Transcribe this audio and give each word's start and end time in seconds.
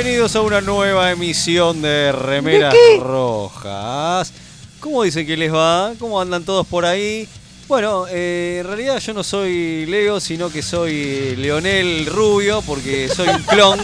Bienvenidos 0.00 0.36
a 0.36 0.42
una 0.42 0.60
nueva 0.60 1.10
emisión 1.10 1.82
de 1.82 2.12
Remeras 2.12 2.72
Rojas. 3.00 4.32
¿Cómo 4.78 5.02
dicen 5.02 5.26
que 5.26 5.36
les 5.36 5.52
va? 5.52 5.92
¿Cómo 5.98 6.20
andan 6.20 6.44
todos 6.44 6.64
por 6.68 6.84
ahí? 6.84 7.26
Bueno, 7.66 8.06
eh, 8.08 8.58
en 8.60 8.66
realidad 8.68 9.00
yo 9.00 9.12
no 9.12 9.24
soy 9.24 9.86
Leo, 9.86 10.20
sino 10.20 10.50
que 10.50 10.62
soy 10.62 11.34
Leonel 11.36 12.06
Rubio, 12.06 12.62
porque 12.62 13.08
soy 13.08 13.26
un 13.28 13.42
clon. 13.42 13.80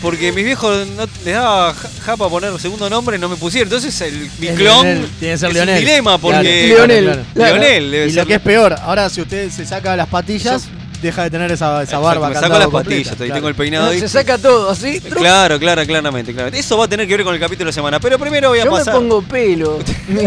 Porque 0.00 0.30
mis 0.30 0.44
viejos 0.44 0.86
no, 0.96 1.04
les 1.24 1.34
daba 1.34 1.74
ja- 1.74 1.90
japa 2.04 2.28
poner 2.30 2.56
segundo 2.60 2.88
nombre, 2.88 3.18
no 3.18 3.28
me 3.28 3.34
pusieron. 3.34 3.66
Entonces 3.66 4.00
el, 4.02 4.30
mi 4.38 4.46
Es 4.46 4.54
clon 4.56 4.84
Leonel, 4.86 5.10
tiene 5.18 5.34
que 5.34 5.38
ser 5.38 5.48
es 5.48 5.54
Leonel. 5.56 5.74
un 5.74 5.80
dilema, 5.80 6.18
porque... 6.18 6.68
Claro, 6.72 6.86
Leonel. 6.86 7.04
claro. 7.06 7.22
Claro. 7.34 7.54
Leonel 7.56 7.90
debe 7.90 8.06
Y 8.06 8.10
ser... 8.10 8.22
lo 8.22 8.26
que 8.28 8.34
es 8.34 8.40
peor, 8.40 8.76
ahora 8.80 9.10
si 9.10 9.20
usted 9.20 9.50
se 9.50 9.66
saca 9.66 9.96
las 9.96 10.06
patillas, 10.08 10.68
deja 11.04 11.22
de 11.24 11.30
tener 11.30 11.50
esa, 11.52 11.82
esa 11.82 11.98
barba. 11.98 12.28
me 12.28 12.34
saco 12.34 12.48
las 12.58 12.68
completa, 12.68 12.84
patillas, 12.88 13.12
y 13.12 13.16
claro. 13.16 13.34
tengo 13.34 13.48
el 13.48 13.54
peinado 13.54 13.90
ahí. 13.90 14.00
Se 14.00 14.08
saca 14.08 14.38
todo, 14.38 14.70
así. 14.70 15.00
Claro, 15.00 15.58
claro, 15.58 15.84
claramente, 15.86 16.32
claramente. 16.32 16.58
Eso 16.58 16.76
va 16.76 16.86
a 16.86 16.88
tener 16.88 17.06
que 17.06 17.16
ver 17.16 17.24
con 17.24 17.34
el 17.34 17.40
capítulo 17.40 17.66
de 17.66 17.70
la 17.70 17.72
semana. 17.72 18.00
Pero 18.00 18.18
primero 18.18 18.48
voy 18.48 18.58
a 18.58 18.64
Yo 18.64 18.72
me 18.72 18.78
pasar. 18.78 18.94
pongo 18.94 19.22
pelo. 19.22 19.78
Mi, 20.08 20.22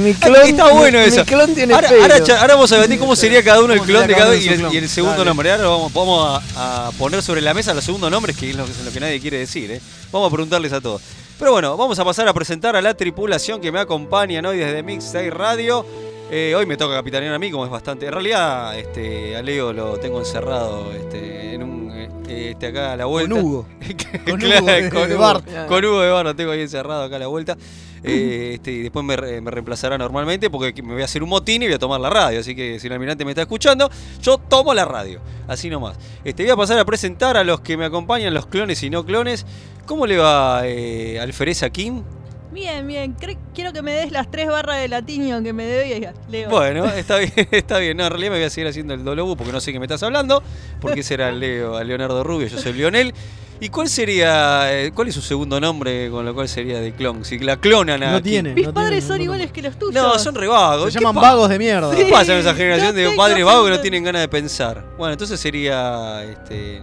mi 0.00 0.14
clon, 0.20 0.36
Está 0.44 0.72
bueno 0.72 0.98
eso. 0.98 1.20
Mi 1.20 1.24
clon 1.26 1.54
tiene 1.54 1.74
ahora, 1.74 1.88
pelo. 1.88 2.02
ahora, 2.38 2.54
vamos 2.54 2.70
a 2.72 2.74
debatir 2.76 2.98
cómo 2.98 3.16
sería 3.16 3.42
cada 3.42 3.60
uno 3.62 3.72
el 3.72 3.78
¿Cómo 3.78 3.90
clon 3.90 4.06
de 4.06 4.14
cada 4.14 4.26
uno 4.30 4.34
y 4.36 4.76
el, 4.76 4.84
y 4.84 4.88
segundo 4.88 5.16
Dale. 5.18 5.28
nombre. 5.30 5.50
Ahora 5.52 5.68
vamos, 5.68 5.92
vamos 5.92 6.42
a, 6.56 6.88
a 6.88 6.90
poner 6.92 7.22
sobre 7.22 7.40
la 7.40 7.54
mesa 7.54 7.72
los 7.74 7.84
segundos 7.84 8.10
nombres, 8.10 8.36
que 8.36 8.50
es 8.50 8.56
lo, 8.56 8.64
que- 8.66 8.72
lo 8.84 8.92
que 8.92 9.00
nadie 9.00 9.20
quiere 9.20 9.38
decir. 9.38 9.70
¿eh? 9.70 9.80
Vamos 10.12 10.28
a 10.28 10.34
preguntarles 10.34 10.72
a 10.72 10.80
todos. 10.80 11.00
Pero 11.38 11.52
bueno, 11.52 11.76
vamos 11.76 11.98
a 11.98 12.04
pasar 12.04 12.26
a 12.28 12.32
presentar 12.32 12.76
a 12.76 12.82
la 12.82 12.94
tripulación 12.94 13.60
que 13.60 13.70
me 13.70 13.78
acompañan 13.78 14.46
hoy 14.46 14.56
desde 14.58 14.82
Mixtape 14.82 15.30
Radio. 15.30 15.84
Eh, 16.30 16.54
hoy 16.56 16.66
me 16.66 16.76
toca 16.76 16.94
capitanear 16.96 17.34
a 17.34 17.38
mí, 17.38 17.50
como 17.50 17.64
es 17.64 17.70
bastante. 17.70 18.06
En 18.06 18.12
realidad, 18.12 18.76
este, 18.76 19.36
a 19.36 19.42
Leo 19.42 19.72
lo 19.72 19.96
tengo 19.98 20.18
encerrado 20.18 20.92
este, 20.92 21.54
en 21.54 21.62
un. 21.62 21.86
Este, 22.28 22.66
acá 22.66 22.92
a 22.92 22.96
la 22.96 23.04
vuelta. 23.04 23.34
Con 23.36 23.44
Hugo. 23.44 23.66
Con 24.28 24.42
Hugo 24.44 24.66
de- 24.66 24.90
con 24.90 25.10
Hugo, 25.12 25.18
Bart. 25.20 25.46
con 25.68 25.84
Hugo 25.84 26.00
de 26.00 26.10
Bar, 26.10 26.24
lo 26.26 26.34
tengo 26.34 26.50
ahí 26.50 26.60
encerrado 26.62 27.04
acá 27.04 27.16
a 27.16 27.18
la 27.20 27.28
vuelta. 27.28 27.56
Eh, 28.02 28.52
este, 28.54 28.72
y 28.72 28.82
después 28.82 29.04
me, 29.04 29.16
me 29.40 29.50
reemplazará 29.50 29.96
normalmente 29.98 30.50
porque 30.50 30.80
me 30.82 30.92
voy 30.94 31.02
a 31.02 31.06
hacer 31.06 31.22
un 31.22 31.28
motín 31.28 31.62
y 31.62 31.66
voy 31.66 31.74
a 31.74 31.78
tomar 31.78 32.00
la 32.00 32.10
radio. 32.10 32.40
Así 32.40 32.54
que 32.56 32.78
si 32.80 32.88
el 32.88 32.92
almirante 32.92 33.24
me 33.24 33.30
está 33.30 33.42
escuchando, 33.42 33.88
yo 34.20 34.38
tomo 34.38 34.74
la 34.74 34.84
radio. 34.84 35.20
Así 35.46 35.70
nomás. 35.70 35.96
Este, 36.24 36.42
voy 36.42 36.50
a 36.50 36.56
pasar 36.56 36.78
a 36.80 36.84
presentar 36.84 37.36
a 37.36 37.44
los 37.44 37.60
que 37.60 37.76
me 37.76 37.84
acompañan, 37.84 38.34
los 38.34 38.46
clones 38.46 38.82
y 38.82 38.90
no 38.90 39.04
clones. 39.06 39.46
¿Cómo 39.86 40.06
le 40.06 40.16
va 40.18 40.62
eh, 40.64 41.20
Alfereza 41.20 41.70
Kim? 41.70 42.02
Bien, 42.56 42.86
bien. 42.86 43.14
Cre- 43.16 43.36
quiero 43.54 43.70
que 43.74 43.82
me 43.82 43.92
des 43.92 44.10
las 44.10 44.30
tres 44.30 44.48
barras 44.48 44.78
de 44.78 44.88
latinio 44.88 45.42
que 45.42 45.52
me 45.52 45.64
debías, 45.66 46.14
Leo. 46.30 46.48
Bueno, 46.48 46.86
está 46.86 47.18
bien, 47.18 47.30
está 47.50 47.76
bien. 47.78 47.98
No, 47.98 48.04
en 48.04 48.10
realidad 48.10 48.30
me 48.32 48.38
voy 48.38 48.46
a 48.46 48.50
seguir 48.50 48.66
haciendo 48.66 48.94
el 48.94 49.04
Dolobu 49.04 49.36
porque 49.36 49.52
no 49.52 49.60
sé 49.60 49.72
qué 49.74 49.78
me 49.78 49.84
estás 49.84 50.02
hablando. 50.02 50.42
Porque 50.80 51.00
ese 51.00 51.12
era 51.14 51.30
Leo, 51.30 51.76
a 51.76 51.84
Leonardo 51.84 52.24
Rubio, 52.24 52.46
yo 52.48 52.58
soy 52.58 52.72
Lionel. 52.72 53.12
¿Y 53.60 53.68
cuál 53.68 53.88
sería, 53.90 54.72
eh, 54.72 54.90
cuál 54.94 55.08
es 55.08 55.14
su 55.14 55.20
segundo 55.22 55.60
nombre 55.60 56.10
con 56.10 56.24
lo 56.24 56.34
cual 56.34 56.48
sería 56.48 56.80
de 56.80 56.92
clon? 56.92 57.24
Si 57.26 57.38
la 57.38 57.58
clonan 57.58 58.02
a 58.02 58.12
No 58.12 58.22
tiene. 58.22 58.54
Mis 58.54 58.66
no 58.66 58.72
padres 58.74 59.00
tiene 59.00 59.06
son 59.06 59.20
iguales 59.22 59.52
que 59.52 59.60
los 59.62 59.78
tuyos. 59.78 59.94
No, 60.02 60.18
son 60.18 60.34
re 60.34 60.46
vagos. 60.46 60.92
Se 60.92 60.98
¿Qué 60.98 61.04
llaman 61.04 61.22
vagos 61.22 61.48
de 61.50 61.58
mierda. 61.58 61.94
¿Qué 61.94 62.04
Sí. 62.06 62.10
pasa 62.10 62.32
en 62.34 62.40
esa 62.40 62.54
generación 62.54 62.94
no 62.94 63.00
de 63.10 63.16
padres 63.16 63.44
vagos 63.44 63.64
que 63.70 63.76
no 63.76 63.80
tienen 63.82 64.02
ganas 64.04 64.22
de 64.22 64.28
pensar? 64.28 64.82
Bueno, 64.96 65.12
entonces 65.12 65.38
sería 65.40 66.22
este 66.24 66.80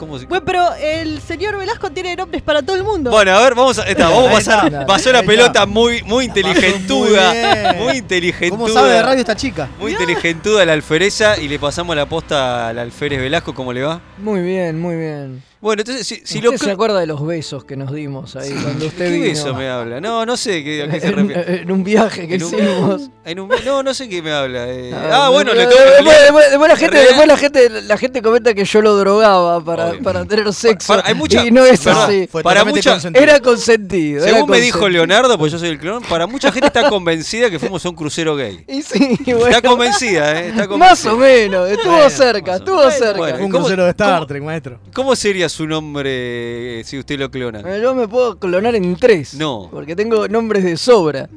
¿cómo 0.00 0.18
se- 0.18 0.26
Bueno, 0.26 0.44
pero 0.44 0.74
el 0.74 1.20
señor 1.20 1.56
Velasco 1.58 1.90
tiene 1.90 2.16
nombres 2.16 2.42
para 2.42 2.62
todo 2.62 2.74
el 2.74 2.82
mundo. 2.82 3.10
Bueno, 3.10 3.32
a 3.36 3.42
ver, 3.42 3.54
vamos 3.54 3.78
a, 3.78 3.84
está, 3.84 4.08
vamos 4.08 4.28
a 4.28 4.32
pasar. 4.32 4.86
Pasó 4.86 5.12
la 5.12 5.22
pelota 5.22 5.66
muy, 5.66 6.02
muy 6.02 6.24
inteligentuda. 6.24 7.74
Muy 7.78 7.98
inteligentuda. 7.98 8.58
¿Cómo 8.58 8.68
sabe 8.72 8.90
de 8.92 9.02
radio 9.02 9.20
esta 9.20 9.36
chica? 9.36 9.68
Muy 9.78 9.92
inteligentuda 9.92 10.64
la 10.64 10.72
alfereza 10.72 11.38
y 11.38 11.46
le 11.48 11.58
pasamos 11.58 11.94
la 11.94 12.06
posta 12.06 12.68
al 12.68 12.78
alférez 12.78 13.20
Velasco, 13.20 13.54
¿cómo 13.54 13.72
le 13.72 13.82
va? 13.82 14.00
Muy 14.18 14.40
bien, 14.40 14.80
muy 14.80 14.96
bien. 14.96 15.42
Bueno, 15.60 15.82
entonces, 15.82 16.06
si, 16.06 16.22
si 16.24 16.38
¿Usted 16.38 16.52
lo 16.52 16.56
se 16.56 16.70
acuerda 16.70 16.98
de 17.00 17.06
los 17.06 17.24
besos 17.26 17.64
que 17.64 17.76
nos 17.76 17.92
dimos 17.92 18.34
ahí 18.34 18.50
cuando 18.50 18.86
usted 18.86 19.04
¿Qué 19.06 19.10
vino? 19.12 19.24
beso 19.26 19.54
me 19.54 19.68
habla? 19.68 20.00
No, 20.00 20.24
no 20.24 20.38
sé 20.38 20.64
qué, 20.64 20.84
a 20.84 20.88
qué 20.88 21.00
se 21.00 21.08
en, 21.08 21.16
refiere. 21.28 21.62
en 21.62 21.70
un 21.70 21.84
viaje 21.84 22.26
que 22.26 22.36
En 22.36 22.42
un- 22.44 22.54
hicimos. 22.54 23.10
En 23.26 23.38
un- 23.38 23.50
no, 23.66 23.82
no 23.82 23.92
sé 23.94 24.08
qué 24.08 24.22
me 24.22 24.32
habla. 24.32 24.64
eh. 24.70 24.90
Ah, 24.94 25.26
Ah, 25.26 25.28
bueno, 25.28 25.52
le 25.52 25.66
después, 25.66 25.78
tengo 25.98 26.10
después, 26.10 26.16
después- 26.22 26.50
después 26.50 26.68
la 26.68 26.74
en 26.74 26.80
gente, 26.80 26.96
después 26.98 27.28
la 27.28 27.36
gente, 27.36 27.68
la 27.82 27.96
gente 27.98 28.22
comenta 28.22 28.54
que 28.54 28.64
yo 28.64 28.80
lo 28.80 28.96
drogaba 28.96 29.62
para, 29.62 29.92
para 30.02 30.24
tener 30.24 30.50
sexo. 30.54 30.94
para- 30.94 31.06
hay 31.06 31.14
mucha- 31.14 31.44
y 31.46 31.50
no 31.50 31.64
es 31.66 31.84
¿verdad? 31.84 32.04
así. 32.04 32.26
Fue 32.26 32.42
Para 32.42 32.64
mucha- 32.64 32.92
consentido. 32.92 33.22
Era 33.22 33.40
consentido. 33.40 34.24
era 34.24 34.32
Según 34.36 34.50
me 34.50 34.60
dijo. 34.62 34.88
Leonardo, 34.88 35.36
pues 35.38 35.52
yo 35.52 35.58
soy 35.58 35.68
el 35.68 35.78
clon, 35.78 36.02
para 36.04 36.26
mucha 36.26 36.50
gente 36.50 36.68
está 36.68 36.88
convencida 36.88 37.50
que 37.50 37.58
fuimos 37.58 37.84
a 37.84 37.90
un 37.90 37.94
crucero 37.96 38.34
gay. 38.34 38.64
Y 38.66 38.80
sí, 38.82 39.18
bueno, 39.26 39.46
Está 39.48 39.60
convencida, 39.68 40.40
¿eh? 40.40 40.48
Está 40.48 40.66
convencida. 40.66 40.78
más 40.90 41.06
o 41.06 41.18
menos. 41.18 41.68
Estuvo 41.68 41.92
Bueno, 41.92 42.08
cerca, 42.10 42.56
estuvo 42.56 42.90
cerca. 42.90 43.18
Bueno, 43.18 43.44
Un 43.44 43.50
¿Cómo- 43.52 43.64
crucero 43.64 43.84
de 43.84 43.90
Star 43.90 44.26
Trek, 44.26 44.42
maestro. 44.42 44.80
¿Cómo 44.94 45.14
sería 45.14 45.49
su 45.50 45.66
nombre 45.66 46.80
eh, 46.80 46.84
si 46.84 46.98
usted 46.98 47.18
lo 47.18 47.30
clona? 47.30 47.60
Yo 47.78 47.94
me 47.94 48.08
puedo 48.08 48.38
clonar 48.38 48.74
en 48.74 48.96
tres. 48.96 49.34
No. 49.34 49.68
Porque 49.70 49.94
tengo 49.94 50.26
nombres 50.28 50.64
de 50.64 50.76
sobra. 50.76 51.28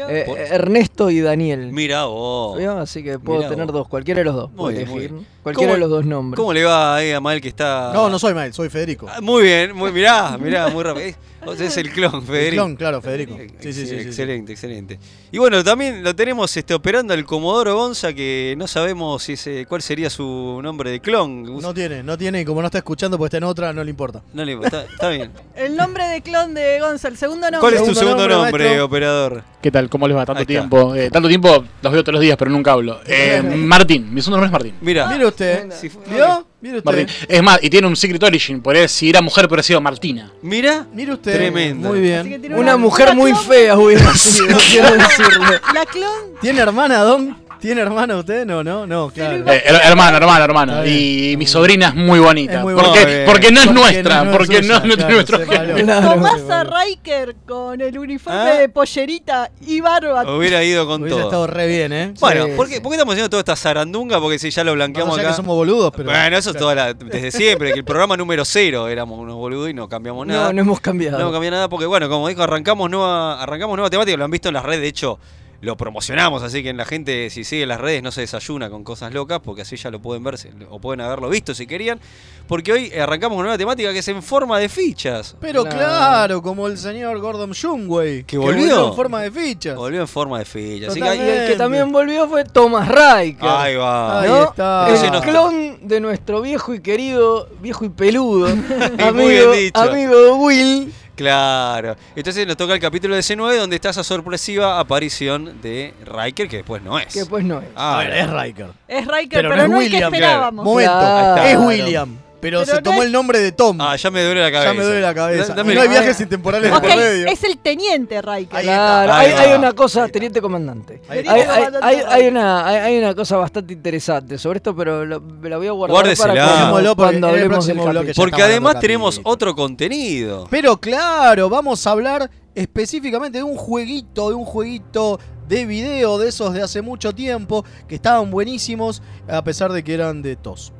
Eh, 0.00 0.26
Ernesto 0.52 1.10
y 1.10 1.18
Daniel. 1.20 1.72
Mira 1.72 2.04
vos. 2.04 2.56
¿Vio? 2.56 2.78
Así 2.78 3.02
que 3.02 3.18
puedo 3.18 3.38
Mirá 3.40 3.50
tener 3.50 3.66
vos. 3.66 3.74
dos, 3.74 3.88
cualquiera 3.88 4.18
de 4.20 4.26
los 4.26 4.34
dos. 4.36 4.52
Muy 4.52 4.74
bien, 4.74 4.88
muy 4.88 4.98
elegir. 4.98 5.12
bien. 5.16 5.26
Cualquiera 5.42 5.72
¿Cómo- 5.72 5.74
de 5.74 5.80
los 5.80 5.90
dos 5.90 6.04
nombres. 6.06 6.36
¿Cómo 6.36 6.52
le 6.52 6.62
va 6.64 6.96
ahí 6.96 7.10
a 7.10 7.20
Mal 7.20 7.40
que 7.40 7.48
está.? 7.48 7.90
No, 7.92 8.08
no 8.08 8.16
soy 8.16 8.32
Mael, 8.32 8.52
soy 8.52 8.68
Federico. 8.68 9.06
Ah, 9.08 9.20
Muy 9.20 9.42
bien, 9.42 9.74
muy, 9.74 9.90
mirá, 9.90 10.38
mirá, 10.38 10.68
muy 10.68 10.84
rápido. 10.84 11.16
O 11.46 11.54
sea, 11.54 11.66
es 11.66 11.76
el 11.76 11.90
clon, 11.90 12.22
Federico. 12.22 12.48
El 12.48 12.54
clon, 12.54 12.76
claro, 12.76 13.00
Federico. 13.00 13.34
Eh, 13.38 13.48
Sí, 13.60 13.72
sí, 13.72 13.86
sí. 13.86 13.94
Excelente, 13.94 14.52
excelente. 14.52 14.98
Y 15.32 15.38
bueno, 15.38 15.62
también 15.64 16.02
lo 16.02 16.14
tenemos 16.14 16.54
este, 16.56 16.74
operando 16.74 17.14
al 17.14 17.24
Comodoro 17.24 17.74
Gonza, 17.76 18.12
que 18.12 18.54
no 18.58 18.66
sabemos 18.66 19.22
si 19.22 19.32
ese, 19.34 19.66
cuál 19.66 19.82
sería 19.82 20.10
su 20.10 20.60
nombre 20.62 20.90
de 20.90 21.00
clon. 21.00 21.60
No 21.60 21.72
tiene, 21.72 22.02
no 22.02 22.18
tiene, 22.18 22.40
y 22.40 22.44
como 22.44 22.60
no 22.60 22.66
está 22.66 22.78
escuchando 22.78 23.16
porque 23.16 23.28
está 23.28 23.36
en 23.38 23.44
otra, 23.44 23.72
no 23.72 23.82
le 23.84 23.90
importa. 23.90 24.22
No 24.32 24.44
le 24.44 24.52
está, 24.54 24.84
está 24.84 25.08
bien. 25.08 25.30
El 25.56 25.76
nombre 25.76 26.04
de 26.08 26.20
clon 26.22 26.54
de 26.54 26.80
Gonza, 26.80 27.08
el 27.08 27.16
segundo 27.16 27.50
nombre. 27.50 27.60
¿Cuál 27.60 27.74
es 27.74 27.80
tu 27.80 27.94
Segundo 27.94 28.22
segundo 28.22 28.28
nombre, 28.28 28.80
operador? 28.80 29.44
¿Qué 29.62 29.70
tal? 29.70 29.88
¿Cómo 29.88 30.06
les 30.06 30.16
va? 30.16 30.24
Tanto 30.26 30.44
tiempo. 30.46 30.94
Eh, 30.94 31.10
tanto 31.10 31.28
tiempo 31.28 31.64
los 31.82 31.92
veo 31.92 32.02
todos 32.02 32.14
los 32.14 32.22
días, 32.22 32.36
pero 32.38 32.50
nunca 32.50 32.72
hablo. 32.72 33.00
Eh, 33.06 33.42
Martín, 33.42 34.12
mi 34.12 34.20
segundo 34.20 34.36
nombre 34.40 34.46
es 34.46 34.52
Martín. 34.52 34.74
Mira, 34.80 35.08
Mire 35.08 35.26
usted. 35.26 35.68
¿Vio? 36.10 36.46
Mire 36.60 36.78
usted. 36.78 36.84
Martín. 36.90 37.06
Es 37.28 37.42
más, 37.42 37.58
y 37.62 37.70
tiene 37.70 37.86
un 37.86 37.94
secret 37.96 38.22
origin. 38.22 38.60
Por 38.60 38.76
él, 38.76 38.88
si 38.88 39.08
era 39.10 39.20
mujer, 39.20 39.48
pero 39.48 39.60
ha 39.60 39.62
sido 39.62 39.80
Martina. 39.80 40.30
mira, 40.42 40.86
Mire 40.92 41.12
usted. 41.12 41.34
Tremendo. 41.34 41.88
Muy 41.90 42.00
bien. 42.00 42.24
tiene 42.40 42.56
Una 42.56 42.76
mujer 42.76 43.06
una 43.10 43.14
muy 43.14 43.32
clon- 43.32 43.46
fea 43.46 43.78
hubiera 43.78 44.14
sido, 44.14 44.56
quiero 44.70 44.90
decirle. 44.96 45.60
La 45.72 45.86
clon. 45.86 46.34
¿Tiene 46.40 46.60
hermana, 46.60 46.98
Don? 47.02 47.36
¿Tiene 47.60 47.80
hermana 47.80 48.16
usted? 48.16 48.46
No, 48.46 48.62
no, 48.64 48.86
no, 48.86 49.10
claro. 49.10 49.36
Eh, 49.52 49.62
her- 49.66 49.80
hermano, 49.84 50.16
hermano, 50.16 50.44
hermano. 50.44 50.86
Y 50.86 51.34
mi 51.38 51.46
sobrina 51.46 51.88
es 51.88 51.94
muy 51.94 52.18
bonita. 52.20 52.54
Es 52.58 52.62
muy 52.62 52.74
porque, 52.74 53.24
porque 53.26 53.50
no 53.52 53.60
es 53.60 53.66
Porque 53.66 53.80
nuestra, 53.80 54.24
no 54.24 54.30
es 54.30 54.36
porque 54.36 54.62
suya, 54.62 54.80
no, 54.80 54.86
no 54.86 54.96
tiene 54.96 54.96
claro, 54.96 55.14
nuestro. 55.14 55.40
Claro. 55.44 56.14
Tomasa 56.14 56.64
Riker 56.64 57.36
con 57.46 57.80
el 57.80 57.98
uniforme 57.98 58.38
Ah. 58.40 58.54
de 58.60 58.68
pollerita 58.68 59.50
y 59.66 59.80
barba. 59.80 60.22
hubiera 60.36 60.62
ido 60.62 60.86
con 60.86 61.02
Hubiese 61.02 61.16
todo. 61.18 61.24
estado 61.28 61.46
re 61.46 61.66
bien, 61.66 61.92
¿eh? 61.92 62.14
Bueno, 62.20 62.46
Sí, 62.46 62.52
¿por 62.56 62.68
qué, 62.68 62.74
sí. 62.76 62.80
por 62.80 62.90
qué 62.90 62.96
estamos 62.96 63.12
haciendo 63.14 63.30
toda 63.30 63.40
esta 63.40 63.56
zarandunga? 63.56 64.20
Porque 64.20 64.38
si 64.38 64.50
ya 64.50 64.64
lo 64.64 64.74
blanqueamos 64.74 65.18
acá. 65.18 65.28
que 65.28 65.34
somos 65.34 65.56
boludos, 65.56 65.92
pero. 65.96 66.10
Bueno, 66.10 66.36
eso 66.36 66.50
es 66.50 66.56
toda 66.56 66.74
la, 66.74 66.94
desde 66.94 67.30
siempre, 67.30 67.72
que 67.72 67.78
el 67.78 67.84
programa 67.84 68.16
número 68.16 68.44
cero 68.44 68.88
éramos 68.88 69.18
unos 69.18 69.36
boludos 69.36 69.70
y 69.70 69.74
no 69.74 69.88
cambiamos 69.88 70.26
nada. 70.26 70.46
No, 70.48 70.52
no 70.52 70.60
hemos 70.62 70.80
cambiado. 70.80 71.18
No 71.18 71.32
cambió 71.32 71.50
nada 71.50 71.68
porque, 71.68 71.86
bueno, 71.86 72.08
como 72.08 72.28
dijo, 72.28 72.42
arrancamos 72.42 72.90
nueva, 72.90 73.42
arrancamos 73.42 73.76
nueva 73.76 73.90
temática, 73.90 74.16
lo 74.16 74.24
han 74.24 74.30
visto 74.30 74.48
en 74.48 74.54
las 74.54 74.64
redes, 74.64 74.80
de 74.82 74.88
hecho, 74.88 75.18
lo 75.60 75.76
promocionamos, 75.76 76.42
así 76.44 76.62
que 76.62 76.68
en 76.68 76.76
la 76.76 76.84
gente, 76.84 77.30
si 77.30 77.42
sigue 77.42 77.66
las 77.66 77.80
redes, 77.80 78.00
no 78.02 78.12
se 78.12 78.20
desayuna 78.20 78.70
con 78.70 78.84
cosas 78.84 79.12
locas, 79.12 79.40
porque 79.44 79.62
así 79.62 79.76
ya 79.76 79.90
lo 79.90 80.00
pueden 80.00 80.22
ver, 80.22 80.36
o 80.70 80.78
pueden 80.78 81.00
haberlo 81.00 81.28
visto 81.28 81.52
si 81.52 81.66
querían, 81.66 81.98
porque 82.46 82.72
hoy 82.72 82.92
arrancamos 82.92 83.34
una 83.36 83.46
nueva 83.48 83.58
temática 83.58 83.92
que 83.92 83.98
es 83.98 84.06
en 84.08 84.22
forma 84.22 84.58
de 84.60 84.68
fichas. 84.68 85.34
Pero 85.40 85.64
Claro. 85.64 85.76
claro, 85.78 86.42
como 86.42 86.68
el 86.68 86.78
señor 86.78 87.18
Gordon 87.18 87.50
Shumway. 87.50 88.22
¿Que 88.22 88.38
volvió? 88.38 88.88
en 88.88 88.94
forma 88.94 89.20
de 89.22 89.30
fichas. 89.32 89.74
Volvió 89.76 90.00
en 90.00 90.08
forma 90.08 90.38
de 90.38 90.44
fichas. 90.44 90.90
Así 90.90 91.00
que 91.00 91.16
Y 91.16 91.20
el 91.28 91.48
que 91.50 91.56
también 91.56 91.90
volvió 91.90 92.28
fue 92.28 92.44
Thomas 92.44 92.86
Riker. 92.88 93.48
ahí 93.48 93.74
va. 93.74 94.20
Ahí 94.20 94.30
está. 94.48 94.88
El 95.18 95.20
clon 95.22 95.88
de 95.88 96.00
nuestro 96.00 96.40
viejo 96.40 96.72
y 96.72 96.80
querido, 96.80 97.48
viejo 97.60 97.84
y 97.84 97.88
peludo, 97.88 98.46
bien 98.96 99.00
amigo, 99.00 99.52
dicho. 99.52 99.80
amigo 99.80 100.36
Will. 100.36 100.92
Claro. 101.18 101.96
Entonces 102.14 102.46
nos 102.46 102.56
toca 102.56 102.74
el 102.74 102.80
capítulo 102.80 103.16
de 103.16 103.22
C9 103.22 103.56
donde 103.58 103.74
está 103.74 103.90
esa 103.90 104.04
sorpresiva 104.04 104.78
aparición 104.78 105.60
de 105.60 105.92
Riker, 106.06 106.48
que 106.48 106.58
después 106.58 106.80
no 106.80 106.96
es. 106.96 107.12
Que 107.12 107.26
pues 107.26 107.44
no 107.44 107.58
es. 107.58 107.66
Ah, 107.74 107.98
a 107.98 108.04
ver, 108.04 108.12
es 108.14 108.30
Riker. 108.30 108.66
Es 108.86 109.04
Riker, 109.04 109.28
Pero 109.42 109.50
pero, 109.50 109.56
no 109.56 109.62
es 109.64 109.68
no, 109.70 109.76
el 109.80 109.88
que 109.88 109.94
William, 109.96 110.14
esperábamos. 110.14 110.64
Momento, 110.64 110.92
Claro. 110.92 111.42
es 111.42 111.58
William. 111.58 112.16
Pero, 112.40 112.60
Pero 112.60 112.66
se 112.66 112.74
no 112.76 112.82
tomó 112.82 113.00
es- 113.00 113.06
el 113.06 113.12
nombre 113.12 113.40
de 113.40 113.50
Tom. 113.52 113.80
Ah, 113.80 113.96
ya 113.96 114.10
me 114.10 114.22
duele 114.22 114.40
la 114.40 114.52
cabeza. 114.52 114.72
ya 114.72 114.78
me 114.78 114.84
duele 114.84 115.00
la 115.00 115.14
cabeza. 115.14 115.46
Da- 115.48 115.54
dame 115.56 115.72
Y 115.72 115.74
no 115.74 115.82
el- 115.82 115.88
hay 115.88 115.92
viajes 115.92 116.20
intemporales 116.20 116.70
de 116.70 116.76
Ok, 116.76 116.82
por 116.82 116.96
medio. 116.96 117.26
es 117.26 117.44
el 117.44 117.58
teniente. 117.58 118.20
Ahí 118.26 118.46
Claro, 118.46 119.12
Ahí 119.12 119.26
hay, 119.26 119.32
va. 119.32 119.40
hay 119.40 119.58
una 119.58 119.72
cosa, 119.72 120.06
teniente 120.08 120.40
comandante. 120.40 121.02
Ahí 121.08 121.24
Hay, 121.26 121.40
está. 121.40 121.80
hay- 122.14 122.28
una, 122.28 122.66
hay, 122.66 122.76
hay 122.76 122.98
una 122.98 123.14
cosa 123.14 123.36
bastante 123.38 123.72
interesante 123.72 124.38
sobre 124.38 124.58
esto, 124.58 124.74
pero 124.76 125.04
lo- 125.04 125.20
me 125.20 125.48
la 125.48 125.56
voy 125.56 125.66
a 125.66 125.72
guardar 125.72 125.94
Guárdesela. 125.94 126.28
para 126.34 126.44
cuando, 126.44 126.58
Dejémoslo 126.58 126.96
porque 126.96 127.02
cuando 127.12 127.28
en 127.28 127.34
el 127.34 127.40
hablemos 127.42 127.66
del 127.66 127.74
próximo 127.76 127.90
bloque 127.92 128.06
capítulo. 128.06 128.22
Porque 128.22 128.36
estamos 128.36 128.50
además 128.50 128.72
dando 128.74 128.80
tenemos 128.80 129.14
capítulo. 129.16 129.32
otro 129.34 129.54
contenido. 129.56 130.46
Pero 130.50 130.76
claro, 130.76 131.48
vamos 131.48 131.86
a 131.86 131.90
hablar 131.90 132.30
específicamente 132.54 133.38
de 133.38 133.44
un 133.44 133.56
jueguito, 133.56 134.28
de 134.28 134.34
un 134.36 134.44
jueguito 134.44 135.18
de 135.48 135.64
video 135.64 136.18
de 136.18 136.28
esos 136.28 136.52
de 136.52 136.62
hace 136.62 136.82
mucho 136.82 137.12
tiempo, 137.14 137.64
que 137.88 137.94
estaban 137.94 138.30
buenísimos, 138.30 139.02
a 139.28 139.42
pesar 139.42 139.72
de 139.72 139.82
que 139.82 139.94
eran 139.94 140.20
de 140.22 140.36
tos. 140.36 140.72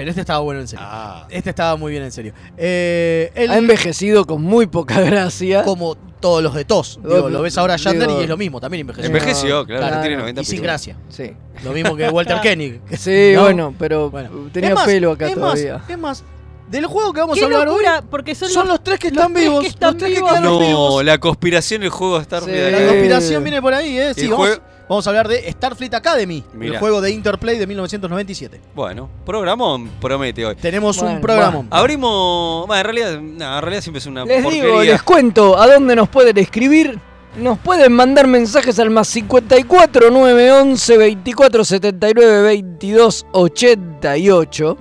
Pero 0.00 0.10
este 0.10 0.20
estaba 0.22 0.38
bueno 0.40 0.60
en 0.60 0.68
serio. 0.68 0.84
Ah. 0.88 1.26
Este 1.30 1.50
estaba 1.50 1.76
muy 1.76 1.92
bien 1.92 2.04
en 2.04 2.10
serio. 2.12 2.32
Eh, 2.56 3.30
el- 3.34 3.50
Ha 3.50 3.58
envejecido 3.58 4.26
con 4.26 4.40
muy 4.42 4.66
poca 4.66 5.00
gracia. 5.02 5.62
como 5.64 5.94
todos 6.20 6.42
los 6.42 6.54
de 6.54 6.64
TOS. 6.64 7.00
Digo, 7.02 7.28
lo 7.28 7.42
ves 7.42 7.56
ahora 7.58 7.74
a 7.74 7.76
Shatner 7.76 8.06
Digo- 8.08 8.20
y 8.20 8.24
es 8.24 8.28
lo 8.28 8.36
mismo, 8.36 8.60
también 8.60 8.82
envejeció. 8.82 9.06
Envejeció, 9.06 9.66
claro, 9.66 9.86
Claro. 9.86 10.00
tiene 10.02 10.16
90 10.16 10.40
Y 10.42 10.44
sin 10.44 10.62
gracia. 10.62 10.96
Sí. 11.08 11.32
Lo 11.64 11.72
mismo 11.72 11.96
que 11.96 12.08
Walter 12.08 12.38
Koenig. 12.42 12.80
Sí, 12.98 13.32
¿No? 13.34 13.42
bueno, 13.42 13.74
pero 13.78 14.10
Bueno. 14.10 14.30
tenía 14.52 14.74
más, 14.74 14.84
pelo 14.86 15.12
acá 15.12 15.28
es 15.28 15.34
todavía. 15.34 15.78
Más, 15.78 15.90
es 15.90 15.98
más, 15.98 16.24
del 16.70 16.86
juego 16.86 17.12
que 17.12 17.20
vamos 17.20 17.36
Qué 17.36 17.42
a 17.42 17.46
hablar 17.46 17.66
locura, 17.66 18.02
porque 18.10 18.30
hoy 18.30 18.34
son, 18.36 18.48
son 18.50 18.62
los, 18.68 18.76
los 18.76 18.84
tres 18.84 18.98
que 18.98 19.08
los 19.10 19.16
están 19.18 19.32
tres 19.32 19.44
que 19.44 19.48
vivos. 19.50 19.64
están 19.66 19.88
los 19.94 19.98
tres 19.98 20.10
vivos. 20.10 20.30
que 20.30 20.36
quedaron 20.36 20.60
No, 20.60 20.66
vivos. 20.66 21.04
la 21.04 21.18
conspiración 21.18 21.80
del 21.80 21.90
juego 21.90 22.22
Starfield. 22.22 22.56
Sí. 22.66 22.70
La 22.72 22.86
conspiración 22.88 23.42
viene 23.44 23.62
por 23.62 23.74
ahí, 23.74 23.98
¿eh? 23.98 24.12
Sí, 24.14 24.20
el 24.22 24.30
vamos, 24.30 24.60
vamos 24.90 25.06
a 25.06 25.10
hablar 25.10 25.28
de 25.28 25.50
Starfleet 25.52 25.94
Academy, 25.94 26.44
el 26.52 26.58
Mirá. 26.58 26.78
juego 26.80 27.00
de 27.00 27.12
Interplay 27.12 27.56
de 27.58 27.66
1997. 27.66 28.60
Bueno, 28.74 29.08
programón 29.24 29.88
promete 30.00 30.44
hoy. 30.44 30.56
Tenemos 30.56 30.98
un 30.98 31.04
Bueno, 31.06 31.20
programa. 31.20 31.64
Abrimos. 31.70 32.66
Bueno, 32.66 32.80
en 32.80 32.84
realidad, 32.84 33.20
no, 33.20 33.56
en 33.56 33.62
realidad 33.62 33.82
siempre 33.82 33.98
es 34.00 34.06
una 34.06 34.24
Les 34.24 34.42
porquería. 34.42 34.64
digo, 34.66 34.82
les 34.82 35.02
cuento 35.02 35.56
a 35.58 35.66
dónde 35.72 35.94
nos 35.94 36.08
pueden 36.08 36.36
escribir. 36.38 36.98
Nos 37.38 37.58
pueden 37.60 37.92
mandar 37.92 38.26
mensajes 38.26 38.80
al 38.80 38.90
más 38.90 39.06
54 39.06 40.10
911 40.10 40.98
24 40.98 41.64
79 41.64 42.42
22 42.42 43.26
88. 43.30 44.76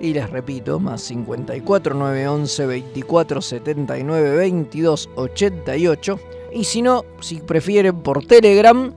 Y 0.00 0.12
les 0.12 0.28
repito, 0.28 0.78
más 0.78 1.00
54 1.00 1.94
911 1.94 2.66
24 2.66 3.40
79 3.40 4.36
22 4.36 5.08
88. 5.14 6.20
Y 6.52 6.64
si 6.64 6.82
no, 6.82 7.04
si 7.20 7.36
prefieren 7.40 8.02
por 8.02 8.26
Telegram, 8.26 8.92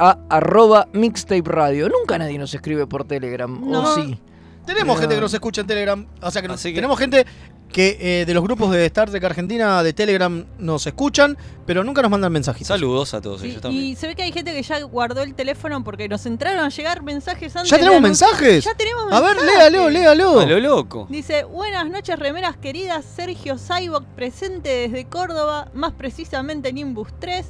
a 0.00 0.18
arroba 0.30 0.88
mixtape 0.92 1.42
radio. 1.44 1.88
Nunca 1.88 2.18
nadie 2.18 2.38
nos 2.38 2.54
escribe 2.54 2.86
por 2.86 3.04
Telegram, 3.04 3.60
No. 3.70 3.82
¿o 3.82 3.94
sí? 3.94 4.18
Tenemos 4.66 4.96
No. 4.96 5.00
gente 5.00 5.14
que 5.14 5.20
nos 5.20 5.34
escucha 5.34 5.60
en 5.60 5.66
Telegram. 5.66 6.06
O 6.22 6.30
sea, 6.30 6.42
que, 6.42 6.48
nos- 6.48 6.62
que- 6.62 6.72
tenemos 6.72 6.98
gente 6.98 7.26
que 7.72 7.96
eh, 8.00 8.24
de 8.26 8.34
los 8.34 8.42
grupos 8.42 8.72
de 8.72 8.84
Star 8.86 9.08
Trek 9.10 9.22
Argentina 9.22 9.80
de 9.84 9.92
Telegram 9.92 10.44
nos 10.58 10.86
escuchan, 10.88 11.36
pero 11.66 11.84
nunca 11.84 12.02
nos 12.02 12.10
mandan 12.10 12.32
mensajitos. 12.32 12.66
Saludos 12.66 13.14
a 13.14 13.20
todos 13.20 13.40
Sí, 13.42 13.48
ellos 13.50 13.62
también. 13.62 13.84
y 13.84 13.94
se 13.94 14.08
ve 14.08 14.16
que 14.16 14.22
hay 14.24 14.32
gente 14.32 14.52
que 14.52 14.62
ya 14.62 14.80
guardó 14.82 15.22
el 15.22 15.34
teléfono 15.34 15.82
porque 15.84 16.08
nos 16.08 16.26
entraron 16.26 16.64
a 16.64 16.68
llegar 16.68 17.02
mensajes 17.04 17.54
antes. 17.54 17.70
¿Ya 17.70 17.78
tenemos 17.78 18.00
mensajes? 18.00 18.64
Ya 18.64 18.74
tenemos 18.74 19.04
A 19.12 19.20
ver, 19.20 19.36
mensajes. 19.36 19.70
léalo, 19.72 19.88
léalo. 19.90 20.40
A 20.40 20.46
lo 20.46 20.58
loco. 20.58 21.06
Dice, 21.10 21.44
buenas 21.44 21.88
noches 21.90 22.18
remeras 22.18 22.56
queridas, 22.56 23.04
Sergio 23.04 23.56
Saibok 23.56 24.04
presente 24.16 24.68
desde 24.88 25.04
Córdoba, 25.04 25.68
más 25.72 25.92
precisamente 25.92 26.70
en 26.70 26.78
Imbus 26.78 27.08
3, 27.20 27.46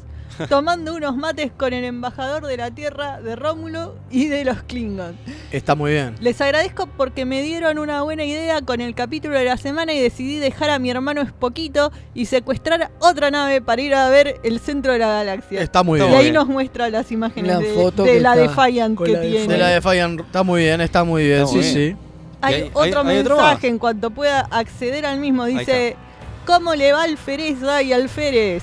tomando 0.48 0.94
unos 0.94 1.16
mates 1.16 1.50
con 1.56 1.72
el 1.72 1.84
embajador 1.84 2.46
de 2.46 2.56
la 2.56 2.70
Tierra 2.70 3.20
de 3.20 3.36
Rómulo 3.36 3.94
y 4.10 4.26
de 4.28 4.44
los 4.44 4.62
Klingon. 4.62 5.16
Está 5.50 5.74
muy 5.74 5.92
bien. 5.92 6.14
Les 6.20 6.40
agradezco 6.40 6.86
porque 6.96 7.24
me 7.24 7.42
dieron 7.42 7.78
una 7.78 8.02
buena 8.02 8.24
idea 8.24 8.62
con 8.62 8.80
el 8.80 8.94
capítulo 8.94 9.38
de 9.38 9.44
la 9.44 9.56
semana 9.56 9.92
y 9.92 10.00
decidí 10.00 10.36
dejar 10.36 10.70
a 10.70 10.78
mi 10.78 10.90
hermano 10.90 11.20
Espoquito 11.22 11.92
y 12.14 12.26
secuestrar 12.26 12.90
otra 13.00 13.30
nave 13.30 13.60
para 13.60 13.82
ir 13.82 13.94
a 13.94 14.08
ver 14.08 14.40
el 14.42 14.60
centro 14.60 14.92
de 14.92 14.98
la 15.00 15.08
galaxia. 15.08 15.60
Está 15.60 15.82
muy 15.82 15.98
Está 15.98 16.06
y 16.06 16.08
bien. 16.10 16.18
muy 16.18 16.26
ahí 16.26 16.32
nos 16.32 16.46
muestra 16.48 16.88
las 16.88 17.10
imágenes 17.12 17.52
La 17.52 17.58
de, 17.58 17.74
foto 17.74 18.04
de 18.04 18.20
la 18.20 18.34
Defiant 18.36 18.98
que 18.98 19.12
la 19.12 19.20
tiene. 19.20 19.46
De 19.46 19.58
la 19.58 19.68
de 19.68 19.74
Defiant, 19.74 20.20
está 20.20 20.42
muy 20.42 20.62
bien, 20.62 20.80
está 20.80 21.04
muy 21.04 21.24
bien, 21.24 21.38
Está 21.40 21.48
sí, 21.50 21.54
muy 21.56 21.64
sí. 21.64 21.78
bien. 21.78 21.98
Hay, 22.42 22.54
¿Y 22.54 22.56
hay- 22.56 22.70
otro 22.72 23.00
hay- 23.02 23.08
hay 23.08 23.18
otro 23.18 23.36
mensaje 23.36 23.68
en 23.68 23.78
cuanto 23.78 24.10
pueda 24.10 24.40
acceder 24.50 25.04
al 25.04 25.18
mismo. 25.20 25.44
Dice, 25.44 25.96
¿cómo 26.46 26.74
le 26.74 26.92
va 26.92 27.02
al 27.02 27.18
Ferez 27.18 27.58
y 27.84 27.92
Alférez? 27.92 28.62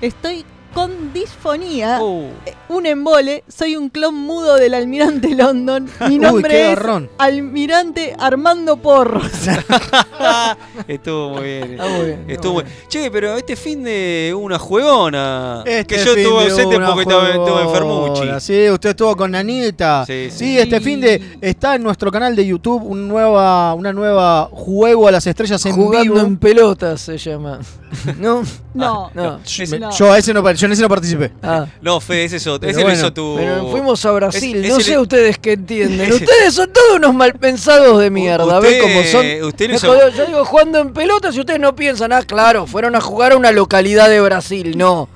Estoy 0.00 0.44
con 0.74 1.12
disfonía, 1.12 1.98
Uh, 2.00 2.26
eh, 2.46 2.54
un 2.68 2.86
embole, 2.86 3.42
soy 3.48 3.76
un 3.76 3.88
clon 3.88 4.14
mudo 4.14 4.56
del 4.56 4.74
almirante 4.74 5.34
London. 5.34 5.88
Mi 6.08 6.18
nombre 6.18 6.72
es 6.72 6.78
almirante 7.18 8.14
Armando 8.18 8.76
Porros. 8.76 9.24
estuvo 10.88 11.30
muy 11.30 11.42
bien. 11.44 11.72
Está 11.72 11.88
muy 11.88 12.06
bien. 12.06 12.24
Estuvo 12.28 12.52
muy... 12.54 12.64
Che, 12.88 13.10
pero 13.10 13.36
este 13.36 13.56
fin 13.56 13.82
de 13.82 14.32
hubo 14.34 14.44
una 14.44 14.58
juegona. 14.58 15.62
Este 15.66 15.96
que 15.96 16.04
yo 16.04 16.14
fin 16.14 16.24
tuve 16.24 16.44
de 16.44 16.50
ausente 16.50 16.78
porque 16.80 17.02
estaba, 17.02 17.28
estuve 17.28 17.44
juegona. 17.50 17.68
enfermuchi. 17.68 18.40
Sí, 18.40 18.70
usted 18.70 18.90
estuvo 18.90 19.16
con 19.16 19.30
Nanita. 19.30 20.04
Sí, 20.06 20.28
Sí, 20.30 20.38
sí. 20.38 20.58
este 20.58 20.80
fin 20.80 21.00
de 21.00 21.38
está 21.40 21.74
en 21.74 21.82
nuestro 21.82 22.10
canal 22.10 22.36
de 22.36 22.46
YouTube 22.46 22.82
un 22.84 23.08
nueva, 23.08 23.74
una 23.74 23.92
nueva 23.92 24.48
juego 24.52 25.08
a 25.08 25.12
las 25.12 25.26
estrellas 25.26 25.64
en 25.66 25.72
Jugando 25.74 26.14
vivo. 26.14 26.26
en 26.26 26.36
pelotas 26.36 27.00
se 27.00 27.16
llama. 27.18 27.58
¿No? 28.18 28.42
No, 28.74 29.10
No. 29.14 29.40
Me- 29.70 29.78
no. 29.78 29.90
Yo 29.90 30.12
a 30.12 30.18
ese 30.18 30.32
no, 30.34 30.42
yo 30.58 30.66
en 30.66 30.72
ese 30.72 30.82
no 30.82 30.88
participé. 30.88 31.32
Ah, 31.42 31.66
No, 31.80 32.00
Fede, 32.00 32.24
es 32.24 32.46
otro- 32.46 32.60
Pero 32.60 32.70
ese 32.70 32.80
lo 32.80 32.86
bueno, 32.86 32.98
hizo 33.00 33.12
tu. 33.12 33.34
pero 33.38 33.68
fuimos 33.70 34.04
a 34.04 34.10
Brasil. 34.12 34.64
Es- 34.64 34.68
no 34.72 34.80
sé 34.80 34.98
ustedes 34.98 35.38
qué 35.38 35.52
entienden. 35.52 36.12
Ustedes 36.12 36.54
son 36.54 36.70
todos 36.72 36.96
unos 36.96 37.14
malpensados 37.14 38.00
de 38.00 38.10
mierda. 38.10 38.58
Usted- 38.58 38.70
¿Ven 38.70 38.80
cómo 38.82 39.02
son? 39.04 39.48
usted 39.48 39.70
hizo- 39.70 40.10
Yo 40.16 40.26
digo 40.26 40.44
jugando 40.44 40.78
en 40.80 40.92
pelotas 40.92 41.34
y 41.36 41.40
ustedes 41.40 41.60
no 41.60 41.74
piensan, 41.74 42.12
ah, 42.12 42.22
claro, 42.22 42.66
fueron 42.66 42.94
a 42.96 43.00
jugar 43.00 43.32
a 43.32 43.36
una 43.36 43.52
localidad 43.52 44.08
de 44.08 44.20
Brasil. 44.20 44.76
No. 44.76 45.08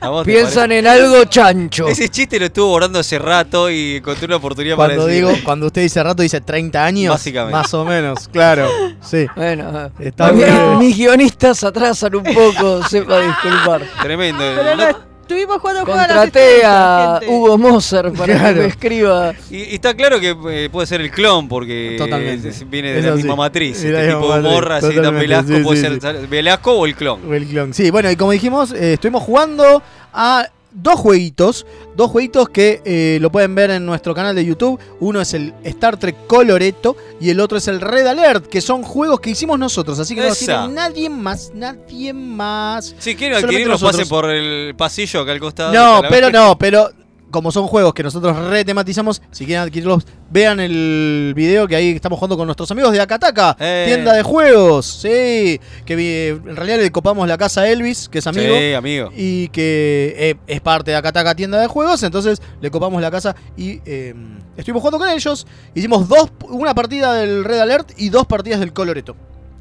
¿A 0.00 0.08
vos 0.08 0.24
te 0.24 0.32
Piensan 0.32 0.72
en 0.72 0.86
algo 0.86 1.24
chancho. 1.26 1.86
Ese 1.88 2.08
chiste 2.08 2.38
lo 2.38 2.46
estuvo 2.46 2.68
borrando 2.68 2.98
hace 2.98 3.18
rato 3.18 3.70
y 3.70 3.96
encontré 3.96 4.26
una 4.26 4.36
oportunidad 4.36 4.76
Cuando 4.76 5.02
para 5.02 5.12
digo, 5.12 5.30
cuando 5.44 5.66
usted 5.66 5.82
dice 5.82 6.02
rato 6.02 6.22
dice 6.22 6.40
30 6.40 6.84
años, 6.84 7.12
Básicamente. 7.12 7.56
más 7.56 7.72
o 7.74 7.84
menos, 7.84 8.28
claro. 8.28 8.68
Sí. 9.02 9.26
Bueno, 9.36 9.90
Está 9.98 10.32
mi- 10.32 10.42
bien. 10.44 10.78
mis 10.78 10.96
guionistas 10.96 11.62
atrasan 11.64 12.14
un 12.16 12.24
poco, 12.24 12.82
sepa 12.88 13.20
disculpar. 13.20 13.82
Tremendo. 14.02 14.38
pero 14.40 14.76
No- 14.76 14.86
no, 14.92 15.09
estuvimos 15.30 15.60
jugando 15.60 15.80
a 15.82 15.84
Contraté 15.84 16.64
a 16.64 17.18
gente. 17.20 17.34
Hugo 17.34 17.56
Moser 17.58 18.12
para 18.12 18.34
Claro. 18.34 18.54
que 18.54 18.60
me 18.62 18.66
escriba. 18.66 19.32
y, 19.50 19.56
y 19.56 19.74
está 19.74 19.94
claro 19.94 20.18
que 20.20 20.36
eh, 20.50 20.68
puede 20.70 20.86
ser 20.86 21.00
el 21.00 21.10
clon 21.10 21.48
porque 21.48 21.94
Totalmente. 21.98 22.48
es- 22.48 22.68
viene 22.68 22.92
de 22.92 22.98
Eso 23.00 23.08
la 23.10 23.14
sí. 23.16 23.22
misma 23.22 23.36
matriz. 23.36 23.82
De 23.82 23.90
la 23.92 24.00
Este 24.02 24.14
tipo 24.14 24.34
de 24.34 24.40
morra, 24.42 24.76
así 24.76 24.86
Velasco 24.88 25.52
sí, 25.56 25.62
puede 25.62 25.76
sí, 25.90 26.00
ser 26.00 26.26
Velasco 26.28 26.72
o 26.72 26.86
el 26.86 26.94
clon. 26.96 27.20
O 27.30 27.34
el 27.34 27.46
clon. 27.46 27.72
Sí, 27.74 27.90
bueno, 27.90 28.10
y 28.10 28.16
como 28.16 28.32
dijimos, 28.32 28.72
eh, 28.72 28.94
estuvimos 28.94 29.22
jugando 29.22 29.82
a 30.12 30.48
dos 30.72 30.98
jueguitos. 31.00 31.66
Dos 31.96 32.10
jueguitos 32.10 32.48
que 32.48 32.80
eh, 32.84 33.18
lo 33.20 33.30
pueden 33.30 33.54
ver 33.54 33.70
en 33.70 33.84
nuestro 33.84 34.14
canal 34.14 34.34
de 34.34 34.44
YouTube. 34.44 34.78
Uno 35.00 35.20
es 35.20 35.34
el 35.34 35.54
Star 35.64 35.96
Trek 35.98 36.26
Coloreto 36.26 36.96
y 37.20 37.30
el 37.30 37.40
otro 37.40 37.58
es 37.58 37.68
el 37.68 37.80
Red 37.80 38.06
Alert, 38.06 38.46
que 38.46 38.60
son 38.60 38.82
juegos 38.82 39.20
que 39.20 39.30
hicimos 39.30 39.58
nosotros. 39.58 39.98
Así 39.98 40.14
que 40.14 40.22
no 40.22 40.28
Esa. 40.28 40.62
tiene 40.62 40.74
nadie 40.74 41.10
más, 41.10 41.52
nadie 41.54 42.12
más. 42.12 42.94
Si 42.98 43.14
quieren 43.14 43.44
adquirirlos, 43.44 43.82
pasen 43.82 44.08
por 44.08 44.30
el 44.30 44.74
pasillo 44.76 45.20
acá 45.20 45.32
al 45.32 45.40
costado. 45.40 45.72
No, 45.72 46.08
pero 46.08 46.30
no, 46.30 46.56
pero 46.56 46.90
como 47.30 47.52
son 47.52 47.66
juegos 47.66 47.94
que 47.94 48.02
nosotros 48.02 48.36
retematizamos, 48.48 49.22
si 49.30 49.46
quieren 49.46 49.62
adquirirlos, 49.62 50.04
vean 50.30 50.60
el 50.60 51.32
video 51.36 51.66
que 51.68 51.76
ahí 51.76 51.90
estamos 51.90 52.18
jugando 52.18 52.36
con 52.36 52.46
nuestros 52.46 52.70
amigos 52.70 52.92
de 52.92 53.00
Akataka, 53.00 53.56
Eh. 53.60 53.84
tienda 53.86 54.12
de 54.14 54.22
juegos, 54.22 54.86
sí, 54.86 55.60
que 55.84 56.28
en 56.28 56.56
realidad 56.56 56.78
le 56.78 56.90
copamos 56.90 57.26
la 57.28 57.38
casa 57.38 57.62
a 57.62 57.68
Elvis, 57.70 58.08
que 58.08 58.18
es 58.18 58.26
amigo. 58.26 58.54
Sí, 58.58 58.72
amigo. 58.74 59.10
Y 59.16 59.48
que 59.48 60.14
eh, 60.16 60.36
es 60.46 60.60
parte 60.60 60.90
de 60.90 60.96
Akataka 60.96 61.34
Tienda 61.34 61.60
de 61.60 61.66
Juegos, 61.66 62.02
entonces 62.02 62.40
le 62.60 62.70
copamos 62.70 63.00
la 63.02 63.10
casa 63.10 63.34
y 63.56 63.80
eh, 63.84 64.14
estuvimos 64.56 64.80
jugando 64.82 64.98
con 64.98 65.08
ellos. 65.08 65.46
Hicimos 65.74 66.08
dos, 66.08 66.30
una 66.48 66.74
partida 66.74 67.14
del 67.14 67.44
Red 67.44 67.60
Alert 67.60 67.92
y 67.96 68.08
dos 68.10 68.26
partidas 68.26 68.60
del 68.60 68.72
Coloreto. 68.72 69.16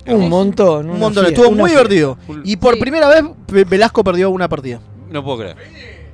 Un 0.08 0.28
montón. 0.30 0.90
Un 0.90 0.98
montón, 1.00 1.26
fiesta, 1.26 1.42
estuvo 1.42 1.56
muy 1.56 1.70
fiesta. 1.70 1.88
divertido. 1.90 2.18
Y 2.44 2.56
por 2.58 2.74
Sí. 2.76 2.80
primera 2.80 3.08
vez 3.10 3.24
Ve- 3.48 3.64
Velasco 3.66 4.04
perdió 4.04 4.32
una 4.32 4.48
partida. 4.50 4.80
No 5.12 5.24
puedo 5.24 5.40
creer. 5.40 5.58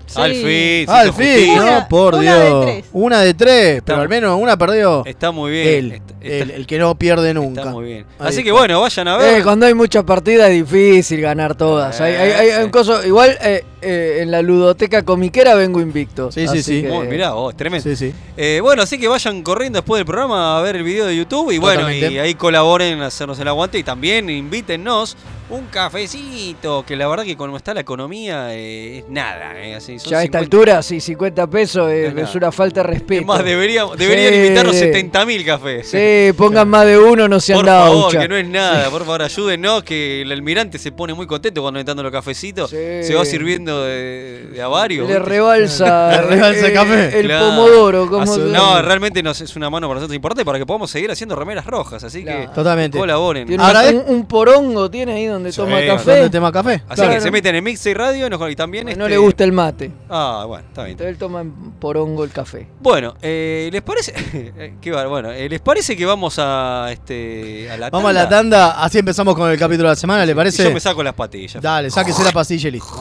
Sí. 0.08 0.22
Al 0.22 0.34
fin, 0.34 0.90
Al 0.90 1.14
fin, 1.14 1.26
justicia. 1.26 1.80
No, 1.82 1.88
por 1.90 2.16
una 2.16 2.36
de 2.36 2.46
Dios. 2.48 2.66
tres. 2.66 2.86
Una 2.94 3.22
de 3.22 3.34
tres, 3.34 3.82
pero 3.86 3.96
Está- 3.98 4.02
al 4.02 4.10
menos 4.10 4.40
una 4.40 4.58
perdió 4.58 5.04
Está 5.06 5.32
muy 5.32 5.52
bien. 5.52 5.68
él, 5.68 5.92
Está, 5.94 6.14
el, 6.22 6.42
está- 6.42 6.56
el 6.56 6.68
que 6.68 6.80
no 6.80 6.96
pierde 6.98 7.34
nunca. 7.34 7.62
está 7.62 7.72
muy 7.74 7.86
bien. 7.86 8.06
Ahí 8.20 8.28
Así 8.30 8.44
que 8.44 8.50
está. 8.50 8.60
bueno, 8.60 8.82
vayan 8.82 9.08
a 9.08 9.18
ver. 9.18 9.40
Eh, 9.40 9.44
cuando 9.44 9.66
hay 9.66 9.74
mucha 9.74 10.04
partida 10.04 10.48
es 10.50 10.64
difícil 10.66 11.22
ganar 11.22 11.56
todas. 11.56 12.00
Hay, 12.02 12.14
hay- 12.14 12.50
hay 12.52 12.64
un 12.64 12.70
coso, 12.70 13.04
igual 13.06 13.38
eh, 13.42 13.64
eh, 13.86 14.22
en 14.22 14.32
la 14.32 14.42
ludoteca 14.42 15.04
comiquera 15.04 15.56
vengo 15.56 15.80
invicto. 15.80 16.32
Sí, 16.32 16.48
sí, 16.48 16.64
sí. 16.64 16.82
que- 16.82 16.90
Muy- 16.90 17.08
mirá 17.08 17.32
vos, 17.34 17.56
tremendo. 17.56 17.84
Sí, 17.88 17.96
sí. 17.96 18.14
Eh, 18.36 18.60
bueno, 18.62 18.82
así 18.84 18.98
que 18.98 19.08
vayan 19.08 19.44
corriendo 19.44 19.78
después 19.80 20.00
del 20.00 20.06
programa 20.06 20.58
a 20.58 20.62
ver 20.62 20.76
el 20.76 20.84
video 20.84 21.06
de 21.06 21.16
YouTube 21.16 21.52
y 21.52 21.58
bueno, 21.58 21.82
Totalmente. 21.82 22.14
y 22.14 22.18
ahí 22.20 22.34
colaboren 22.36 23.02
a 23.02 23.08
hacernos 23.08 23.40
el 23.40 23.48
aguante 23.48 23.78
y 23.78 23.84
también 23.84 24.30
invítennos 24.30 25.16
un 25.48 25.68
cafecito, 25.68 26.84
que 26.88 26.96
la 26.96 27.08
verdad 27.08 27.24
que 27.24 27.36
como 27.38 27.56
está 27.58 27.74
la 27.74 27.82
economía 27.82 28.48
eh, 28.56 29.00
es 29.00 29.10
nada. 29.10 29.54
eh, 29.64 29.76
así, 29.76 30.00
son 30.00 30.10
Ya 30.12 30.18
a 30.20 30.24
esta 30.24 30.40
50 30.40 30.40
altura, 30.40 30.82
sí, 30.82 31.00
50 31.00 31.48
pesos 31.48 31.92
eh, 31.92 32.08
Es 32.08 32.14
nada. 32.16 32.28
es 32.28 32.36
una 32.36 32.52
falta 32.52 32.82
de 32.82 32.88
respeto. 32.88 33.22
Es 33.22 33.28
más, 33.28 33.44
deberían, 33.44 33.88
deberían 33.98 34.34
Sí. 34.34 34.40
invitarnos 34.40 34.76
70 34.76 35.26
mil 35.26 35.46
cafés. 35.46 35.88
Sí, 35.88 36.34
pongan 36.38 36.68
más 36.68 36.86
de 36.88 36.98
uno, 36.98 37.28
no 37.28 37.40
se 37.40 37.54
han 37.54 37.60
Por 37.60 37.66
dado 37.68 37.86
favor, 37.94 38.08
ucha. 38.10 38.22
que 38.22 38.28
no 38.28 38.36
es 38.38 38.48
nada, 38.48 38.90
por 38.90 39.02
favor 39.06 39.22
ayúdennos, 39.22 39.84
que 39.84 40.24
el 40.24 40.32
almirante 40.32 40.80
se 40.80 40.92
pone 40.92 41.14
muy 41.14 41.28
contento 41.28 41.62
cuando 41.62 41.80
están 41.80 41.96
dando 41.98 42.04
los 42.04 42.12
cafecitos. 42.12 42.72
Sí. 42.72 42.78
Se 43.04 43.14
va 43.14 43.24
sirviendo 43.26 43.75
de, 43.84 44.48
de 44.54 44.62
avario. 44.62 45.04
Le 45.04 45.14
¿viste? 45.16 45.20
rebalsa, 45.30 46.10
Le 46.12 46.22
rebalsa 46.22 46.68
el 46.68 46.74
café. 46.74 47.20
el 47.20 47.26
Claro. 47.26 47.46
pomodoro. 47.48 48.10
¿cómo 48.10 48.24
Asu- 48.26 48.48
se 48.48 48.54
No, 48.54 48.82
realmente 48.82 49.22
nos 49.24 49.42
es 49.42 49.56
una 49.56 49.70
mano 49.70 49.88
para 49.88 50.00
nosotros 50.00 50.16
importante 50.16 50.46
para 50.46 50.58
que 50.60 50.66
podamos 50.66 50.90
seguir 50.92 51.12
haciendo 51.12 51.36
remeras 51.36 51.66
rojas. 51.66 52.04
Así 52.04 52.24
Claro. 52.24 52.42
que 52.50 52.56
Totalmente. 52.56 52.98
colaboren. 52.98 53.48
Tiene 53.48 53.64
Ahora 53.64 53.82
un, 53.90 54.04
un 54.16 54.26
porongo 54.26 54.90
tiene 54.90 55.14
ahí 55.14 55.26
donde 55.26 55.52
Sí, 55.52 55.58
toma 55.58 55.72
¿dónde 55.72 55.88
¿Dónde 55.88 56.04
café. 56.06 56.30
tema 56.30 56.52
café? 56.52 56.74
Así 56.88 56.96
Claro. 57.02 57.12
que 57.14 57.22
se 57.22 57.32
meten 57.32 57.56
en 57.56 57.64
Mix 57.64 57.86
y 57.86 57.94
Radio 57.94 58.28
y, 58.28 58.30
nos- 58.30 58.52
y 58.52 58.56
también. 58.56 58.86
No 58.86 58.92
este- 58.92 59.10
le 59.10 59.18
gusta 59.18 59.44
el 59.44 59.52
mate. 59.52 59.92
Ah, 60.10 60.46
bueno, 60.48 60.66
está 60.68 60.84
bien. 60.84 60.92
Entonces 60.92 61.12
él 61.14 61.18
toma 61.18 61.42
en 61.42 61.52
porongo 61.80 62.24
el 62.24 62.32
café. 62.32 62.68
Bueno, 62.80 63.16
eh, 63.22 63.70
¿les 63.72 63.82
parece? 63.82 64.14
Qué 64.82 64.92
bar- 64.92 65.08
bueno, 65.08 65.32
eh, 65.32 65.50
¿les 65.50 65.60
parece 65.62 65.96
que 65.98 66.06
vamos 66.06 66.36
a 66.40 66.88
este 66.92 67.70
a 67.72 67.78
la 67.78 67.90
Vamos 67.90 68.10
a 68.10 68.14
la 68.14 68.30
tanda, 68.30 68.84
así 68.84 69.00
empezamos 69.00 69.36
con 69.36 69.50
el 69.52 69.58
capítulo 69.58 69.90
de 69.90 69.94
la 69.94 69.96
semana, 69.96 70.26
¿le 70.26 70.32
Y 70.32 70.36
parece? 70.36 70.64
Yo 70.64 70.72
me 70.72 70.80
saco 70.80 71.04
las 71.04 71.14
patillas. 71.14 71.62
Dale, 71.62 71.90
sáquese 71.90 72.24
la 72.24 72.32
pastilla 72.32 72.70
y 72.70 72.72
listo. 72.74 72.94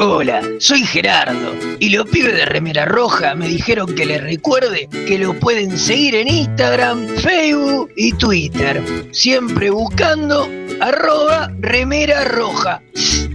Hola, 0.00 0.42
soy 0.60 0.82
Gerardo 0.82 1.56
y 1.80 1.90
los 1.90 2.08
pibes 2.08 2.32
de 2.32 2.44
Remera 2.44 2.84
Roja 2.84 3.34
me 3.34 3.48
dijeron 3.48 3.92
que 3.96 4.06
les 4.06 4.22
recuerde 4.22 4.88
que 5.08 5.18
lo 5.18 5.34
pueden 5.34 5.76
seguir 5.76 6.14
en 6.14 6.28
Instagram, 6.28 7.04
Facebook 7.16 7.90
y 7.96 8.12
Twitter, 8.12 8.80
siempre 9.10 9.70
buscando 9.70 10.48
arroba 10.80 11.50
Remera 11.58 12.24
Roja, 12.26 12.80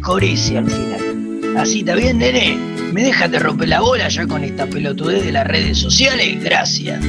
con 0.01 0.23
al 0.23 0.37
final. 0.69 1.57
Así 1.57 1.79
está 1.79 1.95
bien, 1.95 2.19
nene. 2.19 2.55
¿Me 2.93 3.03
dejas 3.03 3.29
de 3.29 3.39
romper 3.39 3.67
la 3.67 3.81
bola 3.81 4.07
ya 4.07 4.25
con 4.25 4.45
esta 4.45 4.65
pelotudez 4.65 5.25
de 5.25 5.33
las 5.33 5.45
redes 5.45 5.77
sociales? 5.77 6.41
Gracias. 6.41 7.03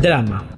Drama. 0.00 0.57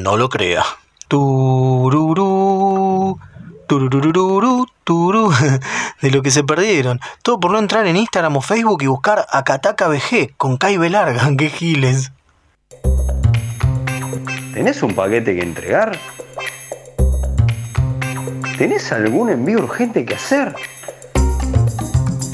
no 0.00 0.16
lo 0.16 0.28
crea. 0.28 0.64
Tururú, 1.08 1.98
tururururu, 3.68 4.66
turú. 4.84 5.32
De 6.00 6.10
lo 6.10 6.22
que 6.22 6.30
se 6.30 6.44
perdieron. 6.44 7.00
Todo 7.22 7.40
por 7.40 7.52
no 7.52 7.58
entrar 7.58 7.86
en 7.86 7.96
Instagram 7.96 8.36
o 8.36 8.40
Facebook 8.40 8.82
y 8.82 8.86
buscar 8.86 9.26
Akataka 9.30 9.88
BG 9.88 10.36
con 10.36 10.56
Kai 10.56 10.76
B 10.76 10.90
larga. 10.90 11.30
¡Qué 11.38 11.50
giles! 11.50 12.12
¿Tenés 14.52 14.82
un 14.82 14.94
paquete 14.94 15.34
que 15.34 15.42
entregar? 15.42 15.98
¿Tenés 18.56 18.92
algún 18.92 19.30
envío 19.30 19.58
urgente 19.58 20.04
que 20.04 20.14
hacer? 20.14 20.54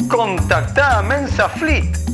Contactá 0.09 0.99
a 0.99 1.03
Mensa 1.03 1.49
Fleet. 1.49 2.10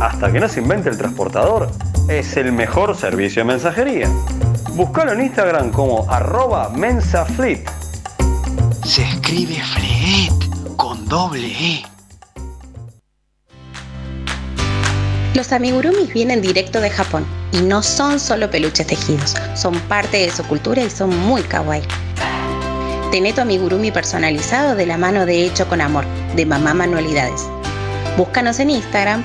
Hasta 0.00 0.30
que 0.30 0.38
no 0.38 0.48
se 0.48 0.60
invente 0.60 0.88
el 0.88 0.96
transportador, 0.96 1.70
es 2.08 2.36
el 2.36 2.52
mejor 2.52 2.96
servicio 2.96 3.42
de 3.42 3.48
mensajería. 3.48 4.08
Búscalo 4.74 5.12
en 5.12 5.22
Instagram 5.22 5.72
como 5.72 6.08
arroba 6.08 6.68
mensafleet. 6.68 7.68
Se 8.84 9.02
escribe 9.02 9.56
Fred 9.60 10.76
con 10.76 11.04
doble 11.08 11.48
E. 11.48 11.82
Los 15.34 15.52
amigurumis 15.52 16.12
vienen 16.14 16.42
directo 16.42 16.80
de 16.80 16.90
Japón 16.90 17.26
y 17.50 17.60
no 17.60 17.82
son 17.82 18.20
solo 18.20 18.50
peluches 18.50 18.86
tejidos, 18.86 19.34
son 19.54 19.74
parte 19.88 20.18
de 20.18 20.30
su 20.30 20.44
cultura 20.44 20.80
y 20.80 20.90
son 20.90 21.16
muy 21.26 21.42
kawaii. 21.42 21.82
Tené 23.10 23.32
tu 23.32 23.40
amigurumi 23.40 23.90
personalizado 23.90 24.76
de 24.76 24.86
la 24.86 24.96
mano 24.96 25.26
de 25.26 25.44
Hecho 25.44 25.66
con 25.68 25.80
Amor, 25.80 26.04
de 26.36 26.46
Mamá 26.46 26.72
Manualidades. 26.72 27.48
Búscanos 28.16 28.60
en 28.60 28.70
Instagram 28.70 29.24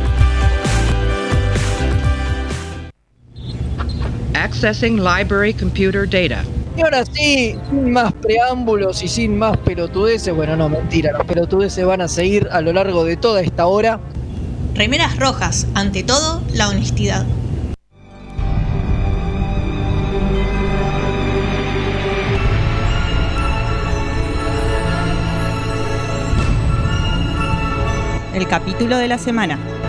Accessing 4.51 4.97
library 4.97 5.53
computer 5.53 6.05
data. 6.05 6.43
Y 6.75 6.81
ahora 6.81 7.05
sí, 7.05 7.55
sin 7.69 7.93
más 7.93 8.11
preámbulos 8.13 9.01
y 9.01 9.07
sin 9.07 9.39
más 9.39 9.55
pelotudeces, 9.59 10.35
bueno, 10.35 10.57
no, 10.57 10.67
mentira, 10.67 11.13
los 11.13 11.25
pelotudeces 11.25 11.85
van 11.85 12.01
a 12.01 12.09
seguir 12.09 12.49
a 12.51 12.59
lo 12.59 12.73
largo 12.73 13.05
de 13.05 13.15
toda 13.15 13.41
esta 13.41 13.65
hora. 13.65 14.01
Remeras 14.75 15.17
rojas, 15.17 15.67
ante 15.73 16.03
todo, 16.03 16.41
la 16.53 16.67
honestidad. 16.67 17.25
El 28.33 28.47
capítulo 28.49 28.97
de 28.97 29.07
la 29.07 29.17
semana. 29.17 29.80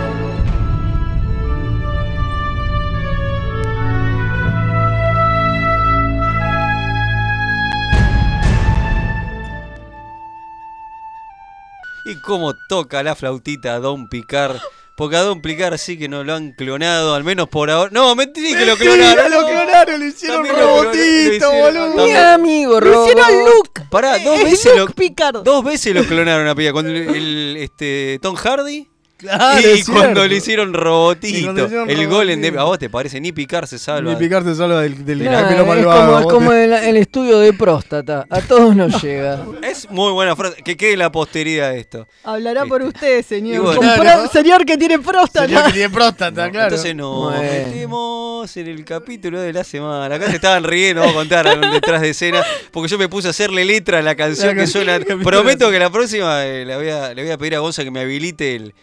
Y 12.12 12.20
cómo 12.20 12.52
toca 12.68 13.02
la 13.02 13.14
flautita 13.14 13.74
a 13.74 13.78
Don 13.80 14.06
Picar. 14.08 14.60
Porque 14.98 15.16
a 15.16 15.20
Don 15.22 15.40
Picar 15.40 15.78
sí 15.78 15.98
que 15.98 16.06
no 16.06 16.22
lo 16.24 16.34
han 16.34 16.52
clonado, 16.52 17.14
al 17.14 17.24
menos 17.24 17.48
por 17.48 17.70
ahora. 17.70 17.90
No, 17.90 18.14
mentí 18.14 18.54
que 18.54 18.66
lo 18.66 18.76
clonaron. 18.76 19.30
lo 19.30 19.40
no. 19.40 19.46
clonaron, 19.48 19.98
le 20.00 20.06
hicieron 20.08 20.46
robotito, 20.46 21.50
boludo. 21.50 22.04
Mi 22.04 22.12
amigo, 22.12 22.80
Lo 22.80 23.04
hicieron. 23.08 23.44
Luke. 23.46 23.82
Pará, 23.90 24.18
dos 24.18 24.38
Es 24.40 24.44
veces 24.44 24.76
lo, 24.76 24.86
Picard. 24.88 25.42
dos 25.42 25.64
veces 25.64 25.94
lo 25.94 26.04
clonaron 26.04 26.46
a 26.46 26.54
Pilla. 26.54 26.72
Cuando 26.72 26.90
el, 26.90 27.08
el, 27.08 27.56
este, 27.56 28.18
Tom 28.20 28.34
Hardy 28.36 28.88
Claro, 29.22 29.60
y 29.60 29.64
es 29.80 29.88
cuando 29.88 30.26
le 30.26 30.36
hicieron 30.36 30.74
robotito, 30.74 31.44
cuando 31.46 31.60
le 31.62 31.66
hicieron 31.66 31.90
el 31.90 32.06
gol 32.08 32.28
en 32.30 32.40
robotito. 32.42 32.60
a 32.60 32.64
vos 32.64 32.78
te 32.78 32.90
parece 32.90 33.20
ni 33.20 33.32
picar 33.32 33.66
se 33.66 33.78
salva. 33.78 34.10
Ni 34.10 34.16
picar 34.16 34.42
se 34.44 34.54
salva 34.54 34.82
del, 34.82 35.04
del 35.04 35.24
Nah, 35.24 35.50
es 35.50 35.66
malvado. 35.66 36.14
como, 36.24 36.28
como 36.28 36.50
te- 36.50 36.64
el, 36.64 36.72
el 36.72 36.96
estudio 36.96 37.38
de 37.38 37.52
próstata. 37.52 38.26
A 38.28 38.40
todos 38.42 38.74
nos 38.76 39.00
llega. 39.02 39.44
Es 39.62 39.88
muy 39.90 40.12
buena 40.12 40.34
frase. 40.36 40.62
Que 40.62 40.76
quede 40.76 40.96
la 40.96 41.10
posteridad 41.12 41.74
esto. 41.76 42.06
Hablará 42.24 42.66
por 42.66 42.82
usted, 42.82 43.24
señor. 43.24 43.62
Bueno. 43.62 43.80
Claro. 43.80 44.28
Señor 44.28 44.64
que 44.66 44.76
tiene 44.76 44.98
próstata. 44.98 45.46
Señor 45.46 45.64
que 45.66 45.72
tiene 45.72 45.90
próstata, 45.90 46.50
claro. 46.50 46.68
Entonces 46.68 46.94
nos 46.96 47.32
Bueno. 47.32 47.42
metemos 47.42 48.56
en 48.56 48.66
el 48.66 48.84
capítulo 48.84 49.40
de 49.40 49.52
la 49.52 49.62
semana. 49.64 50.14
Acá 50.14 50.28
se 50.30 50.36
estaban 50.36 50.64
riendo, 50.64 51.00
vamos 51.00 51.14
a 51.14 51.18
contar 51.20 51.70
detrás 51.72 52.00
de 52.02 52.10
escena, 52.10 52.42
porque 52.72 52.88
yo 52.88 52.98
me 52.98 53.08
puse 53.08 53.28
a 53.28 53.30
hacerle 53.30 53.64
letra 53.64 53.98
a 53.98 54.02
la 54.02 54.14
canción 54.14 54.56
La 54.56 54.62
que 54.62 54.66
suena. 54.66 54.98
Prometo 55.22 55.66
de- 55.66 55.72
que 55.72 55.78
la 55.78 55.90
próxima 55.90 56.44
eh, 56.44 56.64
le, 56.64 56.76
voy 56.76 56.88
a, 56.88 57.14
le 57.14 57.22
voy 57.22 57.30
a 57.30 57.38
pedir 57.38 57.54
a 57.54 57.60
Gonza 57.60 57.84
que 57.84 57.90
me 57.90 58.00
habilite 58.00 58.56
el, 58.56 58.74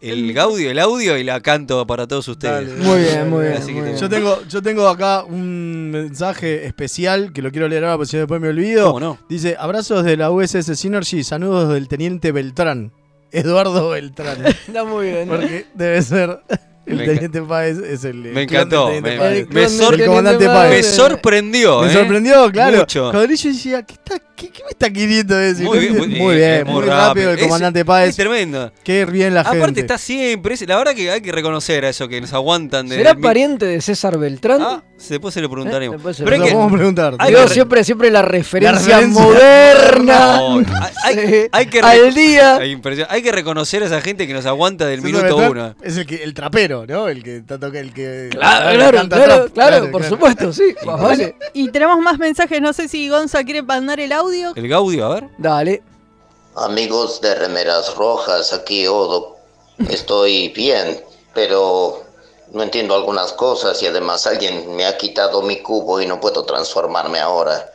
el 0.00 0.38
audio, 0.38 0.70
el 0.70 0.78
audio 0.78 1.16
y 1.16 1.24
la 1.24 1.40
canto 1.40 1.86
para 1.86 2.06
todos 2.06 2.28
ustedes. 2.28 2.68
Dale, 2.68 2.82
Muy 2.82 3.00
bien, 3.00 3.30
muy 3.30 3.46
bien. 3.46 3.90
Muy. 3.90 3.98
Yo 3.98 4.08
tengo, 4.08 4.42
yo 4.48 4.62
tengo 4.62 4.88
acá 4.88 5.24
un 5.24 5.90
mensaje 5.90 6.66
especial 6.66 7.32
que 7.32 7.42
lo 7.42 7.50
quiero 7.50 7.68
leer 7.68 7.84
ahora 7.84 7.96
porque 7.96 8.10
si 8.10 8.16
después 8.18 8.40
me 8.40 8.48
olvido. 8.48 8.86
¿Cómo 8.88 9.00
no? 9.00 9.18
Dice, 9.28 9.56
abrazos 9.58 10.04
de 10.04 10.16
la 10.16 10.30
USS 10.30 10.78
Synergy, 10.78 11.24
saludos 11.24 11.72
del 11.72 11.88
teniente 11.88 12.32
Beltrán. 12.32 12.92
Eduardo 13.32 13.90
Beltrán. 13.90 14.46
Está 14.46 14.84
muy 14.84 15.06
bien. 15.06 15.28
Porque 15.28 15.66
debe 15.74 16.00
ser 16.02 16.40
el 16.86 16.96
Me 16.96 17.04
teniente 17.04 17.42
Páez, 17.42 17.78
es 17.78 18.04
el 18.04 18.16
Me 18.16 18.42
encantó, 18.42 18.86
teniente 18.86 19.46
me, 19.50 19.68
sor- 19.68 20.00
el 20.00 20.06
comandante 20.06 20.46
Páez. 20.46 20.86
sorprendió. 20.86 21.80
Me 21.82 21.88
¿eh? 21.88 21.92
sorprendió, 21.92 22.50
claro. 22.52 22.78
Mucho. 22.78 23.10
Cuando 23.10 23.34
yo 23.34 23.48
decía, 23.50 23.82
¿qué, 23.82 23.94
está, 23.94 24.20
qué, 24.36 24.50
qué 24.50 24.62
me 24.62 24.70
está 24.70 24.90
queriendo 24.90 25.34
decir? 25.34 25.64
Muy 25.64 25.78
bien, 25.78 25.96
muy, 25.98 26.08
muy, 26.08 26.34
bien, 26.36 26.66
muy 26.66 26.84
rápido 26.84 27.30
el 27.32 27.38
comandante 27.40 27.80
Es 27.80 27.86
Páez. 27.86 28.16
tremendo. 28.16 28.70
Qué 28.84 29.04
bien 29.06 29.34
la 29.34 29.42
gente. 29.44 29.58
Aparte 29.58 29.80
está 29.80 29.98
siempre, 29.98 30.54
es- 30.54 30.66
la 30.68 30.76
verdad 30.76 30.94
que 30.94 31.10
hay 31.10 31.20
que 31.20 31.32
reconocer 31.32 31.84
a 31.84 31.88
eso 31.88 32.06
que 32.08 32.20
nos 32.20 32.32
aguantan. 32.32 32.86
desde 32.88 33.00
¿Será 33.02 33.10
el 33.12 33.18
pariente 33.20 33.66
de 33.66 33.80
César 33.80 34.18
Beltrán? 34.18 34.60
Ah, 34.62 34.84
después 35.08 35.34
se 35.34 35.40
lo 35.40 35.50
preguntaremos. 35.50 35.94
Eh, 35.94 35.96
después 35.96 36.16
se 36.16 36.24
Pero 36.24 36.36
lo 36.36 36.42
hay 36.44 36.48
que, 36.48 36.54
Lo 36.54 36.60
podemos 36.60 36.78
preguntar. 36.78 37.14
hay 37.18 37.28
Digo 37.28 37.40
que 37.42 37.46
re- 37.48 37.54
siempre, 37.54 37.84
siempre 37.84 38.10
la 38.10 38.22
referencia, 38.22 38.98
referencia 39.00 39.22
moderna. 39.22 40.36
No, 40.46 40.58
hay, 40.58 41.18
hay- 41.18 41.26
Sí. 41.26 41.48
hay 41.52 41.66
que 41.66 41.80
Al 41.80 42.14
día. 42.14 42.56
Hay, 43.08 43.22
que 43.22 43.32
reconocer 43.32 43.82
a 43.82 43.86
esa 43.86 44.00
gente 44.00 44.26
que 44.26 44.34
nos 44.34 44.46
aguanta 44.46 44.86
del 44.86 45.00
César 45.00 45.12
minuto 45.22 45.36
Beltrán 45.36 45.50
uno. 45.50 45.74
Es 45.82 45.96
el, 45.96 46.06
que, 46.06 46.22
el 46.22 46.34
trapero, 46.34 46.84
¿no? 46.86 47.08
El 47.08 47.22
que 47.22 47.80
el 47.80 47.92
que. 47.92 48.28
Claro, 48.30 48.68
el 48.70 48.72
que 48.72 48.78
claro, 48.78 49.08
claro, 49.08 49.34
trap. 49.44 49.52
claro, 49.54 49.90
por 49.90 50.04
supuesto, 50.04 50.52
sí. 50.52 50.74
Y 51.54 51.70
tenemos 51.70 51.98
más 52.00 52.18
mensajes. 52.18 52.60
No 52.60 52.72
sé 52.72 52.88
si 52.88 53.08
Gonza 53.08 53.42
quiere 53.44 53.62
mandar 53.62 53.98
el 54.00 54.12
audio. 54.12 54.25
El 54.32 54.68
Gaudio, 54.68 55.06
a 55.06 55.14
ver. 55.14 55.28
Dale. 55.38 55.82
Amigos 56.54 57.20
de 57.20 57.34
Remeras 57.34 57.94
Rojas, 57.96 58.52
aquí 58.52 58.86
Odo. 58.86 59.36
Estoy 59.90 60.48
bien, 60.48 61.02
pero 61.34 62.02
no 62.52 62.62
entiendo 62.62 62.94
algunas 62.94 63.32
cosas 63.32 63.82
y 63.82 63.86
además 63.86 64.26
alguien 64.26 64.74
me 64.74 64.86
ha 64.86 64.96
quitado 64.96 65.42
mi 65.42 65.62
cubo 65.62 66.00
y 66.00 66.06
no 66.06 66.20
puedo 66.20 66.44
transformarme 66.44 67.20
ahora. 67.20 67.72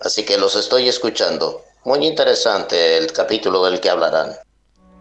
Así 0.00 0.24
que 0.24 0.36
los 0.36 0.56
estoy 0.56 0.88
escuchando. 0.88 1.62
Muy 1.84 2.06
interesante 2.06 2.98
el 2.98 3.12
capítulo 3.12 3.64
del 3.64 3.80
que 3.80 3.90
hablarán. 3.90 4.36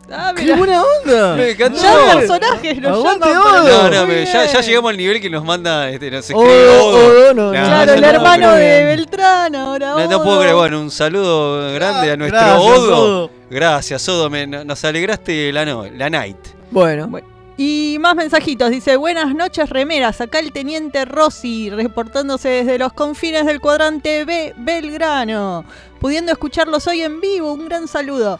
Ah, 0.10 0.34
¡Qué 0.36 0.54
buena 0.54 0.82
onda! 0.84 1.36
Me 1.38 1.52
encantó. 1.52 1.82
Ya 1.82 2.14
personajes 2.14 2.82
nos 2.82 2.92
Aguante 2.98 3.28
llaman 3.30 3.44
para- 3.44 3.62
Odo. 3.62 3.90
No, 3.90 4.06
no, 4.06 4.14
ya, 4.24 4.62
llegamos 4.62 4.92
al 4.92 4.98
nivel 4.98 5.20
que 5.22 5.30
nos 5.30 5.44
manda, 5.44 5.90
este, 5.90 6.10
nos 6.12 6.30
Odo, 6.32 6.40
escribe 6.46 6.70
Odo. 6.80 6.98
Odo, 6.98 7.34
no, 7.34 7.52
Claro, 7.52 7.94
el 7.94 8.02
no, 8.02 8.08
hermano 8.08 8.48
no, 8.48 8.54
de 8.56 8.82
no. 8.82 8.88
Beltrán 8.88 9.56
ahora. 9.56 9.90
No, 9.96 10.08
no 10.10 10.24
puedo 10.24 10.40
creer, 10.40 10.56
bueno, 10.56 10.80
un 10.82 10.92
saludo 10.92 11.74
grande 11.74 12.12
a 12.12 12.18
nuestro 12.18 12.40
Gracias, 12.40 12.62
Odo. 12.62 12.98
Odo. 12.98 13.32
Gracias, 13.50 14.08
Odo, 14.10 14.30
me- 14.30 14.48
nos 14.48 14.84
alegraste 14.86 15.52
la, 15.52 15.66
no, 15.66 15.86
la 15.86 16.10
night. 16.10 16.38
Bueno, 16.72 17.10
Y 17.58 17.98
más 18.00 18.16
mensajitos. 18.16 18.70
Dice, 18.70 18.96
buenas 18.98 19.34
noches, 19.34 19.70
remeras. 19.70 20.22
Acá 20.22 20.40
el 20.40 20.52
teniente 20.52 21.06
Rossi, 21.06 21.70
reportándose 21.70 22.50
desde 22.50 22.78
los 22.78 22.94
confines 22.94 23.46
del 23.46 23.60
cuadrante 23.60 24.24
B, 24.26 24.54
Belgrano. 24.58 25.66
Pudiendo 26.00 26.32
escucharlos 26.32 26.86
hoy 26.88 27.02
en 27.02 27.20
vivo, 27.20 27.52
un 27.54 27.66
gran 27.68 27.88
saludo. 27.88 28.40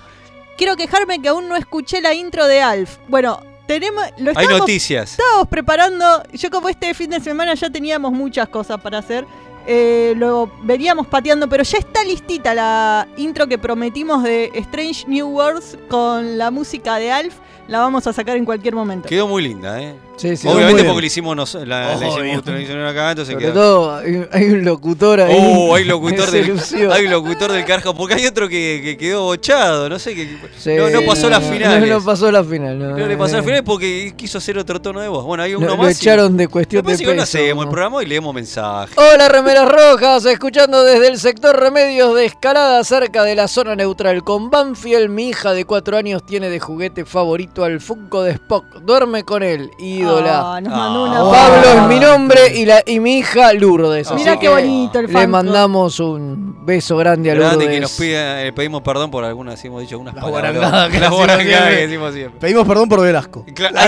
Quiero 0.58 0.76
quejarme 0.76 1.22
que 1.22 1.30
aún 1.30 1.48
no 1.48 1.56
escuché 1.56 2.02
la 2.02 2.14
intro 2.14 2.48
de 2.48 2.62
Alf. 2.62 2.98
Bueno, 3.08 3.40
tenemos... 3.68 4.04
Lo 4.18 4.32
Hay 4.36 4.48
noticias. 4.48 5.12
estábamos 5.12 5.48
preparando... 5.48 6.24
Yo 6.34 6.50
como 6.50 6.68
este 6.68 6.94
fin 6.96 7.12
de 7.12 7.20
semana 7.20 7.54
ya 7.54 7.70
teníamos 7.70 8.12
muchas 8.12 8.50
cosas 8.50 8.82
para 8.82 8.98
hacer. 8.98 9.26
eh, 9.68 10.14
lo 10.18 10.50
veníamos 10.64 11.06
pateando, 11.08 11.48
pero 11.48 11.62
ya 11.64 11.78
está 11.78 12.04
listita 12.04 12.56
la 12.56 13.08
intro 13.18 13.46
que 13.48 13.58
prometimos 13.58 14.24
de 14.24 14.50
Strange 14.56 15.06
New 15.08 15.28
Worlds 15.28 15.78
con 15.90 16.38
la 16.38 16.50
música 16.50 16.96
de 16.96 17.12
Alf. 17.12 17.36
La 17.68 17.80
vamos 17.80 18.08
a 18.08 18.14
sacar 18.14 18.38
en 18.38 18.46
cualquier 18.46 18.74
momento. 18.74 19.08
Quedó 19.10 19.28
muy 19.28 19.44
linda, 19.44 19.80
¿eh? 19.82 19.94
Sí, 20.18 20.36
sí. 20.38 20.48
Obviamente 20.48 20.84
porque 20.84 21.02
le 21.02 21.08
hicimos, 21.08 21.36
nos, 21.36 21.54
la, 21.56 21.64
la 21.66 21.94
hicimos, 21.96 22.16
Obvio. 22.48 22.76
la 22.84 22.90
acá, 22.90 23.12
entonces 23.12 23.34
Sobre 23.34 23.46
quedó. 23.46 23.54
todo, 23.54 23.96
hay, 23.96 24.28
hay 24.32 24.46
un 24.50 24.66
locutor 24.66 25.22
ahí. 25.22 25.36
Oh, 25.40 25.76
hay 25.76 25.84
locutor 25.86 26.30
del, 26.32 26.60
hay 26.92 27.08
locutor 27.08 27.52
del 27.52 27.66
carajo, 27.66 27.94
porque 27.96 28.16
hay 28.16 28.26
otro 28.26 28.50
que, 28.50 28.82
que 28.84 28.98
quedó 28.98 29.24
bochado, 29.24 29.88
no 29.90 30.00
sé, 30.00 30.16
que 30.16 30.38
Sí, 30.58 30.76
no, 30.76 30.90
no 30.90 31.02
pasó 31.04 31.30
las 31.30 31.42
no, 31.44 31.50
finales. 31.52 31.90
No, 31.90 32.00
no 32.00 32.06
pasó 32.06 32.32
la 32.32 32.44
final. 32.44 32.78
No, 32.78 32.98
No 32.98 33.08
le 33.08 33.16
pasó 33.18 33.38
al 33.38 33.44
final 33.44 33.64
porque 33.64 34.14
quiso 34.18 34.38
hacer 34.40 34.58
otro 34.58 34.82
tono 34.82 35.00
de 35.02 35.08
voz. 35.08 35.24
Bueno, 35.24 35.44
hay 35.44 35.52
Lo, 35.54 35.60
uno 35.60 35.68
lo 35.70 35.78
más. 35.78 35.90
y- 35.90 36.02
echaron 36.04 36.36
de 36.38 36.48
cuestión 36.48 36.86
de 36.86 36.92
no 36.94 36.98
peso. 36.98 37.22
hacemos 37.24 37.66
el 37.66 37.70
programa 37.72 38.04
y 38.04 38.06
leemos 38.08 38.34
mensajes. 38.34 38.98
Hola 38.98 39.30
Remeras 39.30 39.70
Rojas, 39.70 40.26
escuchando 40.26 40.84
desde 40.84 41.08
el 41.08 41.18
sector 41.20 41.60
Remedios 41.60 42.16
de 42.16 42.26
Escalada 42.26 42.84
cerca 42.84 43.24
de 43.24 43.36
la 43.36 43.48
zona 43.48 43.76
neutral. 43.76 44.24
Con 44.24 44.50
Banfield, 44.50 45.10
mi 45.10 45.30
hija 45.30 45.54
de 45.54 45.66
4 45.66 45.98
años 45.98 46.26
tiene 46.26 46.50
de 46.50 46.60
juguete 46.60 47.06
favorito 47.06 47.64
al 47.64 47.80
Funko 47.82 48.24
de 48.24 48.32
Spock. 48.32 48.66
Duerme 48.82 49.24
con 49.24 49.44
él, 49.44 49.70
ídola. 50.08 50.56
Ah, 50.56 50.62
nos 50.62 50.74
mandó 50.74 51.06
Ah. 51.06 51.32
Pablo 51.32 51.82
es 51.84 51.88
mi 51.88 52.00
nombre 52.00 52.40
y, 52.56 52.66
la, 52.66 52.82
y 52.86 53.00
mi 53.00 53.18
hija 53.20 53.54
Lourdes. 53.54 54.12
Mirá 54.14 54.32
así 54.32 54.40
qué 54.40 54.46
que 54.48 54.50
bonito 54.50 55.00
el 55.00 55.08
Le 55.08 55.14
Funko. 55.14 55.28
mandamos 55.28 56.00
un 56.00 56.66
beso 56.66 56.98
grande 56.98 57.32
a 57.32 57.36
Grande 57.36 57.56
Lourdes. 57.66 57.70
que 57.70 57.80
nos 57.82 57.92
pida, 57.94 58.44
eh, 58.44 58.54
pedimos 58.54 58.82
perdón 58.82 59.10
por 59.12 59.24
algunas, 59.24 59.64
hemos 59.66 59.82
dicho 59.82 59.96
algunas 59.96 60.16
Las 60.16 60.24
palabras. 60.24 60.54
que 60.54 60.60
Las 60.60 60.92
decimos 60.92 61.18
guarangadas 61.18 61.38
que 61.46 61.52
siempre. 61.54 61.88
decimos 61.88 62.14
siempre. 62.14 62.40
Pedimos 62.40 62.68
perdón 62.68 62.90
por 62.90 63.02
Velasco. 63.02 63.46
Ahí 63.48 63.54
está. 63.54 63.86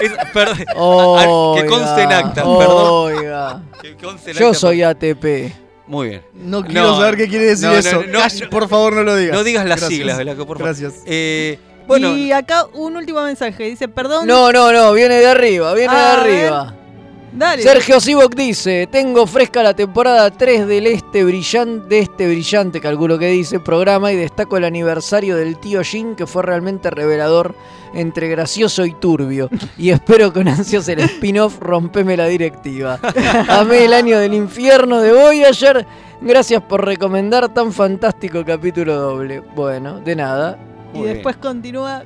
Es- 0.00 0.12
que 0.64 1.66
conste 1.66 2.02
en 2.02 2.12
acta, 2.12 2.42
perdón. 2.42 2.86
Oiga. 3.16 3.62
Que 3.80 3.96
conste 3.96 4.30
en 4.32 4.36
Yo 4.36 4.46
acta, 4.48 4.58
soy 4.58 4.82
ATP. 4.82 5.52
Muy 5.86 6.08
bien. 6.08 6.22
No 6.34 6.64
quiero 6.64 6.82
No, 6.92 6.96
saber 6.96 7.16
qué 7.16 7.28
quiere 7.28 7.44
decir 7.44 7.66
no, 7.66 7.72
no, 7.74 7.78
eso. 7.78 8.02
no, 8.10 8.18
Cash, 8.20 8.40
no. 8.44 8.48
por 8.50 8.68
favor, 8.68 8.94
no 8.94 9.02
lo 9.02 9.16
digas. 9.16 9.36
No 9.36 9.44
digas 9.44 9.66
las 9.66 9.80
Gracias. 9.80 9.90
siglas, 9.98 10.16
Velasco, 10.16 10.46
por 10.46 10.56
favor. 10.58 10.74
Gracias. 10.74 11.02
Eh, 11.04 11.58
bueno, 11.86 12.16
Y 12.16 12.32
acá 12.32 12.66
un 12.72 12.96
último 12.96 13.22
mensaje. 13.22 13.64
Dice, 13.64 13.88
perdón. 13.88 14.26
No, 14.26 14.52
no, 14.52 14.72
no, 14.72 14.92
viene 14.92 15.16
de 15.16 15.26
arriba, 15.26 15.74
viene 15.74 15.94
de 15.94 16.00
arriba. 16.00 16.74
Dale. 17.36 17.64
Sergio 17.64 17.98
Sivok 17.98 18.36
dice, 18.36 18.88
tengo 18.88 19.26
fresca 19.26 19.60
la 19.60 19.74
temporada 19.74 20.30
3 20.30 20.68
del 20.68 20.86
este 20.86 21.24
brillante, 21.24 21.88
de 21.88 21.98
este 21.98 22.28
brillante, 22.28 22.80
calculo 22.80 23.18
que 23.18 23.26
dice, 23.26 23.58
programa 23.58 24.12
y 24.12 24.16
destaco 24.16 24.56
el 24.56 24.62
aniversario 24.62 25.34
del 25.34 25.58
tío 25.58 25.82
Jin 25.82 26.14
que 26.14 26.28
fue 26.28 26.44
realmente 26.44 26.90
revelador 26.90 27.56
entre 27.92 28.28
gracioso 28.28 28.84
y 28.84 28.92
turbio. 28.94 29.50
Y 29.76 29.90
espero 29.90 30.32
con 30.32 30.46
ansias 30.46 30.86
el 30.88 31.00
spin-off 31.00 31.58
Rompeme 31.58 32.16
la 32.16 32.26
directiva. 32.26 33.00
Amé 33.48 33.84
el 33.84 33.94
año 33.94 34.20
del 34.20 34.34
infierno 34.34 35.00
de 35.00 35.12
Voyager. 35.12 35.84
Gracias 36.20 36.62
por 36.62 36.84
recomendar 36.84 37.52
tan 37.52 37.72
fantástico 37.72 38.44
capítulo 38.44 38.94
doble. 38.94 39.40
Bueno, 39.40 39.98
de 39.98 40.14
nada. 40.14 40.73
Y 40.94 41.02
después 41.02 41.36
continúa. 41.36 42.04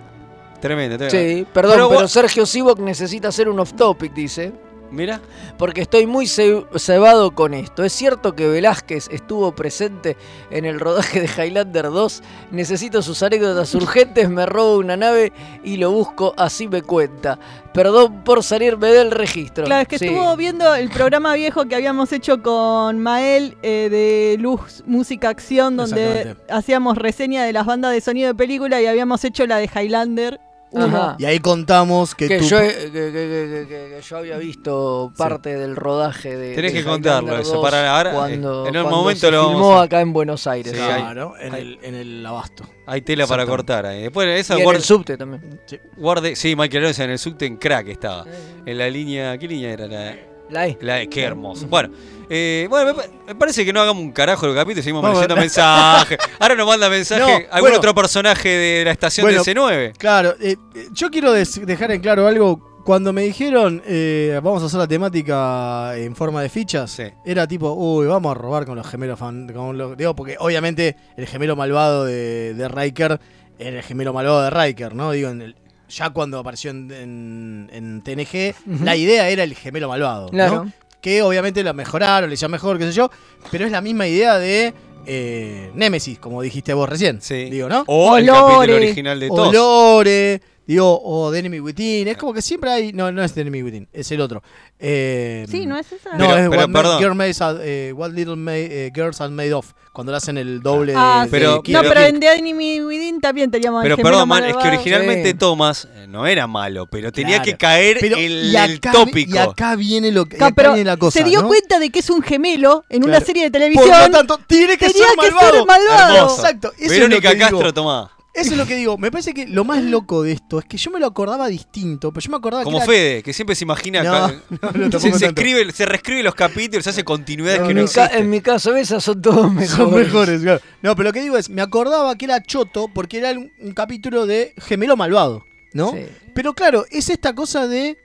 tremendo. 0.60 0.96
tremendo. 0.96 1.10
Sí, 1.10 1.46
perdón, 1.52 1.88
Pero 1.88 2.08
Sergio 2.08 2.46
Sivok 2.46 2.80
necesita 2.80 3.28
hacer 3.28 3.48
un 3.48 3.60
off-topic, 3.60 4.12
dice. 4.12 4.52
Mira, 4.90 5.20
Porque 5.58 5.82
estoy 5.82 6.06
muy 6.06 6.26
ce- 6.26 6.64
cebado 6.76 7.32
con 7.32 7.52
esto. 7.52 7.84
Es 7.84 7.92
cierto 7.92 8.34
que 8.34 8.48
Velázquez 8.48 9.08
estuvo 9.10 9.52
presente 9.52 10.16
en 10.50 10.64
el 10.64 10.80
rodaje 10.80 11.20
de 11.20 11.26
Highlander 11.26 11.90
2. 11.90 12.22
Necesito 12.52 13.02
sus 13.02 13.22
anécdotas 13.22 13.74
urgentes. 13.74 14.28
Me 14.30 14.46
robo 14.46 14.78
una 14.78 14.96
nave 14.96 15.32
y 15.64 15.76
lo 15.76 15.90
busco, 15.90 16.32
así 16.36 16.68
me 16.68 16.82
cuenta. 16.82 17.38
Perdón 17.74 18.24
por 18.24 18.42
salirme 18.42 18.88
del 18.88 19.10
registro. 19.10 19.64
Claro, 19.64 19.82
es 19.82 19.88
que 19.88 19.98
Sí. 19.98 20.06
estuvo 20.06 20.34
viendo 20.36 20.74
el 20.74 20.88
programa 20.90 21.34
viejo 21.34 21.66
que 21.66 21.74
habíamos 21.74 22.12
hecho 22.12 22.42
con 22.42 22.98
Mael 23.00 23.56
eh, 23.62 23.88
de 23.90 24.36
Luz 24.40 24.82
Música 24.86 25.28
Acción, 25.28 25.76
donde 25.76 26.34
hacíamos 26.48 26.96
reseña 26.96 27.44
de 27.44 27.52
las 27.52 27.66
bandas 27.66 27.92
de 27.92 28.00
sonido 28.00 28.28
de 28.28 28.34
película 28.34 28.80
y 28.80 28.86
habíamos 28.86 29.22
hecho 29.24 29.46
la 29.46 29.58
de 29.58 29.68
Highlander. 29.72 30.40
Uno. 30.70 31.16
Y 31.18 31.24
ahí 31.24 31.38
contamos 31.38 32.14
que, 32.14 32.28
Que 32.28 32.38
tu- 32.38 32.44
yo, 32.44 32.58
que, 32.60 32.68
que- 32.68 32.90
que- 32.90 33.66
que- 33.68 33.94
que 33.96 34.00
yo 34.06 34.16
había 34.16 34.36
visto 34.36 35.12
parte 35.16 35.56
del 35.56 35.76
rodaje 35.76 36.36
de. 36.36 36.54
Tenés 36.54 36.72
de 36.74 36.78
que 36.80 36.84
contarlo 36.84 37.38
eso, 37.38 37.54
2 37.54 37.62
para 37.62 37.96
ahora, 37.96 38.10
eh, 38.10 38.14
Cuando, 38.14 38.66
en 38.66 38.76
un 38.76 38.82
cuando 38.82 38.90
momento 38.96 39.20
se 39.20 39.30
lo 39.30 39.38
vamos 39.38 39.52
filmó 39.54 39.78
a- 39.78 39.82
acá 39.84 40.00
en 40.00 40.12
Buenos 40.12 40.46
Aires. 40.46 40.72
Sí, 40.72 40.78
Sí. 40.78 40.84
hay- 40.84 41.00
Claro, 41.02 41.34
en 41.40 41.54
el, 41.54 41.78
en 41.82 41.94
el 41.94 42.26
abasto. 42.26 42.64
hay 42.86 43.00
tela 43.02 43.26
para 43.26 43.46
cortar 43.46 43.86
ahí. 43.86 44.02
Después 44.02 44.28
esa 44.38 44.58
Y 44.58 44.62
en 44.62 44.68
el 44.74 44.82
subte 44.82 45.16
también. 45.16 45.60
guarde- 45.96 46.36
sí, 46.36 46.54
Michael 46.56 46.82
Lorenzo 46.82 47.02
en 47.04 47.10
el 47.10 47.18
subte 47.18 47.46
en 47.46 47.56
crack 47.56 47.88
estaba. 47.88 48.24
En 48.66 48.78
la 48.78 48.88
línea, 48.90 49.36
¿qué 49.38 49.48
línea 49.48 49.70
era? 49.72 49.86
La, 49.86 50.16
La 50.50 50.66
E. 50.66 50.78
La 50.80 51.00
E, 51.02 51.08
qué 51.08 51.22
hermoso. 51.24 51.66
Bueno, 51.66 51.90
eh, 52.30 52.66
bueno 52.70 52.86
me, 52.86 52.94
pa- 52.94 53.08
me 53.26 53.34
parece 53.34 53.64
que 53.64 53.72
no 53.72 53.80
hagamos 53.80 54.02
un 54.02 54.12
carajo 54.12 54.46
el 54.46 54.54
capítulo 54.54 54.82
seguimos 54.82 55.02
Vamos. 55.02 55.18
leyendo 55.18 55.36
mensajes. 55.36 56.18
Ahora 56.38 56.54
nos 56.54 56.66
manda 56.66 56.88
mensaje 56.88 57.20
No, 57.20 57.28
algún 57.50 57.60
bueno. 57.60 57.76
otro 57.78 57.94
personaje 57.94 58.48
de 58.48 58.84
la 58.84 58.90
estación 58.92 59.24
Bueno, 59.26 59.42
de 59.42 59.54
C9. 59.54 59.92
Claro, 59.98 60.34
eh, 60.40 60.56
eh, 60.74 60.88
yo 60.92 61.10
quiero 61.10 61.32
dejar 61.32 61.90
en 61.92 62.00
claro 62.00 62.26
algo. 62.26 62.66
Cuando 62.84 63.12
me 63.12 63.20
dijeron 63.22 63.82
eh, 63.86 64.40
vamos 64.42 64.62
a 64.62 64.66
hacer 64.66 64.78
la 64.80 64.86
temática 64.88 65.94
en 65.98 66.16
forma 66.16 66.40
de 66.40 66.48
fichas, 66.48 66.98
era 67.26 67.46
tipo, 67.46 67.72
uy, 67.74 68.06
vamos 68.06 68.30
a 68.30 68.34
robar 68.34 68.64
con 68.64 68.76
los 68.76 68.86
gemelos 68.86 69.18
fan. 69.18 69.46
Con 69.52 69.76
los, 69.76 69.94
digo, 69.96 70.14
porque 70.14 70.36
obviamente 70.38 70.96
el 71.18 71.26
gemelo 71.26 71.54
malvado 71.54 72.06
de, 72.06 72.54
de 72.54 72.68
Riker 72.68 73.20
era 73.58 73.76
el 73.78 73.82
gemelo 73.82 74.14
malvado 74.14 74.40
de 74.42 74.48
Riker, 74.50 74.94
¿no? 74.94 75.10
Digo, 75.12 75.28
en 75.28 75.42
el- 75.42 75.56
ya 75.88 76.10
cuando 76.10 76.38
apareció 76.38 76.70
en, 76.70 76.90
en- 76.90 77.70
en 77.72 78.02
TNG, 78.02 78.54
la 78.84 78.96
idea 78.96 79.28
era 79.28 79.42
el 79.44 79.54
gemelo 79.54 79.88
malvado. 79.88 80.24
¿no? 80.26 80.30
Claro. 80.30 80.72
Que 81.00 81.22
obviamente 81.22 81.62
lo 81.62 81.72
mejoraron, 81.74 82.28
le 82.28 82.34
hicieron 82.34 82.52
mejor, 82.52 82.78
qué 82.78 82.84
sé 82.86 82.92
yo. 82.92 83.10
Pero 83.50 83.64
es 83.66 83.72
la 83.72 83.80
misma 83.80 84.06
idea 84.08 84.38
de. 84.38 84.74
Eh, 85.06 85.70
Nemesis, 85.74 86.18
como 86.18 86.42
dijiste 86.42 86.74
vos 86.74 86.88
recién. 86.88 87.20
Digo, 87.50 87.68
¿no? 87.68 87.84
O 87.86 88.16
el 88.18 88.26
capítulo 88.26 88.76
original 88.88 89.20
de. 89.20 89.28
Olore, 89.30 90.42
digo, 90.74 91.00
o 91.02 91.32
The 91.32 91.38
Enemy 91.40 91.60
Within. 91.60 92.08
Es 92.08 92.16
como 92.16 92.32
que 92.32 92.42
siempre 92.42 92.70
hay. 92.70 92.92
No, 92.92 93.10
no 93.10 93.22
es 93.24 93.32
The 93.32 93.40
Enemy 93.40 93.62
Within, 93.62 93.88
es 93.92 94.10
el 94.12 94.20
otro. 94.20 94.42
Eh, 94.78 95.46
Sí, 95.50 95.66
¿no 95.66 95.76
es 95.78 95.90
esa? 95.92 96.10
No, 96.16 96.18
Pero- 96.26 96.36
es 96.38 96.48
pero, 96.50 96.62
What, 96.62 96.72
perdón. 96.72 96.98
Girl 97.00 97.14
Made 97.14 97.32
eh, 97.62 97.92
What 97.96 98.10
Little 98.12 98.36
Ma- 98.36 98.56
eh, 98.56 98.92
Girls 98.94 99.20
Are 99.20 99.30
Made 99.32 99.52
Of. 99.54 99.72
Cuando 99.92 100.12
le 100.12 100.18
hacen 100.18 100.38
el 100.38 100.60
doble 100.62 100.92
Ah, 100.96 101.22
de. 101.22 101.26
sí. 101.26 101.30
pero- 101.32 101.62
no, 101.66 101.82
pero- 101.82 102.00
en 102.02 102.20
The 102.20 102.34
Enemy 102.36 102.82
Within 102.82 103.20
también 103.20 103.50
teníamos 103.50 103.82
Pero 103.82 103.96
perdón, 103.96 104.28
man, 104.28 104.44
es 104.44 104.56
que 104.56 104.68
originalmente 104.68 105.30
Sí. 105.32 105.34
Thomas 105.36 105.88
eh, 105.92 106.06
no 106.08 106.24
era 106.26 106.46
malo, 106.46 106.86
pero 106.86 107.10
tenía 107.10 107.36
Claro. 107.38 107.44
que 107.44 107.56
caer 107.56 107.96
Pero- 108.00 108.16
el, 108.16 108.44
y 108.52 108.56
el 108.56 108.76
acá- 108.76 108.92
tópico. 108.92 109.34
Y 109.34 109.38
acá 109.38 109.74
viene 109.74 110.12
lo 110.12 110.26
que. 110.26 110.36
acá 110.36 110.52
pero 110.54 110.74
viene 110.74 110.84
la 110.90 110.96
cosa. 110.96 111.18
se 111.18 111.24
dio 111.24 111.42
¿no? 111.42 111.48
cuenta 111.48 111.80
de 111.80 111.90
que 111.90 111.98
es 111.98 112.10
un 112.10 112.22
gemelo 112.22 112.84
en 112.88 113.02
una 113.02 113.14
Claro. 113.14 113.26
serie 113.26 113.42
de 113.44 113.50
televisión. 113.50 113.88
Por 113.88 113.98
lo 113.98 114.10
tanto, 114.10 114.38
tiene 114.46 114.76
que 114.78 114.86
tenía 114.86 115.06
ser 115.08 115.16
que 115.16 115.30
malvado. 115.32 115.52
ser 115.54 115.66
malvado. 115.66 116.36
Exacto. 116.36 116.72
Eso 116.78 116.90
Verónica 116.90 117.16
es 117.16 117.24
lo 117.24 117.30
que 117.32 117.38
Castro, 117.38 117.58
digo. 117.58 117.72
tomá. 117.74 118.10
Eso 118.40 118.52
es 118.52 118.56
lo 118.58 118.66
que 118.66 118.76
digo. 118.76 118.96
Me 118.98 119.10
parece 119.10 119.34
que 119.34 119.46
lo 119.46 119.64
más 119.64 119.82
loco 119.82 120.22
de 120.22 120.32
esto 120.32 120.58
es 120.58 120.64
que 120.64 120.76
yo 120.76 120.90
me 120.90 121.00
lo 121.00 121.06
acordaba 121.06 121.48
distinto. 121.48 122.12
Pero 122.12 122.24
yo 122.24 122.30
me 122.30 122.36
acordaba 122.36 122.64
Como 122.64 122.78
que. 122.78 122.84
era- 122.84 122.92
Fede, 122.92 123.22
que 123.22 123.32
siempre 123.32 123.54
se 123.56 123.64
imagina. 123.64 124.02
No, 124.02 124.12
ca- 124.12 124.34
no, 124.50 124.58
no, 124.60 124.90
tampoco 124.90 125.00
se, 125.00 125.10
tanto. 125.26 125.26
escribe, 125.40 125.72
se 125.72 125.86
reescribe 125.86 126.22
los 126.22 126.34
capítulos, 126.34 126.84
se 126.84 126.90
hace 126.90 127.04
continuidades 127.04 127.60
que 127.62 127.70
en, 127.70 127.76
no 127.76 127.82
mi 127.82 127.88
ca- 127.88 128.04
existen. 128.04 128.24
en 128.24 128.30
mi 128.30 128.40
caso, 128.40 128.76
esas 128.76 129.02
son 129.04 129.20
todos 129.22 129.52
mejores. 129.52 129.70
Son 129.70 129.94
mejores, 129.94 130.40
claro. 130.42 130.60
No, 130.82 130.94
pero 130.96 131.08
lo 131.08 131.12
que 131.12 131.20
digo 131.22 131.36
es, 131.36 131.50
me 131.50 131.62
acordaba 131.62 132.14
que 132.16 132.24
era 132.26 132.42
choto 132.42 132.88
porque 132.94 133.18
era 133.18 133.30
un, 133.32 133.50
un 133.60 133.72
capítulo 133.72 134.26
de 134.26 134.54
Gemelo 134.58 134.96
Malvado, 134.96 135.44
¿no? 135.72 135.92
Sí. 135.92 136.06
Pero 136.34 136.54
claro, 136.54 136.84
es 136.90 137.08
esta 137.10 137.34
cosa 137.34 137.66
de 137.66 137.98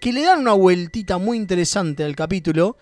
que 0.00 0.12
le 0.12 0.22
dan 0.22 0.40
una 0.40 0.52
vueltita 0.52 1.18
muy 1.18 1.36
interesante 1.36 2.04
al 2.04 2.14
capítulo. 2.14 2.76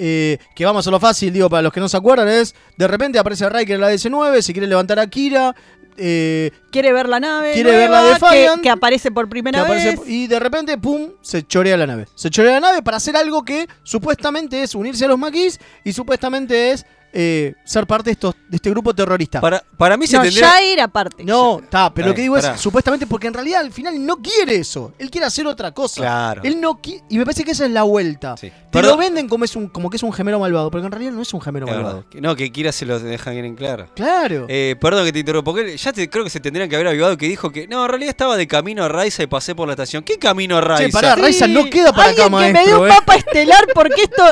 eh, 0.00 0.38
que 0.54 0.64
vamos 0.64 0.86
a 0.86 0.92
lo 0.92 1.00
fácil, 1.00 1.32
digo, 1.32 1.50
para 1.50 1.60
los 1.62 1.72
que 1.72 1.80
no 1.80 1.88
se 1.88 1.96
acuerdan, 1.96 2.28
es 2.28 2.54
de 2.76 2.86
repente 2.86 3.18
aparece 3.18 3.48
Riker 3.48 3.74
en 3.74 3.80
la 3.80 3.92
DC9, 3.92 4.42
se 4.42 4.52
quiere 4.52 4.68
levantar 4.68 5.00
a 5.00 5.08
Kira. 5.08 5.56
Eh, 5.98 6.50
Quiere 6.70 6.92
ver 6.92 7.08
la 7.08 7.20
nave. 7.20 7.52
Quiere 7.52 7.72
ver 7.72 7.90
la 7.90 8.02
nueva, 8.02 8.30
Defiant, 8.30 8.56
que, 8.56 8.62
que 8.62 8.70
aparece 8.70 9.10
por 9.10 9.26
que 9.26 9.30
primera 9.30 9.62
aparece- 9.66 9.98
vez. 9.98 10.08
y 10.08 10.26
de 10.26 10.38
repente, 10.38 10.78
pum, 10.78 11.10
se 11.20 11.46
chorea 11.46 11.76
la 11.76 11.86
nave. 11.86 12.06
Se 12.14 12.30
chorea 12.30 12.52
la 12.54 12.60
nave 12.60 12.82
para 12.82 12.96
hacer 12.98 13.16
algo 13.16 13.44
que 13.44 13.66
supuestamente 13.82 14.62
es 14.62 14.74
unirse 14.74 15.04
a 15.04 15.08
los 15.08 15.18
maquis 15.18 15.58
y 15.84 15.92
supuestamente 15.92 16.70
es 16.72 16.86
eh, 17.12 17.54
ser 17.64 17.86
parte 17.86 18.10
de, 18.10 18.12
estos, 18.12 18.34
de 18.48 18.56
este 18.56 18.70
grupo 18.70 18.94
terrorista. 18.94 19.40
Para, 19.40 19.62
para 19.76 19.96
mí 19.96 20.06
se 20.06 20.16
no, 20.16 20.22
tendría. 20.22 20.42
ya 20.42 20.60
era 20.62 20.88
parte. 20.88 21.24
No, 21.24 21.60
está, 21.60 21.92
pero 21.92 22.08
lo 22.08 22.14
que 22.14 22.22
digo 22.22 22.34
pará. 22.36 22.54
es 22.54 22.60
supuestamente 22.60 23.06
porque 23.06 23.26
en 23.28 23.34
realidad 23.34 23.60
al 23.60 23.72
final 23.72 24.04
no 24.04 24.16
quiere 24.18 24.56
eso. 24.56 24.92
Él 24.98 25.10
quiere 25.10 25.26
hacer 25.26 25.46
otra 25.46 25.72
cosa. 25.72 26.00
Claro. 26.00 26.42
Él 26.44 26.60
no 26.60 26.80
qui- 26.80 27.02
y 27.08 27.18
me 27.18 27.24
parece 27.24 27.44
que 27.44 27.52
esa 27.52 27.64
es 27.64 27.70
la 27.70 27.82
vuelta. 27.82 28.34
Te 28.36 28.52
Perdón. 28.70 28.92
lo 28.92 28.96
venden 28.98 29.28
como 29.28 29.44
es 29.44 29.56
un 29.56 29.68
como 29.68 29.88
que 29.90 29.96
es 29.96 30.02
un 30.02 30.12
gemelo 30.12 30.38
malvado, 30.38 30.70
pero 30.70 30.84
en 30.84 30.92
realidad 30.92 31.12
no 31.12 31.22
es 31.22 31.32
un 31.32 31.40
gemelo 31.40 31.66
malvado. 31.66 32.04
No, 32.20 32.36
que 32.36 32.52
Kira 32.52 32.72
se 32.72 32.84
lo 32.86 32.98
dejan 32.98 33.32
bien 33.34 33.46
en 33.46 33.56
claro. 33.56 33.88
Claro. 33.94 34.46
Eh, 34.48 34.76
perdón 34.80 35.04
que 35.06 35.12
te 35.12 35.20
interrumpa, 35.20 35.50
porque 35.52 35.76
ya 35.76 35.92
te, 35.92 36.08
creo 36.10 36.24
que 36.24 36.30
se 36.30 36.40
tendrían 36.40 36.68
que 36.68 36.76
haber 36.76 36.88
avivado 36.88 37.16
que 37.16 37.26
dijo 37.26 37.50
que 37.50 37.66
no, 37.66 37.82
en 37.84 37.88
realidad 37.88 38.10
estaba 38.10 38.36
de 38.36 38.46
camino 38.46 38.84
a 38.84 38.88
Raiza 38.88 39.22
y 39.22 39.26
pasé 39.26 39.54
por 39.54 39.66
la 39.66 39.72
estación. 39.74 40.02
¿Qué 40.02 40.18
camino 40.18 40.56
a 40.58 40.60
Raiza? 40.60 40.86
Che, 40.86 40.92
pará, 40.92 41.14
Raiza 41.16 41.46
no 41.48 41.64
queda 41.70 41.92
para 41.92 42.10
Alguien 42.10 42.26
acá, 42.34 42.36
que 42.38 42.42
me 42.42 42.46
dé 42.46 42.52
maestro. 42.52 42.80
un 42.82 42.86
eh. 42.86 42.90
mapa 42.90 43.14
estelar 43.16 43.66
porque 43.74 44.02
esto 44.02 44.22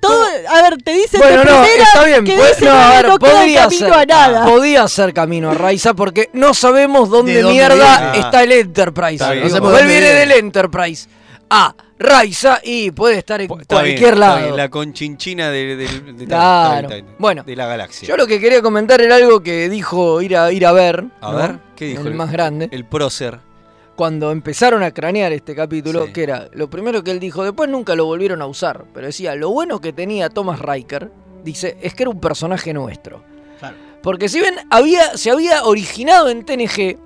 todo 0.00 0.22
a 0.50 0.62
ver 0.62 0.76
te 0.82 0.92
dice 0.92 1.18
Bueno, 1.18 1.38
de 1.40 1.44
no, 1.44 1.62
primera 1.62 1.82
está 1.84 2.04
bien. 2.04 2.17
Que 2.24 2.36
pues- 2.36 2.56
dice 2.58 2.64
no, 2.66 2.72
a 2.72 2.88
ver, 2.90 3.08
no 3.08 3.18
camino 3.18 3.70
ser, 3.70 3.92
a 3.92 4.04
nada. 4.06 4.44
podía 4.46 4.88
ser 4.88 5.12
camino 5.12 5.50
a 5.50 5.54
Raiza 5.54 5.94
porque 5.94 6.30
no 6.32 6.54
sabemos 6.54 7.08
dónde, 7.10 7.34
¿De 7.34 7.42
dónde 7.42 7.54
mierda 7.58 8.10
viene? 8.12 8.18
está 8.26 8.42
el 8.42 8.52
Enterprise. 8.52 9.14
Está 9.14 9.32
bien. 9.32 9.48
No 9.48 9.78
él 9.78 9.86
viene 9.86 10.00
viene. 10.00 10.14
del 10.20 10.32
Enterprise 10.32 11.08
a 11.50 11.74
Raiza 11.98 12.60
y 12.62 12.90
puede 12.92 13.18
estar 13.18 13.40
en 13.40 13.50
Está 13.50 13.56
bien, 13.56 13.96
cualquier 13.96 14.14
está 14.14 14.18
lado. 14.20 14.42
bien, 14.44 14.56
la 14.56 14.68
conchinchina 14.68 15.50
de, 15.50 15.76
de- 15.76 15.88
de- 15.88 16.12
de- 16.12 16.24
Claro. 16.26 16.88
bien, 16.88 17.04
bien. 17.04 17.16
Bueno, 17.18 17.42
de 17.44 17.56
la 17.56 17.66
galaxia. 17.66 18.06
Yo 18.08 18.16
lo 18.16 18.26
que 18.26 18.38
quería 18.38 18.62
comentar 18.62 19.00
era 19.00 19.16
algo 19.16 19.40
que 19.42 19.68
dijo 19.68 20.20
ir 20.22 20.36
a, 20.36 20.52
ir 20.52 20.64
a 20.66 20.72
ver. 20.72 21.04
A 21.20 21.32
¿no? 21.32 21.38
ver, 21.38 21.58
¿qué 21.74 21.86
dijo? 21.86 22.02
El 22.06 22.14
más 22.14 22.30
grande. 22.30 22.68
El 22.70 22.84
prócer. 22.84 23.40
Cuando 23.96 24.30
empezaron 24.30 24.84
a 24.84 24.92
cranear 24.92 25.32
este 25.32 25.56
capítulo, 25.56 26.06
Sí. 26.06 26.12
que 26.12 26.22
era 26.22 26.48
lo 26.52 26.70
primero 26.70 27.02
que 27.02 27.10
él 27.10 27.18
dijo, 27.18 27.42
después 27.42 27.68
nunca 27.68 27.96
lo 27.96 28.04
volvieron 28.04 28.40
a 28.42 28.46
usar, 28.46 28.84
pero 28.94 29.06
decía, 29.06 29.34
lo 29.34 29.50
bueno 29.50 29.80
que 29.80 29.92
tenía 29.92 30.28
Thomas 30.28 30.60
Riker, 30.60 31.10
dice, 31.48 31.76
es 31.80 31.94
que 31.94 32.02
era 32.04 32.10
un 32.10 32.20
personaje 32.20 32.72
nuestro. 32.72 33.22
Porque 34.02 34.28
si 34.28 34.38
bien 34.38 34.54
había, 34.70 35.16
se 35.16 35.30
había 35.30 35.64
originado 35.64 36.28
en 36.28 36.44
TNG, 36.44 36.96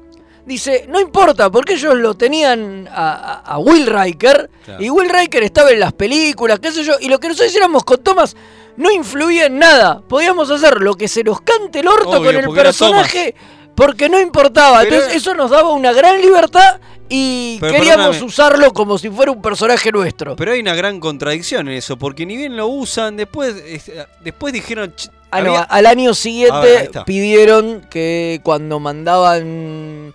dice, 0.45 0.85
no 0.89 1.01
importa, 1.01 1.51
porque 1.51 1.73
ellos 1.75 1.95
lo 1.97 2.15
tenían 2.15 2.87
a, 2.93 3.57
Will 3.59 3.87
Riker, 3.87 4.51
Claro. 4.65 4.83
y 4.83 4.91
Will 4.91 5.09
Riker 5.09 5.43
estaba 5.43 5.71
en 5.71 5.81
las 5.81 5.95
películas, 5.95 6.61
qué 6.61 6.71
sé 6.71 6.85
yo, 6.85 6.95
y 7.01 7.09
lo 7.09 7.19
que 7.19 7.29
nosotros 7.29 7.49
hiciéramos 7.49 7.85
con 7.85 8.03
Thomas 8.03 8.37
no 8.77 8.91
influía 8.91 9.47
en 9.47 9.59
nada. 9.59 10.01
Podíamos 10.01 10.51
hacer 10.51 10.83
lo 10.83 10.95
que 10.95 11.09
se 11.09 11.25
nos 11.25 11.41
cante 11.41 11.81
el 11.81 11.89
orto 11.89 12.11
Obvio, 12.11 12.25
con 12.27 12.37
el 12.37 12.45
porque 12.45 12.63
personaje, 12.63 13.35
porque 13.75 14.09
no 14.11 14.21
importaba. 14.21 14.81
Pero- 14.81 14.97
Entonces 14.97 15.17
eso 15.17 15.35
nos 15.35 15.51
daba 15.51 15.71
una 15.73 15.93
gran 15.93 16.21
libertad 16.21 16.79
y 17.15 17.59
Pero 17.61 17.73
queríamos 17.75 18.07
perdóname. 18.07 18.25
usarlo 18.27 18.73
como 18.73 18.97
si 18.97 19.11
fuera 19.11 19.31
un 19.33 19.43
personaje 19.43 19.93
nuestro. 19.93 20.35
Pero 20.37 20.53
hay 20.53 20.61
una 20.61 20.75
gran 20.75 20.99
contradicción 20.99 21.69
en 21.69 21.75
eso, 21.75 21.99
porque 21.99 22.25
ni 22.25 22.37
bien 22.39 22.57
lo 22.57 22.67
usan, 22.69 23.17
después, 23.17 23.55
es- 23.67 23.91
después 24.21 24.53
dijeron. 24.55 24.95
"Ch, 24.97 25.11
Ah, 25.35 25.41
no, 25.41 25.55
al 25.67 25.87
año 25.87 26.11
ver, 26.11 26.15
siguiente 26.15 26.91
pidieron 27.07 27.87
que 27.91 28.41
cuando 28.43 28.79
mandaban 28.81 30.13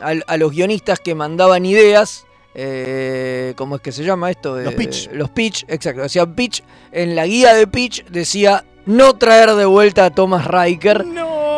a, 0.00 0.12
a 0.26 0.36
los 0.36 0.52
guionistas 0.52 1.00
que 1.00 1.14
mandaban 1.16 1.66
ideas, 1.66 2.24
eh, 2.54 3.54
¿cómo 3.56 3.76
es 3.76 3.82
que 3.82 3.90
se 3.92 4.04
llama 4.04 4.30
esto? 4.30 4.56
Los 4.56 4.72
Eh, 4.74 4.76
pitch. 4.76 5.10
Los 5.12 5.30
pitch, 5.30 5.64
exacto. 5.68 6.02
Hacían 6.04 6.34
pitch. 6.34 6.62
En 6.92 7.16
la 7.16 7.26
guía 7.26 7.52
de 7.54 7.66
pitch 7.66 8.04
decía 8.06 8.64
no 8.86 9.14
traer 9.16 9.54
de 9.54 9.64
vuelta 9.64 10.04
a 10.06 10.10
Thomas 10.10 10.46
Riker. 10.46 11.04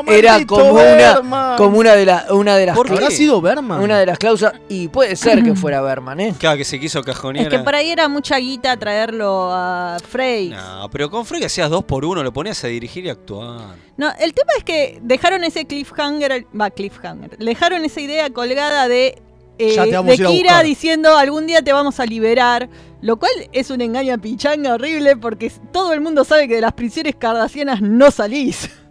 Era 0.06 0.46
como 0.46 0.72
una, 0.72 1.54
como 1.56 1.78
una 1.78 1.94
de, 1.94 2.06
la- 2.06 2.26
una 2.30 2.56
de 2.56 2.66
las 2.66 2.76
¿Por 2.76 2.86
qué 2.86 2.92
habrá 2.94 3.10
sido 3.10 3.40
Berman? 3.40 3.80
Una 3.80 3.98
de 3.98 4.06
las 4.06 4.18
cláusulas. 4.18 4.54
Y 4.68 4.88
puede 4.88 5.16
ser 5.16 5.42
que 5.42 5.54
fuera 5.54 5.80
Berman, 5.80 6.20
¿eh? 6.20 6.34
Claro, 6.38 6.56
que 6.56 6.64
se 6.64 6.78
quiso 6.78 7.02
cajonear. 7.02 7.46
Es 7.46 7.50
que 7.52 7.58
por 7.64 7.74
ahí 7.74 7.90
era 7.90 8.08
mucha 8.08 8.38
guita 8.38 8.76
traerlo 8.76 9.50
a 9.52 9.96
Frey. 10.08 10.50
No, 10.50 10.88
pero 10.90 11.10
con 11.10 11.26
Frey 11.26 11.42
hacías 11.44 11.68
dos 11.70 11.84
por 11.84 12.04
uno, 12.04 12.22
lo 12.22 12.32
ponías 12.32 12.62
a 12.64 12.68
dirigir 12.68 13.06
y 13.06 13.08
actuar. 13.10 13.74
No, 13.96 14.10
el 14.18 14.32
tema 14.34 14.52
es 14.58 14.64
que 14.64 14.98
dejaron 15.02 15.42
ese 15.44 15.64
cliffhanger, 15.66 16.46
va, 16.58 16.70
cliffhanger, 16.70 17.38
dejaron 17.38 17.84
esa 17.84 18.00
idea 18.00 18.30
colgada 18.30 18.88
de, 18.88 19.20
eh, 19.58 19.74
Ya 19.74 19.84
te 19.84 19.92
vamos 19.96 20.16
de 20.18 20.24
Kira 20.24 20.62
diciendo 20.62 21.16
algún 21.16 21.46
día 21.46 21.62
te 21.62 21.72
vamos 21.72 21.98
a 21.98 22.04
liberar, 22.04 22.68
lo 23.00 23.16
cual 23.16 23.32
es 23.52 23.70
un 23.70 23.80
engaño 23.80 24.12
a 24.14 24.18
pichanga 24.18 24.74
horrible 24.74 25.16
porque 25.16 25.50
todo 25.72 25.92
el 25.94 26.00
mundo 26.02 26.24
sabe 26.24 26.46
que 26.46 26.56
de 26.56 26.60
las 26.60 26.74
prisiones 26.74 27.14
cardasianas 27.16 27.80
no 27.80 28.10
salís. 28.10 28.68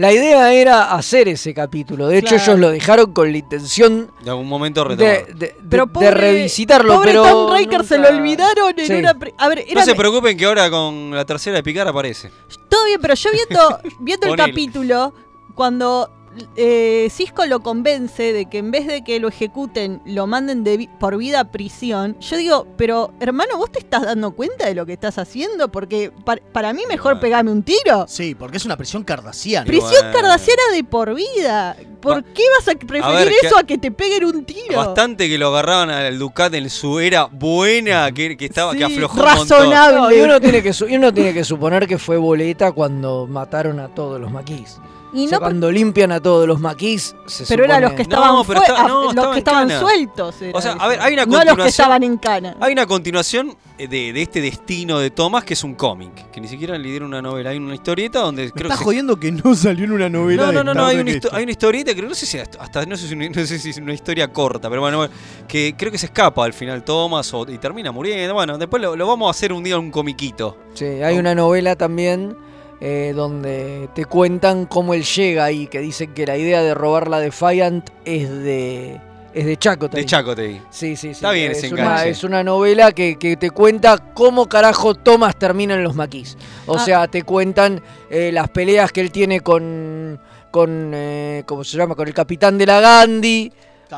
La 0.00 0.12
idea 0.12 0.52
era 0.54 0.92
hacer 0.94 1.28
ese 1.28 1.52
capítulo. 1.52 2.06
De 2.08 2.16
hecho, 2.18 2.36
Claro. 2.36 2.42
ellos 2.52 2.58
lo 2.58 2.70
dejaron 2.70 3.12
con 3.12 3.30
la 3.30 3.36
intención 3.36 4.10
De 4.24 4.30
algún 4.30 4.48
momento 4.48 4.82
de, 4.84 4.88
retomar. 4.88 5.26
de- 5.26 5.34
de- 5.34 5.56
Pero 5.68 5.84
de 5.86 5.92
pobre- 5.92 6.10
revisitarlo. 6.12 6.94
Pobre 6.94 7.10
pero 7.10 7.22
Tom 7.24 7.54
Riker 7.54 7.84
se 7.84 7.98
lo 7.98 8.08
olvidaron 8.08 8.72
en 8.78 8.86
Sí. 8.86 8.92
una... 8.94 9.12
pri- 9.14 9.34
A 9.36 9.48
ver, 9.48 9.64
era 9.68 9.80
No 9.80 9.84
se 9.86 9.94
preocupen 9.94 10.36
que 10.38 10.46
ahora 10.46 10.70
con 10.70 11.10
la 11.14 11.24
tercera 11.26 11.56
de 11.56 11.62
picar 11.62 11.86
aparece. 11.86 12.30
Todo 12.70 12.86
bien, 12.86 12.98
pero 13.00 13.12
yo 13.14 13.30
viendo, 13.30 13.78
viendo 14.00 14.26
el 14.28 14.36
capítulo, 14.36 15.12
cuando 15.54 16.10
eh, 16.56 17.08
Cisco 17.10 17.44
lo 17.46 17.60
convence 17.60 18.32
de 18.32 18.46
que 18.46 18.58
en 18.58 18.70
vez 18.70 18.86
de 18.86 19.02
que 19.02 19.20
lo 19.20 19.28
ejecuten, 19.28 20.00
lo 20.04 20.26
manden 20.26 20.64
de 20.64 20.76
vi- 20.76 20.88
por 20.98 21.16
vida 21.16 21.40
a 21.40 21.44
prisión, 21.44 22.16
yo 22.20 22.36
digo, 22.36 22.66
pero 22.76 23.12
hermano, 23.20 23.56
¿vos 23.58 23.70
te 23.72 23.78
estás 23.78 24.02
dando 24.02 24.32
cuenta 24.32 24.66
de 24.66 24.74
lo 24.74 24.86
que 24.86 24.92
estás 24.92 25.18
haciendo? 25.18 25.70
Porque 25.70 26.12
par- 26.24 26.42
para 26.52 26.72
mí 26.72 26.82
mejor 26.88 27.20
pegame 27.20 27.50
un 27.50 27.62
tiro. 27.62 28.06
Sí, 28.08 28.34
porque 28.34 28.56
es 28.58 28.64
una 28.64 28.76
prisión 28.76 29.04
cardasiana. 29.04 29.66
Prisión 29.66 30.12
cardasiana 30.12 30.62
de 30.74 30.84
por 30.84 31.14
vida. 31.14 31.76
¿Por 32.00 32.24
qué 32.24 32.42
vas 32.58 32.68
a 32.74 32.78
preferir 32.78 33.04
A 33.04 33.10
ver, 33.10 33.28
eso 33.28 33.56
que- 33.56 33.60
a 33.60 33.66
que 33.66 33.78
te 33.78 33.90
peguen 33.90 34.24
un 34.24 34.44
tiro? 34.44 34.76
Bastante 34.76 35.28
que 35.28 35.36
lo 35.36 35.48
agarraban 35.48 35.90
al 35.90 36.18
Ducat 36.18 36.54
en 36.54 36.70
su 36.70 36.98
era 36.98 37.26
buena, 37.26 38.10
que, 38.12 38.36
que 38.36 38.46
estaba, 38.46 38.72
que 38.72 38.78
Sí, 38.78 38.84
aflojó 38.84 39.20
un 39.22 39.34
montón. 39.36 39.70
No, 39.70 40.10
y, 40.10 40.20
uno 40.20 40.40
tiene 40.40 40.62
que 40.62 40.72
uno 40.84 41.12
tiene 41.12 41.34
que 41.34 41.44
suponer 41.44 41.86
que 41.86 41.98
fue 41.98 42.16
boleta 42.16 42.72
cuando 42.72 43.26
mataron 43.26 43.80
a 43.80 43.88
todos 43.88 44.18
los 44.20 44.30
maquis. 44.30 44.78
Y 45.12 45.26
O 45.26 45.28
sea, 45.28 45.36
no 45.38 45.40
por- 45.40 45.48
cuando 45.48 45.70
limpian 45.72 46.12
a 46.12 46.20
todos 46.20 46.46
los 46.46 46.60
maquis, 46.60 47.14
se 47.26 47.44
Pero 47.46 47.64
eran 47.64 47.82
los 47.82 47.92
que 47.92 48.04
supone- 48.04 48.14
estaban, 48.14 48.34
No, 48.36 48.44
pero 48.44 48.60
fue- 48.60 48.68
está- 48.68 48.84
ah, 48.84 48.88
no, 48.88 49.12
los 49.12 49.26
que 49.32 49.38
estaban 49.38 49.68
cana. 49.68 49.80
sueltos. 49.80 50.42
era 50.42 50.58
O 50.58 50.62
sea, 50.62 50.72
a 50.72 50.88
ver, 50.88 51.00
hay 51.00 51.12
una 51.14 51.26
no 51.26 51.32
los 51.32 51.40
que 51.40 51.46
continuación- 51.48 51.68
estaban 51.68 52.02
en 52.04 52.16
cana. 52.18 52.56
Hay 52.60 52.72
una 52.72 52.86
continuación 52.86 53.56
eh, 53.78 53.88
de, 53.88 54.12
de 54.12 54.20
este 54.22 54.40
destino 54.42 54.98
de 54.98 55.10
Thomas 55.10 55.42
que 55.42 55.54
es 55.54 55.64
un 55.64 55.74
cómic, 55.74 56.30
que 56.30 56.38
ni 56.40 56.48
siquiera 56.48 56.76
le 56.76 56.86
dieron 56.88 57.08
una 57.08 57.22
novela. 57.22 57.48
Hay 57.50 57.56
una 57.56 57.74
historieta 57.74 58.20
donde 58.20 58.50
creo 58.52 58.68
que 58.70 58.76
se- 58.76 58.84
jodiendo 58.84 59.18
que 59.18 59.32
no 59.32 59.54
salió 59.54 59.86
en 59.86 59.92
una 59.92 60.08
novela. 60.10 60.46
No, 60.46 60.52
no, 60.52 60.64
no, 60.64 60.74
no, 60.74 60.86
hay 60.86 60.98
una, 60.98 61.10
hay 61.32 61.42
una 61.44 61.50
historieta 61.52 61.94
que 61.94 62.02
no 62.02 62.14
sé 62.14 62.26
si 62.26 62.38
hasta, 62.38 62.62
hasta- 62.62 62.84
no, 62.84 62.96
sé 62.96 63.08
si, 63.08 63.16
no 63.16 63.34
sé 63.46 63.58
si 63.58 63.70
es 63.70 63.78
una 63.78 63.94
historia 63.94 64.28
corta, 64.32 64.68
pero 64.68 64.82
bueno, 64.82 64.98
bueno, 64.98 65.12
que 65.48 65.74
creo 65.78 65.90
que 65.90 65.96
se 65.98 66.06
escapa 66.06 66.44
al 66.44 66.52
final 66.52 66.84
Thomas 66.84 67.32
o- 67.32 67.50
y 67.50 67.56
termina 67.58 67.90
muriendo. 67.90 68.34
Bueno, 68.34 68.58
después 68.58 68.82
lo, 68.82 68.94
lo 68.96 69.06
vamos 69.08 69.28
a 69.28 69.30
hacer 69.30 69.50
un 69.52 69.64
día 69.64 69.78
un 69.78 69.90
comiquito. 69.90 70.56
Sí, 70.74 70.84
hay 70.84 71.16
una 71.18 71.34
novela 71.34 71.74
también 71.74 72.36
eh, 72.80 73.12
donde 73.14 73.88
te 73.94 74.04
cuentan 74.06 74.66
cómo 74.66 74.94
él 74.94 75.04
llega 75.04 75.44
ahí, 75.44 75.66
que 75.66 75.80
dicen 75.80 76.14
que 76.14 76.26
la 76.26 76.36
idea 76.36 76.62
de 76.62 76.74
robar 76.74 77.08
la 77.08 77.20
Defiant 77.20 77.88
es 78.04 78.28
de 78.30 79.00
es 79.32 79.46
de 79.46 79.56
Chakotay. 79.56 80.00
De 80.00 80.06
Chakotay. 80.06 80.60
Sí, 80.70 80.96
sí, 80.96 81.08
sí. 81.08 81.08
Está 81.10 81.30
bien 81.30 81.52
es 81.52 81.58
ese 81.62 81.72
una, 81.74 82.04
es 82.04 82.24
una 82.24 82.42
novela 82.42 82.90
que, 82.90 83.16
que 83.16 83.36
te 83.36 83.50
cuenta 83.50 83.96
cómo 84.12 84.48
carajo 84.48 84.94
Thomas 84.96 85.36
termina 85.38 85.74
en 85.74 85.84
los 85.84 85.94
maquis. 85.94 86.36
O 86.66 86.74
Ah. 86.74 86.78
sea, 86.84 87.06
te 87.06 87.22
cuentan 87.22 87.80
eh, 88.10 88.30
las 88.32 88.48
peleas 88.48 88.90
que 88.90 89.00
él 89.00 89.12
tiene 89.12 89.38
con, 89.40 90.18
con 90.50 90.90
eh, 90.94 91.44
¿cómo 91.46 91.62
se 91.62 91.76
llama? 91.76 91.94
Con 91.94 92.08
el 92.08 92.14
capitán 92.14 92.58
de 92.58 92.66
la 92.66 92.80
Gandhi. 92.80 93.52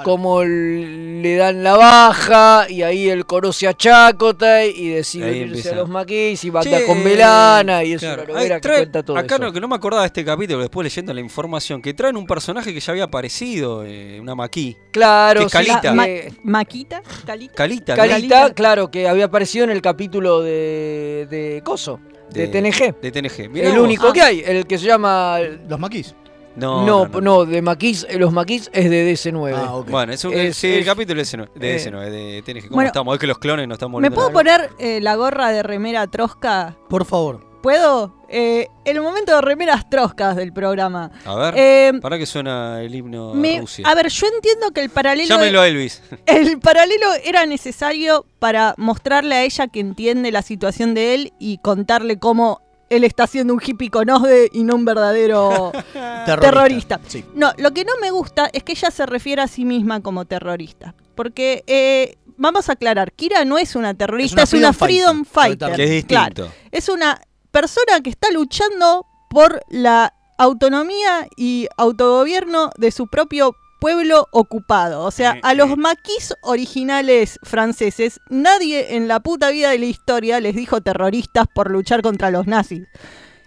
Cómo 0.05 0.43
l- 0.43 1.21
le 1.23 1.37
dan 1.37 1.63
la 1.63 1.77
baja 1.77 2.67
y 2.69 2.83
ahí 2.83 3.09
él 3.11 3.27
conoce 3.27 3.69
a 3.69 3.75
Chakotay 3.75 4.71
y 4.77 4.89
decide 4.89 5.27
Ahí 5.27 5.37
irse 5.39 5.47
empieza. 5.49 5.73
a 5.73 5.75
los 5.77 5.89
maquis 5.89 6.45
y 6.45 6.51
banda 6.51 6.79
Che, 6.79 6.87
con 6.87 7.05
Velana 7.05 7.85
y 7.85 7.93
es 7.93 8.01
claro, 8.01 8.25
una 8.33 8.41
ahí 8.41 8.49
que 8.49 8.69
cuenta 8.69 9.03
todo 9.03 9.17
Acá 9.17 9.35
eso. 9.37 9.45
no, 9.45 9.53
que 9.53 9.61
no 9.61 9.69
me 9.69 9.77
acordaba 9.77 10.03
de 10.03 10.07
este 10.07 10.25
capítulo, 10.25 10.61
después 10.61 10.85
leyendo 10.85 11.13
la 11.15 11.21
información, 11.21 11.83
que 11.83 11.95
traen 11.95 12.17
un 12.17 12.27
personaje 12.27 12.73
que 12.73 12.81
ya 12.81 12.93
había 12.93 13.05
aparecido, 13.05 13.85
eh, 13.85 14.19
una 14.21 14.35
maquí. 14.35 14.77
Claro, 14.91 15.41
que 15.41 15.47
es 15.47 15.53
sí, 15.53 15.59
Calita. 15.59 15.93
Ma- 15.95 16.07
¿Maquita? 16.43 17.03
¿Calita? 17.27 17.55
Calita, 17.55 17.97
¿no? 17.97 18.03
Calita, 18.03 18.55
claro, 18.55 18.91
que 18.91 19.07
había 19.09 19.27
aparecido 19.27 19.65
en 19.65 19.71
el 19.71 19.83
capítulo 19.83 20.41
de, 20.41 21.27
de 21.31 21.63
Coso, 21.65 22.01
de, 22.33 22.49
TNG. 22.49 23.01
De 23.01 23.11
TNG. 23.13 23.49
Mirá 23.51 23.69
el 23.69 23.75
vos. 23.77 23.85
único 23.85 24.13
que 24.13 24.23
hay, 24.23 24.43
el 24.45 24.67
que 24.67 24.79
se 24.79 24.87
llama... 24.87 25.39
Los 25.69 25.79
maquis. 25.79 26.15
No, 26.57 26.85
No, 26.87 27.07
no, 27.09 27.21
no, 27.21 27.45
de 27.47 27.63
Maquis, 27.63 28.07
eh, 28.09 28.19
los 28.19 28.33
Maquis 28.33 28.69
es 28.73 28.91
de 28.91 29.11
DC9. 29.13 29.55
Ah, 29.57 29.75
ok. 29.77 29.89
Bueno, 29.91 30.13
es 30.13 30.25
un, 30.25 30.35
Es- 30.35 30.57
sí, 30.57 30.69
el 30.69 30.85
capítulo 30.85 31.21
es 31.23 31.33
de, 31.33 31.39
eh, 31.61 31.75
ese, 31.77 31.91
no, 31.91 32.03
es 32.03 32.13
de 32.13 32.43
TNG. 32.45 32.63
¿Cómo 32.69 32.75
Bueno, 32.77 32.89
estamos? 32.89 33.15
Es 33.15 33.21
que 33.21 33.27
los 33.27 33.39
clones 33.39 33.67
no 33.69 33.75
estamos 33.75 34.01
¿Me 34.03 34.11
puedo 34.11 34.31
poner 34.33 34.71
eh, 34.79 35.01
la 35.01 35.15
gorra 35.17 35.51
de 35.51 35.63
remera 35.63 36.07
trosca? 36.09 36.77
Por 36.89 37.05
favor. 37.07 37.51
¿Puedo? 37.63 38.13
Eh, 38.29 38.67
el 38.85 39.01
momento 39.01 39.37
de 39.37 39.41
remeras 39.41 39.89
troscas 39.89 40.35
del 40.35 40.53
programa. 40.53 41.13
A 41.25 41.37
ver, 41.37 41.55
Eh, 41.57 41.93
para 42.03 42.19
que 42.19 42.27
suena 42.27 42.83
el 42.83 42.93
himno 42.93 43.35
Me- 43.35 43.61
Rusia. 43.61 43.87
a 43.89 43.95
ver, 43.95 44.09
yo 44.09 44.27
entiendo 44.35 44.73
que 44.73 44.81
el 44.81 44.91
paralelo... 44.91 45.29
Llámelo 45.29 45.61
a 45.61 45.69
Elvis. 45.69 46.03
El 46.27 46.59
paralelo 46.59 47.07
era 47.25 47.47
necesario 47.47 48.27
para 48.41 48.75
mostrarle 48.79 49.37
a 49.37 49.45
ella 49.45 49.69
que 49.69 49.79
entiende 49.79 50.33
la 50.33 50.43
situación 50.43 50.95
de 50.95 51.15
él 51.15 51.33
y 51.39 51.59
contarle 51.59 52.19
cómo 52.19 52.61
él 52.93 53.05
está 53.05 53.27
siendo 53.27 53.55
un 53.55 53.61
hippie 53.65 53.91
con 53.91 54.09
OSDE 54.11 54.51
y 54.53 54.65
no 54.65 54.75
un 54.75 54.85
verdadero 54.85 55.73
terrorista. 56.27 57.01
Sí. 57.09 57.25
No, 57.35 57.53
lo 57.57 57.73
que 57.73 57.85
no 57.85 57.93
me 58.03 58.11
gusta 58.11 58.51
es 58.53 58.63
que 58.63 58.73
ella 58.73 58.91
se 58.91 59.07
refiere 59.07 59.41
a 59.41 59.49
sí 59.49 59.65
misma 59.65 60.03
como 60.03 60.27
terrorista. 60.27 60.95
Porque, 61.15 61.65
eh, 61.67 62.19
vamos 62.37 62.69
a 62.69 62.73
aclarar, 62.73 63.13
Kira 63.13 63.45
no 63.47 63.57
es 63.57 63.77
una 63.77 63.95
terrorista, 63.95 64.43
es 64.43 64.53
una 64.53 64.73
freedom 64.73 65.25
freedom 65.25 65.25
fighter, 65.25 65.69
fighter. 65.71 65.77
Que 65.77 65.85
es 65.85 65.91
distinto. 65.91 66.43
Claro. 66.45 66.53
Es 66.71 66.89
una 66.91 67.21
persona 67.51 68.01
que 68.03 68.11
está 68.11 68.31
luchando 68.31 69.07
por 69.31 69.63
la 69.71 70.15
autonomía 70.37 71.29
y 71.37 71.69
autogobierno 71.77 72.71
de 72.77 72.91
su 72.91 73.07
propio 73.07 73.55
pueblo 73.83 74.29
ocupado. 74.31 75.03
O 75.05 75.11
sea, 75.11 75.39
a 75.43 75.55
los 75.55 75.77
maquis 75.77 76.35
originales 76.41 77.39
franceses, 77.43 78.21
nadie 78.31 78.95
en 78.97 79.09
la 79.09 79.21
puta 79.21 79.51
vida 79.51 79.71
de 79.71 79.79
la 79.79 79.87
historia 79.87 80.41
les 80.41 80.55
dijo 80.55 80.81
terroristas 80.81 81.47
por 81.53 81.71
luchar 81.71 82.01
contra 82.01 82.31
los 82.31 82.47
nazis. 82.47 82.87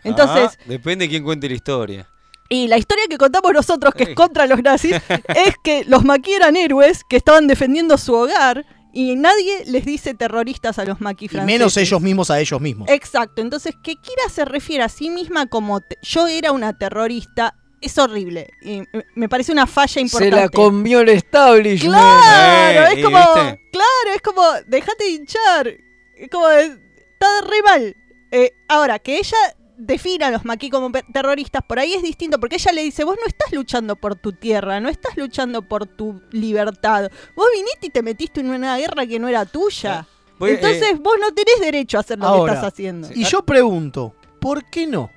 Entonces, 0.03 0.51
Ah, 0.59 0.63
depende 0.67 1.05
de 1.05 1.09
quién 1.09 1.23
cuente 1.23 1.47
la 1.49 1.55
historia. 1.55 2.07
y 2.49 2.67
la 2.67 2.77
historia 2.77 3.05
que 3.09 3.17
contamos 3.17 3.51
nosotros, 3.53 3.93
que 3.95 4.03
es 4.03 4.15
contra 4.15 4.45
los 4.45 4.61
nazis, 4.61 4.91
es 5.47 5.55
que 5.63 5.83
los 5.87 6.03
maquis 6.03 6.35
eran 6.35 6.55
héroes 6.55 7.01
que 7.09 7.15
estaban 7.17 7.47
defendiendo 7.47 7.97
su 7.97 8.13
hogar 8.13 8.65
y 8.93 9.15
nadie 9.15 9.63
les 9.65 9.83
dice 9.83 10.13
terroristas 10.13 10.77
a 10.79 10.85
los 10.85 11.01
maquis 11.01 11.31
Y 11.31 11.35
franceses. 11.35 11.59
menos 11.59 11.77
ellos 11.77 12.01
mismos 12.01 12.29
a 12.29 12.39
ellos 12.39 12.61
mismos. 12.61 12.87
Exacto, 12.89 13.41
entonces 13.41 13.73
que 13.83 13.95
Kira 13.95 14.29
se 14.31 14.45
refiere 14.45 14.83
a 14.83 14.89
sí 14.89 15.09
misma 15.09 15.47
como 15.47 15.81
yo 16.03 16.27
era 16.27 16.51
una 16.51 16.77
terrorista 16.77 17.55
es 17.85 17.97
horrible. 17.97 18.49
Y 18.61 18.81
me- 19.15 19.29
parece 19.29 19.51
una 19.51 19.67
falla 19.67 19.87
Se 19.93 20.01
importante. 20.01 20.35
la 20.35 20.49
comió 20.49 20.99
el 21.01 21.09
establishment. 21.09 21.93
Claro, 21.95 22.81
Eh, 22.81 22.93
es 22.93 22.99
¿y 22.99 23.03
como, 23.03 23.17
viste? 23.17 23.61
claro, 23.71 24.15
es 24.15 24.21
como, 24.21 24.41
déjate 24.67 25.03
de 25.03 25.09
hinchar. 25.11 25.67
Es 26.15 26.29
como, 26.29 26.49
eh, 26.49 26.77
está 27.13 27.27
re 27.41 27.61
mal. 27.63 27.95
Eh, 28.31 28.51
ahora, 28.67 28.99
que 28.99 29.17
ella 29.17 29.37
defina 29.77 30.27
a 30.27 30.31
los 30.31 30.45
maquis 30.45 30.71
como 30.71 30.89
terroristas, 31.11 31.61
por 31.67 31.79
ahí 31.79 31.93
es 31.93 32.01
distinto, 32.01 32.39
porque 32.39 32.55
ella 32.55 32.71
le 32.71 32.81
dice, 32.83 33.03
vos 33.03 33.17
no 33.19 33.27
estás 33.27 33.51
luchando 33.51 33.95
por 33.97 34.15
tu 34.15 34.31
tierra, 34.31 34.79
no 34.79 34.87
estás 34.89 35.17
luchando 35.17 35.61
por 35.63 35.85
tu 35.85 36.21
libertad. 36.31 37.11
Vos 37.35 37.47
viniste 37.53 37.87
y 37.87 37.89
te 37.89 38.01
metiste 38.01 38.39
en 38.39 38.49
una 38.51 38.77
guerra 38.77 39.05
que 39.05 39.19
no 39.19 39.27
era 39.27 39.45
tuya. 39.45 40.07
Voy- 40.39 40.51
Entonces 40.51 40.81
eh, 40.93 40.97
vos 40.99 41.15
no 41.19 41.33
tenés 41.33 41.59
derecho 41.59 41.97
a 41.97 42.01
hacer 42.01 42.19
lo 42.19 42.25
Ahora, 42.25 42.53
que 42.53 42.55
estás 42.57 42.73
haciendo. 42.73 43.09
Y 43.13 43.23
yo 43.25 43.43
pregunto, 43.45 44.15
¿por 44.39 44.63
qué 44.65 44.85
no? 44.87 45.09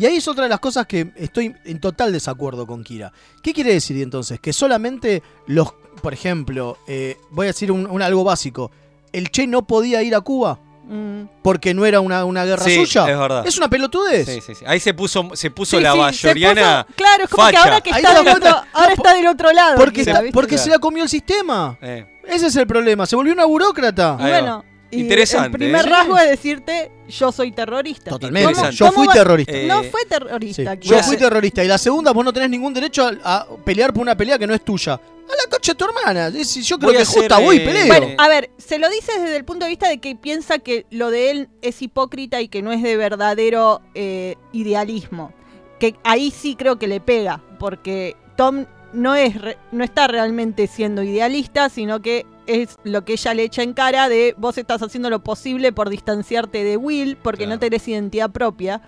Y 0.00 0.06
ahí 0.06 0.16
es 0.16 0.26
otra 0.28 0.44
de 0.44 0.48
las 0.48 0.60
cosas 0.60 0.86
que 0.86 1.12
estoy 1.16 1.54
en 1.64 1.78
total 1.78 2.10
desacuerdo 2.10 2.66
con 2.66 2.82
Kira. 2.82 3.12
¿Qué 3.42 3.52
quiere 3.52 3.74
decir 3.74 4.00
entonces? 4.02 4.40
Que 4.40 4.54
solamente 4.54 5.22
los, 5.46 5.74
por 6.00 6.14
ejemplo, 6.14 6.78
eh, 6.86 7.18
voy 7.30 7.44
a 7.44 7.48
decir 7.48 7.70
un, 7.70 7.86
un 7.86 8.00
algo 8.00 8.24
básico, 8.24 8.70
¿el 9.12 9.30
Che 9.30 9.46
no 9.46 9.66
podía 9.66 10.02
ir 10.02 10.14
a 10.14 10.22
Cuba? 10.22 10.58
Mm. 10.88 11.24
Porque 11.42 11.74
no 11.74 11.84
era 11.84 12.00
una, 12.00 12.24
una 12.24 12.46
guerra 12.46 12.64
Sí, 12.64 12.76
suya. 12.86 13.10
es 13.10 13.18
verdad. 13.18 13.46
Es 13.46 13.58
una 13.58 13.68
pelotudez. 13.68 14.26
Sí, 14.26 14.40
sí, 14.40 14.54
sí. 14.54 14.64
Ahí 14.66 14.80
se 14.80 14.94
puso, 14.94 15.30
se 15.34 15.50
puso 15.50 15.76
Sí, 15.76 15.82
la 15.82 15.92
bayoriana. 15.94 16.86
claro, 16.96 17.24
es 17.24 17.30
como 17.30 17.48
que 17.48 17.56
ahora 17.58 17.80
que 17.82 17.90
está 17.90 18.08
del 18.14 18.18
otro, 18.28 18.32
cuenta. 18.40 18.66
ahora 18.72 18.92
está 18.94 19.14
del 19.14 19.26
otro 19.26 19.52
lado. 19.52 19.76
Porque, 19.76 20.00
Kira, 20.04 20.20
está- 20.20 20.32
porque 20.32 20.56
se 20.56 20.70
la 20.70 20.78
comió 20.78 21.02
el 21.02 21.10
sistema. 21.10 21.76
Eh. 21.82 22.06
Ese 22.26 22.46
es 22.46 22.56
el 22.56 22.66
problema. 22.66 23.04
Se 23.04 23.16
volvió 23.16 23.34
una 23.34 23.44
burócrata. 23.44 24.12
Bueno, 24.14 24.64
y 24.92 25.00
Interesante, 25.02 25.46
el 25.46 25.52
primer 25.52 25.86
¿eh? 25.86 25.88
rasgo 25.88 26.18
es 26.18 26.30
decirte 26.30 26.90
yo 27.08 27.30
soy 27.32 27.52
terrorista. 27.52 28.10
Totalmente. 28.10 28.54
¿Cómo- 28.54 28.70
Yo 28.70 28.86
cómo 28.86 28.96
fui 28.98 29.06
va- 29.08 29.12
terrorista. 29.14 29.52
No 29.66 29.80
Eh, 29.82 29.90
fue 29.90 30.04
terrorista. 30.06 30.74
Yo 30.74 30.80
Kira. 30.80 31.02
fui 31.02 31.16
terrorista. 31.16 31.64
Y 31.64 31.68
la 31.68 31.78
segunda, 31.78 32.12
vos 32.12 32.24
no 32.24 32.32
tenés 32.32 32.50
ningún 32.50 32.72
derecho 32.74 33.08
a, 33.24 33.36
a 33.36 33.46
pelear 33.64 33.92
por 33.92 34.02
una 34.02 34.16
pelea 34.16 34.38
que 34.38 34.46
no 34.46 34.54
es 34.54 34.64
tuya. 34.64 34.94
A 34.94 34.98
la 35.44 35.48
coche 35.50 35.72
de 35.72 35.76
tu 35.76 35.84
hermana. 35.84 36.28
Yo 36.30 36.78
creo 36.78 36.90
Voy 36.90 36.96
que 36.98 37.04
justa 37.04 37.38
voy 37.38 37.56
y 37.56 37.60
eh, 37.60 37.64
peleo. 37.64 37.86
Bueno, 37.86 38.06
a 38.18 38.28
ver, 38.28 38.50
se 38.58 38.78
lo 38.78 38.88
dice 38.90 39.12
desde 39.20 39.36
el 39.36 39.44
punto 39.44 39.64
de 39.64 39.70
vista 39.70 39.88
de 39.88 39.98
que 39.98 40.16
piensa 40.16 40.58
que 40.58 40.86
lo 40.90 41.10
de 41.10 41.30
él 41.30 41.48
es 41.62 41.82
hipócrita 41.82 42.40
y 42.40 42.48
que 42.48 42.62
no 42.62 42.72
es 42.72 42.82
de 42.82 42.96
verdadero 42.96 43.80
eh, 43.94 44.34
idealismo. 44.52 45.32
Que 45.78 45.94
ahí 46.04 46.30
sí 46.30 46.56
creo 46.56 46.78
que 46.78 46.86
le 46.88 47.00
pega, 47.00 47.40
porque 47.58 48.16
Tom 48.36 48.66
no 48.92 49.14
es 49.14 49.40
re- 49.40 49.56
no 49.72 49.82
está 49.84 50.08
realmente 50.08 50.66
siendo 50.66 51.02
idealista, 51.02 51.68
sino 51.68 52.02
que 52.02 52.26
es 52.50 52.76
lo 52.84 53.04
que 53.04 53.12
ella 53.14 53.34
le 53.34 53.44
echa 53.44 53.62
en 53.62 53.72
cara 53.72 54.08
de 54.08 54.34
vos 54.38 54.58
estás 54.58 54.82
haciendo 54.82 55.10
lo 55.10 55.22
posible 55.22 55.72
por 55.72 55.88
distanciarte 55.90 56.64
de 56.64 56.76
Will, 56.76 57.16
porque 57.16 57.46
no 57.46 57.58
tenés 57.58 57.86
identidad 57.88 58.30
propia. 58.30 58.82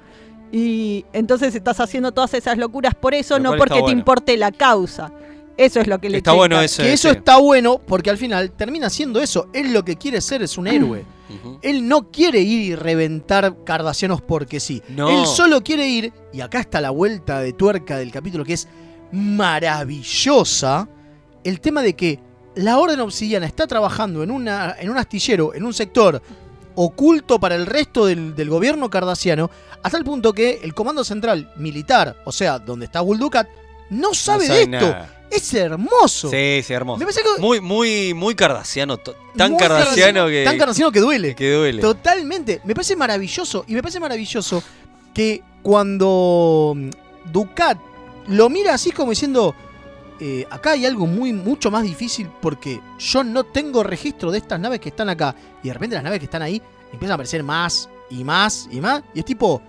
Y 0.50 1.06
entonces 1.12 1.54
estás 1.54 1.80
haciendo 1.80 2.12
todas 2.12 2.34
esas 2.34 2.58
locuras 2.58 2.94
por 2.94 3.14
eso, 3.14 3.38
Lo 3.38 3.52
no 3.52 3.56
porque 3.56 3.82
te 3.82 3.90
importe 3.90 4.36
la 4.36 4.52
causa. 4.52 5.12
Eso 5.56 5.80
es 5.80 5.86
lo 5.86 5.98
que 5.98 6.08
le 6.10 6.18
Está 6.18 6.30
echa 6.30 6.34
en 6.34 6.38
bueno 6.38 6.54
cara. 6.56 6.64
eso. 6.64 6.82
que 6.82 6.92
eso 6.92 7.10
sí. 7.10 7.16
está 7.16 7.36
bueno 7.38 7.78
porque 7.78 8.10
al 8.10 8.18
final 8.18 8.50
termina 8.52 8.88
siendo 8.90 9.20
eso. 9.20 9.48
Él 9.52 9.72
lo 9.72 9.84
que 9.84 9.96
quiere 9.96 10.20
ser 10.20 10.42
es 10.42 10.56
un 10.58 10.66
héroe. 10.66 11.04
Él 11.62 11.88
no 11.88 12.10
quiere 12.10 12.40
ir 12.40 12.62
y 12.62 12.74
reventar 12.74 13.64
cardasianos 13.64 14.20
porque 14.20 14.60
sí. 14.60 14.82
No. 14.90 15.08
Él 15.08 15.26
solo 15.26 15.62
quiere 15.62 15.88
ir, 15.88 16.12
y 16.32 16.40
acá 16.42 16.60
está 16.60 16.80
la 16.80 16.90
vuelta 16.90 17.40
de 17.40 17.52
tuerca 17.54 17.96
del 17.96 18.10
capítulo 18.12 18.44
que 18.44 18.52
es 18.54 18.68
maravillosa, 19.12 20.88
el 21.44 21.60
tema 21.60 21.82
de 21.82 21.94
que 21.94 22.18
la 22.56 22.78
Orden 22.78 23.00
Obsidiana 23.00 23.46
está 23.46 23.66
trabajando 23.66 24.22
en, 24.22 24.30
una, 24.30 24.76
en 24.78 24.90
un 24.90 24.98
astillero, 24.98 25.54
en 25.54 25.64
un 25.64 25.72
sector 25.74 26.20
oculto 26.74 27.38
para 27.38 27.54
el 27.54 27.66
resto 27.66 28.06
del, 28.06 28.34
del 28.34 28.48
gobierno 28.50 28.88
cardasiano, 28.90 29.50
hasta 29.82 29.98
el 29.98 30.04
punto 30.04 30.32
que 30.32 30.60
el 30.62 30.74
Comando 30.74 31.04
Central 31.04 31.52
Militar, 31.56 32.16
o 32.24 32.32
sea, 32.32 32.58
donde 32.58 32.86
está 32.86 33.00
Guldukat, 33.00 33.46
no 33.90 34.14
sabe, 34.14 34.46
sabe 34.46 34.58
de 34.58 34.76
esto. 34.76 34.86
nada. 34.88 35.18
Es 35.30 35.54
hermoso. 35.54 36.30
Sí, 36.30 36.60
sí, 36.62 36.72
hermoso. 36.74 36.98
Me 36.98 37.06
parece 37.06 37.22
que- 37.22 37.40
Muy, 37.40 37.58
muy, 37.60 38.12
muy 38.12 38.34
cardasiano. 38.34 38.98
Tan 38.98 39.56
cardasiano 39.56 40.26
que. 40.26 40.44
Tan 40.44 40.58
cardasiano 40.58 40.92
que 40.92 41.00
duele. 41.00 41.34
Que 41.34 41.54
duele. 41.54 41.80
Totalmente. 41.80 42.60
Me 42.64 42.74
parece 42.74 42.96
maravilloso. 42.96 43.64
Y 43.66 43.72
me 43.74 43.80
parece 43.82 43.98
maravilloso 43.98 44.62
que 45.14 45.42
cuando 45.62 46.76
Ducat 47.32 47.78
lo 48.28 48.50
mira 48.50 48.74
así 48.74 48.92
como 48.92 49.10
diciendo, 49.10 49.54
eh, 50.24 50.46
acá 50.50 50.70
hay 50.70 50.86
algo 50.86 51.04
muy 51.04 51.32
mucho 51.32 51.68
más 51.68 51.82
difícil 51.82 52.28
porque 52.40 52.80
yo 52.96 53.24
no 53.24 53.42
tengo 53.42 53.82
registro 53.82 54.30
de 54.30 54.38
estas 54.38 54.60
naves 54.60 54.78
que 54.78 54.90
están 54.90 55.08
acá. 55.08 55.34
Y 55.64 55.66
de 55.66 55.74
repente 55.74 55.96
las 55.96 56.04
naves 56.04 56.20
que 56.20 56.26
están 56.26 56.42
ahí 56.42 56.62
empiezan 56.92 57.10
a 57.10 57.14
aparecer 57.14 57.42
más 57.42 57.88
y 58.08 58.22
más 58.22 58.68
y 58.70 58.80
más. 58.80 59.02
Y 59.14 59.18
es 59.18 59.24
tipo 59.24 59.60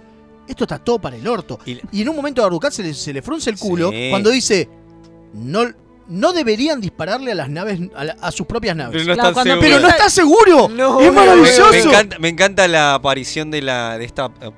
esto 0.48 0.66
está 0.66 0.78
todo 0.78 1.00
para 1.00 1.16
el 1.16 1.28
orto. 1.28 1.58
Y, 1.66 2.02
en 2.02 2.10
un 2.10 2.16
momento 2.16 2.44
a 2.44 2.46
Arducat 2.46 2.72
se 2.72 2.84
le, 2.84 2.94
se 2.94 3.12
le 3.12 3.24
frunce 3.24 3.50
el 3.50 3.58
culo 3.58 3.90
Sí. 3.90 4.10
cuando 4.12 4.30
dice 4.30 4.70
no 5.34 5.66
no 6.08 6.34
deberían 6.34 6.82
dispararle 6.82 7.32
a 7.32 7.36
las 7.36 7.50
naves 7.50 7.80
a, 7.96 8.04
la- 8.04 8.18
a 8.22 8.32
sus 8.32 8.46
propias 8.46 8.76
naves 8.76 9.04
Pero 9.06 9.16
no 9.16 9.60
pero 9.60 9.88
está 9.88 10.10
seguro 10.10 10.68
No, 10.70 11.00
es 11.02 11.14
maravilloso 11.14 11.66
Me, 11.72 11.72
me 11.72 11.80
encanta, 11.84 12.20
me 12.20 12.30
encanta 12.30 12.68
la 12.68 12.94
aparición 12.96 13.50
de 13.52 13.62
la 13.62 13.98
de 13.98 14.06
esta 14.06 14.30
eh, 14.42 14.52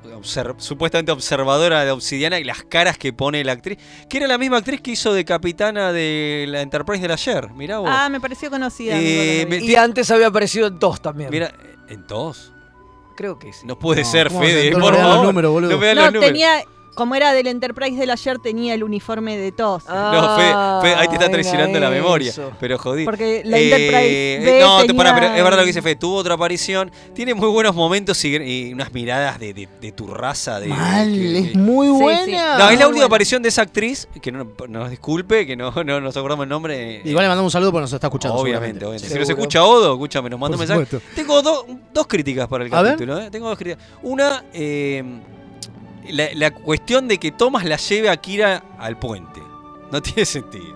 supuestamente 0.57 1.11
observadora 1.11 1.85
de 1.85 1.91
Obsidiana 1.91 2.39
y 2.39 2.43
las 2.43 2.63
caras 2.63 2.97
que 2.97 3.13
pone 3.13 3.43
la 3.43 3.51
actriz, 3.53 3.77
que 4.09 4.17
era 4.17 4.27
la 4.27 4.37
misma 4.37 4.57
actriz 4.57 4.81
que 4.81 4.91
hizo 4.91 5.13
de 5.13 5.23
capitana 5.25 5.91
de 5.91 6.45
la 6.47 6.61
Enterprise 6.61 7.01
del 7.01 7.11
ayer. 7.11 7.49
Mirá 7.51 7.79
vos. 7.79 7.89
Ah, 7.91 8.09
me 8.09 8.19
pareció 8.19 8.49
conocida. 8.49 8.95
Eh, 8.97 9.45
me- 9.49 9.57
Y 9.57 9.75
antes 9.75 10.09
había 10.11 10.27
aparecido 10.27 10.67
en 10.67 10.79
dos 10.79 11.01
también. 11.01 11.29
Mira, 11.29 11.53
en 11.87 12.05
dos. 12.07 12.51
Creo 13.15 13.39
que 13.39 13.53
sí. 13.53 13.65
No 13.65 13.79
puede 13.79 14.01
No, 14.03 14.11
ser, 14.11 14.27
¿cómo 14.27 14.41
Fede, 14.41 14.71
no 14.71 14.77
me 14.79 14.83
por 14.83 14.97
dan 14.97 15.09
los 15.09 15.23
números, 15.23 15.51
No 16.95 16.99
no, 17.01 17.05
como 17.05 17.15
era 17.15 17.33
del 17.33 17.47
Enterprise 17.47 17.95
del 17.97 18.09
ayer, 18.09 18.39
tenía 18.39 18.73
el 18.73 18.83
uniforme 18.83 19.37
de 19.37 19.51
TOS. 19.51 19.85
No, 19.87 20.35
Fede, 20.37 20.53
Fede, 20.81 20.95
ahí 20.95 21.07
te 21.07 21.13
está 21.15 21.25
Ah, 21.25 21.29
traicionando 21.31 21.79
la 21.79 21.89
memoria. 21.89 22.33
Pero 22.59 22.77
jodí. 22.77 23.05
Porque 23.05 23.41
la 23.45 23.57
Eh, 23.57 23.63
Enterprise 23.65 24.51
B 24.53 24.59
No, 24.61 24.81
te- 24.81 24.87
tenía- 24.87 25.03
pará, 25.03 25.15
pero 25.15 25.27
es 25.35 25.43
verdad 25.43 25.57
lo 25.57 25.63
que 25.63 25.67
dice 25.67 25.81
Fede. 25.81 25.95
Tuvo 25.95 26.15
otra 26.15 26.35
aparición. 26.35 26.91
Tiene 27.13 27.33
muy 27.33 27.49
buenos 27.49 27.75
momentos 27.75 28.23
y, 28.25 28.35
y 28.35 28.73
unas 28.73 28.93
miradas 28.93 29.39
de, 29.39 29.53
de- 29.53 29.69
de 29.81 29.91
tu 29.91 30.07
raza. 30.07 30.59
De, 30.59 30.67
mal 30.67 31.11
que- 31.13 31.39
es 31.39 31.55
muy 31.55 31.89
buena 31.89 32.25
sí. 32.25 32.31
No, 32.31 32.37
es 32.37 32.59
la 32.59 32.87
última 32.87 32.87
buena. 32.91 33.05
aparición 33.05 33.41
de 33.43 33.49
esa 33.49 33.61
actriz. 33.63 34.07
Que 34.21 34.31
no 34.31 34.47
nos 34.67 34.89
disculpe, 34.89 35.45
que 35.45 35.55
no, 35.55 35.71
no 35.71 36.01
nos 36.01 36.15
acordamos 36.17 36.43
el 36.43 36.49
nombre. 36.49 37.01
igual 37.03 37.23
le 37.25 37.29
mandamos 37.29 37.49
un 37.49 37.51
saludo 37.51 37.71
porque 37.71 37.81
nos 37.81 37.93
está 37.93 38.07
escuchando 38.07 38.37
Obviamente, 38.37 38.85
obviamente. 38.85 39.07
Si 39.07 39.13
Seguro. 39.13 39.21
nos 39.21 39.29
escucha 39.29 39.63
Odo, 39.63 39.93
escúchame, 39.93 40.29
nos 40.29 40.39
manda 40.39 40.55
un 40.57 40.59
mensaje. 40.67 40.87
Tengo 41.15 41.41
do- 41.41 41.65
dos 41.93 42.07
críticas 42.07 42.47
para 42.47 42.63
el 42.65 42.73
A 42.73 42.81
ver. 42.81 42.91
capítulo. 42.93 43.19
¿eh? 43.19 43.29
Tengo 43.29 43.49
dos 43.49 43.57
críticas. 43.57 43.83
Una, 44.03 44.43
eh, 44.53 45.03
la, 46.09 46.27
la 46.33 46.51
cuestión 46.51 47.07
de 47.07 47.17
que 47.17 47.31
Thomas 47.31 47.65
la 47.65 47.77
lleve 47.77 48.09
a 48.09 48.17
Kira 48.17 48.63
al 48.79 48.97
puente. 48.97 49.41
No 49.91 50.01
tiene 50.01 50.25
sentido. 50.25 50.75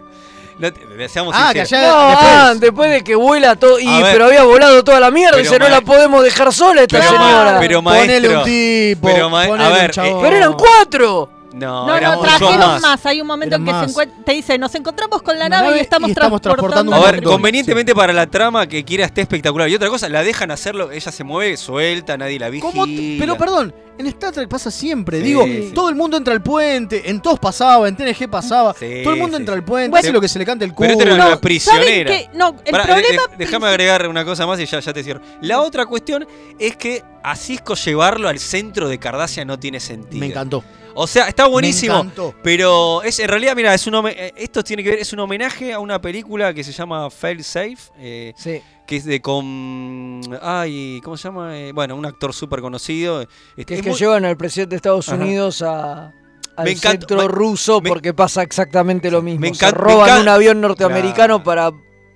No 0.60 0.74
te- 0.74 1.08
seamos 1.08 1.34
Ah, 1.38 1.52
que 1.54 1.62
allá 1.62 1.82
No, 1.88 2.08
después- 2.10 2.28
ah, 2.34 2.54
después 2.60 2.92
de 2.92 3.02
que 3.02 3.15
vuela 3.15 3.56
todo. 3.56 3.80
Y, 3.80 3.86
ver. 3.88 4.12
pero 4.12 4.26
había 4.26 4.44
volado 4.44 4.84
toda 4.84 5.00
la 5.00 5.10
mierda. 5.10 5.38
Dice, 5.38 5.58
no 5.58 5.70
la 5.70 5.80
podemos 5.82 6.22
dejar 6.22 6.52
sola 6.54 6.82
esta 6.82 7.00
Pero, 7.00 7.12
señora. 7.12 7.54
ma- 7.54 7.60
pero 7.62 7.82
Ponele 7.82 8.08
maestro. 8.28 8.39
un 8.39 8.44
tipo 8.46 9.08
pero 9.08 9.30
ma- 9.30 9.44
a 9.44 9.48
ponele 9.48 9.70
un 9.70 9.74
ver, 9.76 9.89
eh, 9.92 10.15
Pero 10.22 10.36
eran 10.36 10.54
cuatro. 10.54 11.30
No, 11.54 11.88
No, 11.88 12.00
no, 12.00 12.22
trajeron 12.22 12.58
más. 12.60 12.82
más. 12.82 13.06
Hay 13.08 13.22
un 13.22 13.28
momento 13.28 13.56
Eran 13.56 13.68
en 13.68 13.86
que 13.88 13.92
se 13.92 14.06
te 14.24 14.32
dice, 14.34 14.58
nos 14.60 14.74
encontramos 14.76 15.22
con 15.24 15.34
la 15.40 15.46
La 15.46 15.50
nave, 15.50 15.68
nave 15.70 15.78
y 15.80 15.82
estamos, 15.82 16.10
y 16.10 16.12
estamos 16.12 16.42
transportando 16.42 16.94
A 16.94 17.00
ver, 17.00 17.16
montón. 17.16 17.34
convenientemente 17.34 17.96
para 17.96 18.14
la 18.14 18.28
trama 18.28 18.68
que 18.68 18.84
Kira 18.86 19.06
esté 19.06 19.22
espectacular. 19.22 19.68
Y 19.68 19.74
otra 19.76 19.90
cosa, 19.90 20.08
la 20.10 20.22
dejan 20.24 20.52
hacerlo, 20.52 20.92
ella 20.92 21.12
se 21.12 21.24
mueve, 21.24 21.58
suelta, 21.58 22.18
nadie 22.18 22.38
la 22.38 22.50
vigila. 22.50 22.72
¿Cómo 22.72 22.86
t- 22.86 23.16
Pero 23.20 23.36
perdón, 23.36 23.74
en 23.98 24.06
Star 24.08 24.32
Trek 24.32 24.48
pasa 24.48 24.70
siempre. 24.70 25.18
Sí, 25.20 25.24
Digo, 25.26 25.44
sí. 25.46 25.72
todo 25.74 25.90
el 25.90 25.96
mundo 25.96 26.18
entra 26.18 26.34
al 26.36 26.44
puente, 26.44 27.10
en 27.10 27.20
todos 27.20 27.40
pasaba, 27.40 27.88
en 27.88 27.96
TNG 27.98 28.30
pasaba. 28.30 28.76
Sí, 28.76 29.02
todo 29.04 29.14
el 29.16 29.20
mundo 29.20 29.38
sí, 29.38 29.42
entra 29.42 29.56
al 29.56 29.64
puente, 29.64 29.90
Bueno, 29.90 30.04
hace 30.06 30.14
lo 30.14 30.22
que 30.22 30.28
se 30.28 30.38
le 30.38 30.46
cante 30.46 30.66
el 30.66 30.74
culo. 30.74 30.90
Pero 30.90 31.00
esta 31.00 31.04
era 31.04 31.12
No, 31.12 31.16
una 31.16 31.24
¿saben 31.26 31.42
prisionera. 31.42 32.12
No, 32.36 32.56
el 32.64 32.72
Pará, 32.72 32.84
problema 32.84 33.08
de- 33.08 33.14
de- 33.38 33.38
déjame 33.38 33.68
agregar 33.68 34.08
una 34.08 34.24
cosa 34.24 34.46
más 34.46 34.60
y 34.60 34.66
ya, 34.68 34.80
ya 34.80 34.94
te 34.94 35.04
cierro. 35.04 35.22
La 35.42 35.62
otra 35.62 35.88
cuestión 35.88 36.28
es 36.60 36.76
que 36.78 37.04
a 37.24 37.36
Cisco 37.36 37.74
llevarlo 37.74 38.30
al 38.30 38.38
centro 38.40 38.88
de 38.88 39.00
Cardassia 39.00 39.44
no 39.46 39.58
tiene 39.60 39.80
sentido. 39.80 40.20
Me 40.20 40.28
encantó. 40.28 40.64
O 40.95 41.08
sea, 41.08 41.28
está 41.28 41.47
buenísimo. 41.47 42.06
Pero 42.43 43.02
es 43.04 43.19
en 43.19 43.28
realidad, 43.28 43.56
mira, 43.56 43.73
es 43.73 43.86
un 43.88 44.08
eh, 44.08 44.34
esto 44.36 44.63
tiene 44.63 44.84
que 44.84 44.89
ver, 44.91 44.99
es 44.99 45.12
un 45.13 45.19
homenaje 45.19 45.73
a 45.73 45.80
una 45.80 46.02
película 46.02 46.54
que 46.54 46.63
se 46.63 46.71
llama 46.71 47.10
Fail 47.10 47.43
Safe, 47.43 47.78
eh, 47.97 48.34
Sí. 48.36 48.62
que 48.88 48.95
es 48.97 49.06
de 49.06 49.21
con 49.21 50.21
ay, 50.41 50.99
¿cómo 51.04 51.15
se 51.17 51.28
llama? 51.28 51.58
Eh, 51.58 51.71
bueno, 51.71 51.95
un 51.95 52.06
actor 52.06 52.34
súper 52.34 52.62
conocido. 52.62 53.21
Este, 53.21 53.65
Que 53.65 53.73
es 53.75 53.80
es 53.80 53.84
que 53.84 53.89
muy- 53.91 53.99
llevan 53.99 54.25
al 54.25 54.38
presidente 54.38 54.71
de 54.71 54.75
Estados 54.78 55.10
Ajá. 55.10 55.21
Unidos 55.21 55.62
a, 55.62 56.13
al 56.58 56.65
Me 56.65 56.71
encanta- 56.71 56.91
centro 56.91 57.17
me- 57.21 57.28
ruso 57.28 57.80
me- 57.82 57.89
porque 57.89 58.13
pasa 58.13 58.41
exactamente 58.43 59.10
lo 59.12 59.21
mismo. 59.21 59.41
me 59.41 59.47
Se 59.54 59.65
encanta- 59.65 59.78
me 59.80 59.84
roban 59.93 60.10
encanta- 60.10 60.21
un 60.23 60.28
avión 60.30 60.62
norteamericano 60.62 61.41
Claro. 61.41 61.43
para 61.43 61.71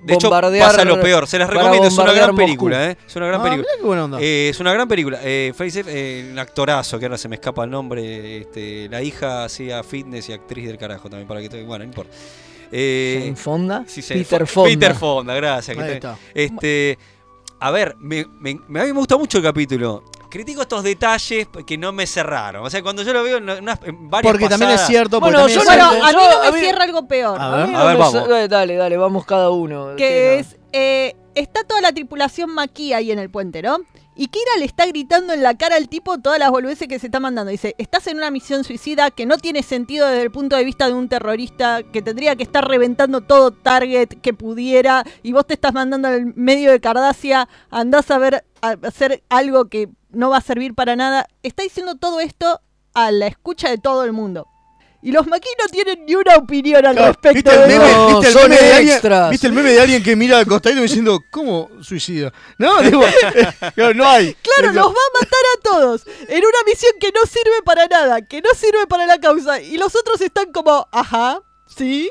De 0.06 0.14
hecho, 0.16 0.30
pasa 0.30 0.84
lo 0.86 1.00
peor. 1.00 1.28
Se 1.28 1.38
las 1.40 1.50
recomiendo, 1.50 1.88
es 1.88 1.98
una 1.98 2.14
gran 2.14 2.36
película, 2.36 2.92
¿eh? 2.92 2.98
Es 3.08 3.16
una 3.16 3.28
gran 3.28 3.40
Ah, 3.40 3.44
película. 3.44 3.68
mirá 3.70 3.78
qué 3.80 3.86
buena 3.86 4.06
onda. 4.06 4.18
Eh, 4.22 4.50
es 4.50 4.60
una 4.60 4.74
gran 4.74 4.88
película. 4.88 5.20
Eh, 5.24 5.54
eh, 5.58 6.30
un 6.32 6.40
actorazo, 6.40 7.00
que 7.00 7.06
ahora 7.06 7.18
se 7.18 7.28
me 7.30 7.36
escapa 7.36 7.64
el 7.64 7.70
nombre. 7.72 8.38
Este, 8.42 8.88
la 8.90 9.02
hija 9.02 9.46
hacía 9.46 9.82
fitness 9.84 10.30
y 10.30 10.34
actriz 10.34 10.68
del 10.68 10.78
carajo 10.78 11.10
también, 11.10 11.28
para 11.28 11.42
que 11.42 11.50
te- 11.50 11.64
Bueno, 11.64 11.86
no 11.86 11.90
importa. 11.90 12.12
Eh, 12.72 13.34
Fonda. 13.36 13.84
sí, 13.88 14.02
sí, 14.02 14.14
Peter 14.16 14.44
Fo- 14.44 14.48
Fonda. 14.48 14.70
Peter 14.70 14.96
Fonda, 14.96 15.36
gracias. 15.36 15.78
Ahí 15.78 15.92
está-. 15.92 16.18
Este, 16.34 16.98
a 17.60 17.72
ver, 17.72 17.96
me, 18.00 18.26
me- 18.40 18.60
me- 18.68 18.80
a 18.82 18.84
mí 18.84 18.92
me 18.92 18.98
gusta 19.00 19.16
mucho 19.16 19.38
el 19.38 19.44
capítulo. 19.44 20.04
Critico 20.34 20.64
estos 20.64 20.82
detalles 20.82 21.48
que 21.68 21.78
no 21.78 21.92
me 21.92 22.08
cerraron. 22.08 22.66
O 22.66 22.70
sea, 22.72 22.82
cuando 22.82 23.04
yo 23.04 23.14
lo 23.14 23.22
veo 23.22 23.38
en, 23.38 23.48
unas, 23.48 23.80
en 23.84 24.10
varias 24.10 24.32
Porque 24.34 24.50
también 24.50 24.72
es 24.72 24.82
cierto, 24.82 25.20
Bueno, 25.20 25.48
yo 25.48 25.60
es 25.60 25.64
Bueno, 25.66 25.92
cierto. 25.92 26.08
a 26.08 26.10
mí 26.12 26.18
no 26.18 26.42
me 26.42 26.48
a 26.48 26.52
mí- 26.52 26.60
cierra 26.60 26.84
algo 26.86 27.08
peor. 27.08 27.40
A 27.40 27.56
ver. 27.58 27.68
mí 27.68 27.74
no 27.74 27.80
A 27.80 27.86
ver, 27.86 27.94
me 27.94 28.00
vamos. 28.00 28.50
Dale, 28.50 28.76
dale, 28.76 28.98
vamos 28.98 29.26
cada 29.28 29.52
uno. 29.52 29.96
que 29.96 30.34
no? 30.36 30.40
es 30.42 30.58
eh, 30.72 31.16
está 31.36 31.64
toda 31.64 31.82
la 31.82 31.92
tripulación 31.92 32.50
maquí 32.50 32.94
ahí 32.94 33.12
en 33.12 33.20
el 33.20 33.30
puente, 33.30 33.62
¿no? 33.62 33.78
Y 34.16 34.28
Kira 34.28 34.58
le 34.60 34.66
está 34.66 34.86
gritando 34.86 35.34
en 35.34 35.42
la 35.42 35.58
cara 35.58 35.76
al 35.76 35.90
tipo 35.90 36.20
todas 36.20 36.38
las 36.38 36.52
boludeces 36.52 36.88
que 36.88 37.00
se 37.00 37.08
está 37.08 37.20
mandando. 37.20 37.52
Dice, 37.52 37.76
estás 37.78 38.06
en 38.08 38.18
una 38.18 38.30
misión 38.30 38.64
suicida 38.64 39.10
que 39.10 39.26
no 39.26 39.38
tiene 39.38 39.64
sentido 39.64 40.08
desde 40.08 40.22
el 40.22 40.32
punto 40.32 40.56
de 40.56 40.64
vista 40.64 40.88
de 40.88 40.94
un 40.94 41.10
terrorista, 41.10 41.82
que 41.84 42.02
tendría 42.02 42.36
que 42.36 42.44
estar 42.44 42.68
reventando 42.68 43.22
todo 43.22 43.52
target 43.52 44.10
que 44.22 44.34
pudiera, 44.34 45.04
y 45.24 45.32
vos 45.32 45.48
te 45.48 45.56
estás 45.56 45.74
mandando 45.74 46.08
al 46.08 46.34
medio 46.36 46.72
de 46.72 46.80
Cardassia, 46.80 47.50
andás 47.72 48.12
a 48.12 48.18
ver, 48.20 48.46
a 48.62 48.76
hacer 48.84 49.24
algo 49.30 49.66
que 49.66 49.90
no 50.12 50.30
va 50.30 50.38
a 50.38 50.42
servir 50.42 50.76
para 50.76 50.96
nada. 50.96 51.28
Está 51.42 51.64
diciendo 51.64 51.96
todo 51.96 52.20
esto 52.20 52.62
a 52.94 53.12
la 53.12 53.28
escucha 53.28 53.70
de 53.70 53.78
todo 53.80 54.04
el 54.04 54.14
mundo. 54.14 54.48
Y 55.04 55.12
los 55.12 55.28
maquí 55.28 55.50
no 55.60 55.66
tienen 55.68 56.06
ni 56.06 56.16
una 56.16 56.38
opinión 56.38 56.86
al 56.86 56.96
Claro, 56.96 57.12
respecto 57.12 57.52
¿Viste 57.52 57.54
el 57.54 57.68
meme, 57.68 57.90
eso. 57.92 57.98
No, 57.98 58.08
¿viste 58.08 58.28
el 58.28 58.34
son 58.34 58.50
meme 58.50 58.62
de 58.62 58.74
alguien, 58.74 58.94
extras. 58.94 59.30
¿Viste 59.32 59.48
el 59.48 59.54
meme 59.54 59.72
de 59.72 59.82
alguien 59.82 60.02
que 60.04 60.16
mira 60.16 60.38
al 60.40 60.46
costadito 60.46 60.82
diciendo, 60.82 61.20
¿cómo 61.30 61.70
suicida? 61.82 62.32
No, 62.58 62.82
digo, 62.82 63.04
claro, 63.76 63.94
no 63.94 64.08
hay. 64.08 64.34
Claro, 64.36 64.72
los 64.72 64.88
va 64.88 64.92
a 64.92 65.22
matar 65.22 65.40
a 65.58 65.62
todos 65.62 66.08
en 66.08 66.38
una 66.38 66.58
misión 66.66 66.94
que 67.02 67.12
no 67.14 67.26
sirve 67.26 67.62
para 67.66 67.88
nada, 67.88 68.22
que 68.22 68.42
no 68.42 68.50
sirve 68.56 68.88
para 68.88 69.06
la 69.06 69.20
causa. 69.20 69.62
Y 69.62 69.76
los 69.76 69.94
otros 69.94 70.22
están 70.22 70.54
como, 70.54 70.88
ajá, 70.94 71.42
sí, 71.66 72.10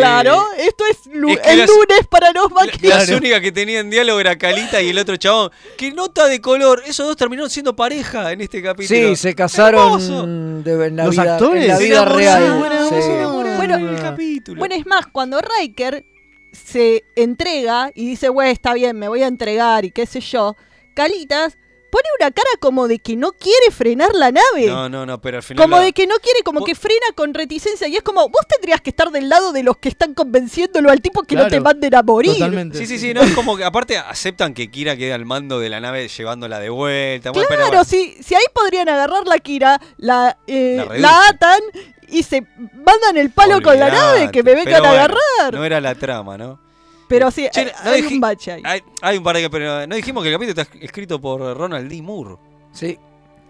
claro, 0.00 0.42
esto 0.58 0.84
es, 0.90 1.06
lu- 1.14 1.30
es 1.30 1.38
que 1.40 1.50
el 1.50 1.58
las- 1.58 1.68
lunes 1.70 2.06
para 2.08 2.32
los 2.32 2.50
maquis. 2.50 2.82
Las 2.82 3.08
únicas 3.10 3.40
que 3.40 3.52
tenían 3.52 3.90
diálogo 3.90 4.20
era 4.20 4.36
Calita 4.38 4.80
y 4.82 4.90
el 4.90 4.98
otro 4.98 5.16
chabón. 5.16 5.50
¡Qué 5.76 5.92
nota 5.92 6.26
de 6.26 6.40
color! 6.40 6.82
Esos 6.86 7.06
dos 7.06 7.16
terminaron 7.16 7.50
siendo 7.50 7.74
pareja 7.76 8.32
en 8.32 8.40
este 8.40 8.62
capítulo. 8.62 9.08
Sí, 9.10 9.16
se 9.16 9.34
casaron 9.34 10.62
de, 10.64 10.86
en 10.86 10.96
la 10.96 11.04
Los 11.04 11.12
vida, 11.16 11.34
actores 11.34 11.62
en 11.62 11.68
la 11.68 11.78
vida 11.78 12.04
real. 12.04 12.58
bueno, 12.58 12.88
sí. 12.88 13.56
Bueno, 13.56 13.74
en 13.76 13.88
el 13.88 14.00
capítulo. 14.00 14.58
Bueno, 14.58 14.74
es 14.74 14.86
más, 14.86 15.06
cuando 15.08 15.40
Riker 15.40 16.04
se 16.52 17.04
entrega 17.16 17.90
y 17.94 18.08
dice, 18.08 18.28
güey, 18.28 18.50
está 18.52 18.72
bien, 18.74 18.98
me 18.98 19.08
voy 19.08 19.22
a 19.22 19.26
entregar 19.26 19.84
y 19.84 19.90
qué 19.90 20.06
sé 20.06 20.20
yo, 20.20 20.56
Calitas 20.94 21.58
pone 21.90 22.04
una 22.20 22.30
cara 22.30 22.48
como 22.60 22.88
de 22.88 22.98
que 22.98 23.16
no 23.16 23.32
quiere 23.32 23.70
frenar 23.70 24.14
la 24.14 24.30
nave. 24.32 24.66
no, 24.66 24.88
no, 24.88 25.06
no, 25.06 25.20
pero 25.20 25.38
al 25.38 25.42
final. 25.42 25.64
Como 25.64 25.76
la- 25.76 25.82
de 25.84 25.92
que 25.92 26.06
no 26.06 26.16
quiere, 26.16 26.40
como 26.44 26.60
Vos- 26.60 26.66
que 26.68 26.74
frena 26.74 27.06
con 27.14 27.32
reticencia. 27.34 27.88
Y 27.88 27.96
es 27.96 28.02
como, 28.02 28.28
vos 28.28 28.46
tendrías 28.48 28.80
que 28.80 28.90
estar 28.90 29.10
del 29.10 29.28
lado 29.28 29.52
de 29.52 29.62
los 29.62 29.76
que 29.78 29.88
están 29.88 30.14
convenciéndolo 30.14 30.90
al 30.90 31.00
tipo 31.00 31.22
que 31.22 31.34
no 31.36 31.48
te 31.48 31.60
manden 31.60 31.94
a 31.94 32.02
morir. 32.02 32.32
Totalmente. 32.34 32.78
Sí, 32.78 32.86
sí, 32.86 32.98
sí, 32.98 33.14
no 33.14 33.22
es 33.22 33.32
como 33.34 33.56
que 33.56 33.64
aparte 33.64 33.98
aceptan 33.98 34.54
que 34.54 34.70
Kira 34.70 34.96
quede 34.96 35.12
al 35.12 35.24
mando 35.24 35.58
de 35.60 35.68
la 35.68 35.80
nave 35.80 36.08
llevándola 36.08 36.58
de 36.60 36.68
vuelta. 36.70 37.30
Bueno, 37.30 37.46
pero 37.48 37.62
Claro, 37.62 37.76
bueno. 37.78 37.84
si, 37.84 38.16
si 38.22 38.34
ahí 38.34 38.44
podrían 38.52 38.88
agarrar 38.88 39.26
la 39.26 39.38
Kira, 39.38 39.80
la, 39.96 40.38
eh, 40.46 40.84
La 40.98 41.28
atan 41.28 41.60
y 42.08 42.22
se 42.22 42.42
mandan 42.74 43.16
el 43.16 43.30
palo 43.30 43.60
con 43.62 43.78
la 43.78 43.88
nave, 43.90 44.30
que 44.30 44.42
me 44.42 44.54
vengan 44.54 44.64
pero 44.66 44.76
a 44.76 44.80
bueno, 44.88 44.94
agarrar. 45.04 45.54
No 45.54 45.64
era 45.64 45.80
la 45.80 45.94
trama, 45.94 46.36
¿no? 46.38 46.60
Pero 47.08 47.30
sí, 47.30 47.48
Che, 47.50 47.60
hay, 47.60 47.72
no 47.84 47.90
hay 47.90 48.02
un 48.14 48.20
bache 48.20 48.52
ahí. 48.52 48.62
Hay, 48.64 48.82
hay 49.02 49.18
un 49.18 49.24
par 49.24 49.36
de. 49.36 49.48
Pero 49.50 49.86
no 49.86 49.96
dijimos 49.96 50.22
que 50.22 50.30
el 50.30 50.34
capítulo 50.34 50.62
está 50.62 50.78
escrito 50.78 51.20
por 51.20 51.40
Ronald 51.56 51.90
D. 51.90 52.02
Moore, 52.02 52.36
Sí. 52.72 52.98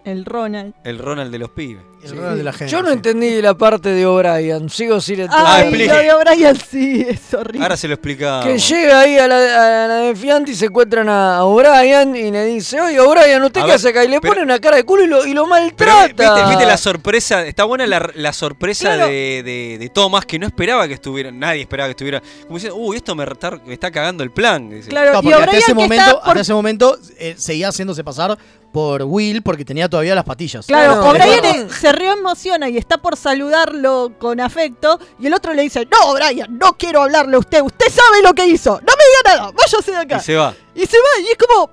El 0.07 0.25
Ronald. 0.25 0.73
el 0.85 0.99
Ronald 0.99 1.33
de 1.33 1.39
los 1.39 1.51
pibes. 1.51 1.83
El 2.05 2.17
Ronald 2.17 2.37
de 2.39 2.45
la 2.45 2.53
gente. 2.53 2.71
Yo 2.71 2.81
no 2.83 2.87
sí. 2.89 2.93
entendí 2.95 3.43
la 3.43 3.55
parte 3.59 3.89
de 3.89 4.07
O'Brien, 4.07 4.71
sigo 4.71 5.01
sin 5.01 5.19
entender. 5.21 5.45
Ah, 5.45 5.63
de 5.65 6.13
O'Brien 6.13 6.57
sí, 6.71 7.05
es 7.09 7.35
horrible. 7.35 7.63
Ahora 7.65 7.77
se 7.77 7.89
lo 7.89 7.95
explicamos. 7.95 8.45
Que 8.47 8.57
llega 8.57 9.01
ahí 9.01 9.19
a 9.19 9.27
la, 9.27 9.85
a 9.85 9.89
la 9.89 9.95
defiante 9.97 10.53
y 10.53 10.55
se 10.55 10.67
encuentran 10.67 11.09
a 11.09 11.43
O'Brien 11.43 12.15
y 12.15 12.31
le 12.31 12.45
dice, 12.45 12.81
oye 12.81 13.01
O'Brien, 13.01 13.43
¿usted 13.43 13.61
A 13.63 13.65
qué 13.65 13.71
ver, 13.71 13.77
hace 13.77 13.89
acá? 13.89 14.05
Y 14.05 14.09
le 14.09 14.21
pero- 14.21 14.35
pone 14.35 14.45
una 14.45 14.61
cara 14.61 14.77
de 14.77 14.85
culo 14.85 15.03
y 15.03 15.09
lo, 15.09 15.27
y 15.27 15.35
lo 15.35 15.43
Pero 15.43 15.47
maltrata. 15.47 16.35
¿viste, 16.35 16.49
viste 16.51 16.67
la 16.67 16.77
sorpresa, 16.77 17.45
está 17.45 17.65
buena 17.65 17.85
la, 17.89 18.09
la 18.15 18.33
sorpresa 18.33 18.95
Claro. 18.95 19.07
de, 19.09 19.43
de, 19.45 19.77
de 19.81 19.89
Thomas 19.89 20.25
que 20.25 20.39
no 20.39 20.47
esperaba 20.47 20.87
que 20.87 20.95
estuviera, 20.95 21.33
nadie 21.33 21.63
esperaba 21.63 21.89
que 21.89 21.93
estuviera, 21.93 22.23
como 22.45 22.55
diciendo, 22.59 22.77
uy, 22.79 22.97
esto 22.99 23.17
me, 23.17 23.25
está, 23.25 23.51
me 23.67 23.75
está 23.75 23.91
cagando 23.91 24.23
el 24.23 24.31
plan. 24.31 24.71
dice. 24.71 24.89
Claro, 24.91 25.15
No, 25.15 25.19
y 25.19 25.23
porque 25.23 25.35
hasta 25.35 25.45
O'Brien 25.47 25.59
ese 25.63 25.67
que 25.73 25.75
momento, 25.75 26.21
por- 26.21 26.29
hasta 26.29 26.41
ese 26.41 26.55
momento 26.55 26.99
eh, 27.19 27.35
seguía 27.37 27.69
haciéndose 27.71 28.05
pasar 28.05 28.39
por 28.77 29.05
Will 29.05 29.41
porque 29.41 29.65
tenía 29.65 29.89
todavía 29.89 30.15
las 30.15 30.25
patillas. 30.25 30.67
Claro, 30.67 30.97
No, 30.97 31.09
O'Brien 31.09 31.41
no. 31.43 31.49
eh, 31.49 31.67
se 31.81 31.93
reemociona 31.93 32.69
y 32.69 32.77
está 32.77 32.99
por 32.99 33.17
saludarlo 33.17 34.13
con 34.19 34.39
afecto 34.39 35.01
y 35.19 35.29
el 35.29 35.33
otro 35.33 35.55
le 35.55 35.63
dice, 35.63 35.89
no, 35.91 36.11
O'Brien, 36.11 36.59
no 36.61 36.75
quiero 36.77 37.03
hablarle 37.03 37.37
a 37.37 37.39
usted, 37.39 37.63
usted 37.63 37.87
sabe 37.89 38.21
lo 38.23 38.35
que 38.35 38.47
hizo, 38.47 38.73
no 38.73 38.93
me 38.93 39.31
diga 39.31 39.39
nada, 39.39 39.53
váyase 39.53 39.93
de 39.93 39.97
acá. 39.97 40.19
Y 40.19 40.21
se 40.21 40.35
va. 40.35 40.55
Y 40.75 40.81
se 40.85 40.99
va 40.99 41.21
y 41.23 41.25
es 41.25 41.39
como... 41.39 41.71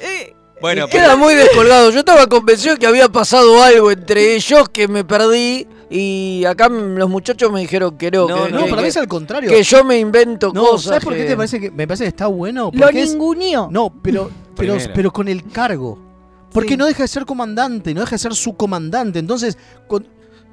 eh, 0.00 0.34
Bueno, 0.62 0.86
Y 0.86 0.88
queda 0.88 1.16
muy 1.16 1.34
descolgado. 1.34 1.90
Yo 1.90 1.98
estaba 1.98 2.26
convencido 2.26 2.78
que 2.78 2.86
había 2.86 3.10
pasado 3.10 3.62
algo 3.62 3.90
entre 3.90 4.34
ellos 4.34 4.70
que 4.70 4.88
me 4.88 5.04
perdí. 5.04 5.68
Y 5.90 6.44
acá 6.46 6.68
los 6.70 7.10
muchachos 7.10 7.52
me 7.52 7.60
dijeron 7.60 7.98
que 7.98 8.10
no. 8.10 8.26
No, 8.26 8.44
que, 8.46 8.52
no, 8.52 8.64
que- 8.64 8.70
para 8.70 8.80
mí 8.82 8.88
es 8.88 8.96
al 8.96 9.06
contrario. 9.08 9.50
Que 9.50 9.62
yo 9.62 9.84
me 9.84 9.98
invento 9.98 10.50
No, 10.54 10.62
cosas. 10.70 10.84
¿sabes 10.88 11.04
por 11.04 11.12
qué 11.12 11.20
que- 11.20 11.26
te 11.26 11.36
parece 11.36 11.60
que 11.60 11.70
me 11.70 11.86
parece 11.86 12.04
que 12.04 12.08
está 12.08 12.26
bueno? 12.26 12.70
Lo 12.72 12.88
es- 12.88 12.94
ninguneó. 13.12 13.68
No, 13.70 13.92
pero 14.02 14.30
pero, 14.56 14.76
pero 14.94 15.12
con 15.12 15.28
el 15.28 15.44
cargo. 15.50 16.07
Porque 16.52 16.70
Sí. 16.70 16.76
no 16.76 16.86
deja 16.86 17.02
de 17.02 17.08
ser 17.08 17.24
comandante, 17.26 17.92
no 17.94 18.00
deja 18.00 18.12
de 18.12 18.18
ser 18.18 18.34
su 18.34 18.54
comandante. 18.54 19.18
Entonces, 19.18 19.56
con- 19.86 20.06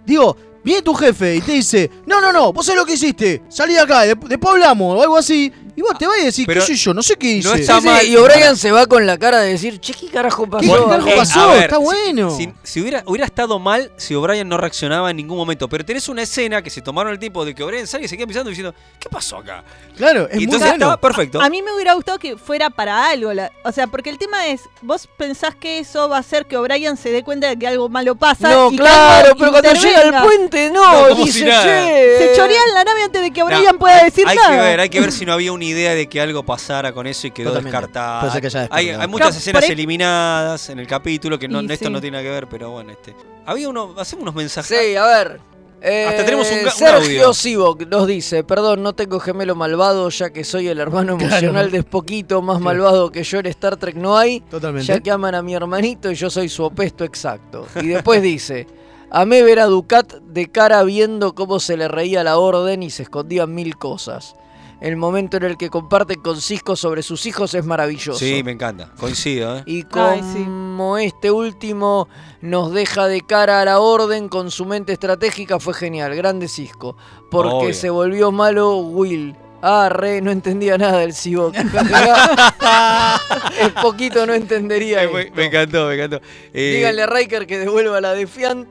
digo, 0.05 0.35
viene 0.63 0.81
tu 0.81 0.93
jefe 0.93 1.35
y 1.37 1.41
te 1.41 1.53
dice, 1.53 1.89
no, 2.05 2.19
no, 2.21 2.31
no, 2.33 2.51
vos 2.53 2.65
sabés 2.65 2.79
lo 2.81 2.85
que 2.85 2.93
hiciste, 2.93 3.43
salí 3.49 3.73
de 3.73 3.79
acá, 3.79 4.01
de- 4.01 4.15
después 4.15 4.53
hablamos 4.53 4.97
o 4.97 5.01
algo 5.01 5.17
así. 5.17 5.51
Y 5.77 5.81
vos 5.81 5.97
te 5.97 6.07
vas 6.07 6.17
y 6.21 6.25
decís, 6.25 6.45
Pero 6.47 6.61
qué 6.61 6.67
sé 6.67 6.75
yo, 6.75 6.93
no 6.93 7.03
sé 7.03 7.15
qué 7.17 7.27
hice. 7.27 7.49
no 7.49 7.55
está 7.55 7.75
Sí, 7.75 7.81
sí, 7.81 7.87
mal. 7.87 8.05
y 8.07 8.15
O'Brien 8.15 8.55
se 8.55 8.71
va 8.71 8.85
con 8.85 9.05
la 9.05 9.17
cara 9.17 9.39
de 9.41 9.49
decir, 9.51 9.79
che, 9.81 9.93
¿qué 9.93 10.07
carajo 10.07 10.47
pasó? 10.49 10.63
¿Qué 10.73 10.89
carajo 10.89 11.07
Eh, 11.09 11.13
pasó? 11.17 11.39
a 11.41 11.47
ver, 11.53 11.63
Está 11.63 11.77
si- 11.77 11.83
bueno. 11.83 12.31
Si, 12.37 12.53
si 12.63 12.81
hubiera, 12.81 13.03
hubiera 13.05 13.25
estado 13.25 13.59
mal 13.59 13.91
si 13.97 14.15
O'Brien 14.15 14.47
no 14.47 14.57
reaccionaba 14.57 15.11
en 15.11 15.17
ningún 15.17 15.35
momento. 15.37 15.67
Pero 15.67 15.83
tenés 15.83 16.07
una 16.07 16.21
escena 16.21 16.61
que 16.61 16.69
se 16.69 16.81
tomaron 16.81 17.11
el 17.11 17.19
tiempo 17.19 17.43
de 17.43 17.53
que 17.53 17.61
O'Brien 17.63 17.87
sale 17.87 18.05
y 18.05 18.07
se 18.07 18.15
queda 18.15 18.25
pensando 18.25 18.49
diciendo, 18.49 18.73
¿qué 18.99 19.09
pasó 19.09 19.37
acá? 19.37 19.65
Claro, 19.97 20.27
es 20.29 20.35
y 20.35 20.35
muy 20.37 20.43
entonces 20.45 20.69
bueno. 20.69 20.85
estaba 20.85 21.01
perfecto. 21.01 21.41
A 21.41 21.49
mí 21.49 21.61
me 21.61 21.73
hubiera 21.73 21.93
gustado 21.93 22.19
que 22.19 22.37
fuera 22.37 22.69
para 22.69 23.09
algo. 23.09 23.33
la- 23.33 23.51
o 23.65 23.71
sea, 23.73 23.87
porque 23.87 24.09
el 24.09 24.17
tema 24.17 24.47
es, 24.47 24.61
vos 24.81 25.09
pensás 25.17 25.55
que 25.55 25.79
eso 25.79 26.07
va 26.07 26.17
a 26.17 26.19
hacer 26.21 26.45
que 26.45 26.55
O'Brien 26.55 26.95
se 26.95 27.09
dé 27.11 27.21
cuenta 27.23 27.47
de 27.47 27.57
que 27.59 27.67
algo 27.67 27.89
malo 27.89 28.15
pasa. 28.15 28.49
No, 28.49 28.67
y 28.67 28.71
que 28.71 28.77
claro, 28.77 29.35
pero 29.37 29.51
cuando 29.51 29.73
llega 29.73 29.89
intervenga. 29.89 30.19
al 30.21 30.25
puente, 30.25 30.71
No, 30.71 31.01
no, 31.01 31.09
como 31.09 31.25
dice, 31.25 31.39
si 31.39 31.45
nada. 31.45 31.63
che. 31.63 32.17
Se 32.19 32.35
chorea 32.37 32.61
en 32.69 32.73
la 32.73 32.83
nave 32.85 33.03
antes 33.03 33.21
de 33.21 33.31
que 33.31 33.41
No, 33.41 33.47
O'Brien 33.47 33.77
pueda 33.77 34.03
decir 34.05 34.25
hay 34.25 34.37
nada. 34.37 34.49
que 34.51 34.61
ver, 34.61 34.79
hay 34.79 34.89
que 34.89 35.01
ver 35.01 35.11
si 35.11 35.25
no 35.25 35.33
había 35.33 35.51
una 35.65 35.79
idea 35.79 35.95
de 35.95 36.07
que 36.07 36.21
algo 36.21 36.43
pasara 36.43 36.91
con 36.93 37.07
eso 37.07 37.27
y 37.27 37.31
quedó 37.31 37.49
Totalmente. 37.49 37.77
descartada. 37.77 38.19
Puede 38.21 38.31
ser 38.33 38.41
que 38.41 38.47
haya 38.47 38.67
hay, 38.71 39.07
muchas 39.07 39.27
Claro, 39.29 39.37
escenas 39.37 39.63
ahí- 39.63 39.71
eliminadas 39.71 40.69
en 40.69 40.79
el 40.79 40.87
capítulo 40.87 41.37
que 41.39 41.47
no, 41.47 41.61
Y 41.61 41.71
esto 41.71 41.85
sí. 41.87 41.91
no 41.91 42.01
tiene 42.01 42.17
nada 42.17 42.23
que 42.23 42.31
ver, 42.31 42.47
pero 42.47 42.71
bueno, 42.71 42.91
este. 42.91 43.15
Había 43.45 43.69
uno, 43.69 43.93
hacemos 43.97 44.23
unos 44.23 44.35
mensajes. 44.35 44.77
Sí, 44.77 44.95
a 44.95 45.05
ver. 45.05 45.39
eh, 45.81 46.05
Hasta 46.07 46.25
tenemos 46.25 46.49
un 46.51 46.71
Sergio. 46.71 47.33
Sivok 47.33 47.83
nos 47.87 48.07
dice, 48.07 48.43
perdón, 48.43 48.81
no 48.81 48.93
tengo 48.93 49.19
gemelo 49.19 49.53
malvado, 49.55 50.09
ya 50.09 50.31
que 50.31 50.43
soy 50.43 50.67
el 50.67 50.79
hermano 50.79 51.15
Claro. 51.17 51.35
emocional 51.35 51.69
de 51.71 51.81
Spoquito, 51.81 52.41
más 52.41 52.59
malvado 52.59 53.11
que 53.11 53.23
yo 53.23 53.39
en 53.39 53.45
Star 53.47 53.77
Trek 53.77 53.95
no 53.95 54.17
hay, 54.17 54.39
Totalmente. 54.41 54.87
ya 54.87 54.99
que 54.99 55.11
aman 55.11 55.35
a 55.35 55.41
mi 55.43 55.53
hermanito 55.53 56.09
y 56.09 56.15
yo 56.15 56.29
soy 56.31 56.49
su 56.49 56.63
opuesto 56.63 57.03
exacto. 57.03 57.67
Y 57.79 57.87
después 57.87 58.21
dice, 58.23 58.65
amé 59.11 59.43
ver 59.43 59.59
a 59.59 59.65
Ducat 59.65 60.11
de 60.21 60.47
cara 60.49 60.81
viendo 60.83 61.35
cómo 61.35 61.59
se 61.59 61.77
le 61.77 61.87
reía 61.87 62.23
la 62.23 62.37
orden 62.39 62.81
y 62.81 62.89
se 62.89 63.03
escondían 63.03 63.53
mil 63.53 63.77
cosas. 63.77 64.35
El 64.81 64.97
momento 64.97 65.37
en 65.37 65.43
el 65.43 65.57
que 65.57 65.69
comparten 65.69 66.19
con 66.21 66.39
Cisco 66.41 66.75
sobre 66.75 67.01
sus 67.01 67.25
hijos 67.25 67.53
es 67.53 67.65
maravilloso. 67.65 68.19
Sí, 68.19 68.43
me 68.43 68.51
encanta. 68.51 68.91
Coincido, 68.99 69.59
¿eh? 69.59 69.63
Y 69.65 69.85
Ay, 69.93 70.21
sí. 70.33 70.43
como 70.43 70.97
este 70.97 71.31
último 71.31 72.07
nos 72.41 72.73
deja 72.73 73.07
de 73.07 73.21
cara 73.21 73.61
a 73.61 73.65
la 73.65 73.79
orden 73.79 74.27
con 74.29 74.51
su 74.51 74.65
mente 74.65 74.93
estratégica, 74.93 75.59
fue 75.59 75.73
genial. 75.73 76.13
Grande 76.15 76.47
Cisco. 76.47 76.95
Porque 77.31 77.53
Obvio. 77.55 77.73
se 77.73 77.89
volvió 77.89 78.31
malo 78.31 78.77
Will. 78.77 79.35
Ah, 79.61 79.89
re, 79.89 80.21
no 80.21 80.29
entendía 80.29 80.77
nada 80.77 80.99
del 80.99 81.13
Sivok. 81.13 81.55
es 83.59 83.71
poquito 83.81 84.25
no 84.27 84.33
entendería. 84.33 85.09
Me, 85.09 85.21
esto. 85.21 85.35
me 85.35 85.45
encantó, 85.45 85.87
me 85.87 85.95
encantó. 85.95 86.21
Eh, 86.53 86.73
Díganle 86.75 87.01
a 87.01 87.07
Riker 87.07 87.47
que 87.47 87.57
devuelva 87.57 87.99
la 88.01 88.13
Defiant, 88.13 88.67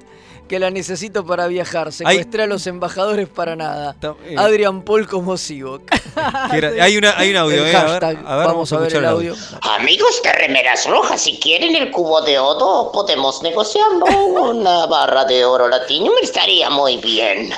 que 0.48 0.58
la 0.58 0.70
necesito 0.70 1.24
para 1.24 1.46
viajar. 1.46 1.92
Secuestré 1.92 2.42
a 2.42 2.46
los 2.46 2.66
embajadores 2.66 3.28
para 3.28 3.56
nada. 3.56 3.96
eh, 4.24 4.34
Adrian 4.36 4.82
Paul 4.82 5.06
como 5.08 5.36
Sivok. 5.36 5.82
hay, 6.80 6.96
una, 6.96 7.14
hay 7.16 7.30
un 7.30 7.36
audio, 7.36 7.64
eh, 7.66 7.74
a 7.74 7.84
ver, 7.84 7.90
hashtag. 7.90 8.26
a 8.26 8.36
ver, 8.36 8.46
vamos 8.46 8.72
a 8.72 8.78
ver 8.78 8.94
el 8.94 9.04
audio. 9.06 9.34
Amigos 9.62 10.20
de 10.22 10.32
Remeras 10.32 10.86
Rojas, 10.86 11.20
si 11.22 11.38
quieren 11.40 11.74
el 11.76 11.90
cubo 11.90 12.20
de 12.22 12.38
oro, 12.38 12.90
podemos 12.92 13.42
negociarlo. 13.42 14.04
Una 14.44 14.86
barra 14.86 15.24
de 15.24 15.44
oro 15.44 15.68
latino 15.68 16.10
me 16.14 16.20
estaría 16.20 16.68
muy 16.70 16.98
bien. 16.98 17.50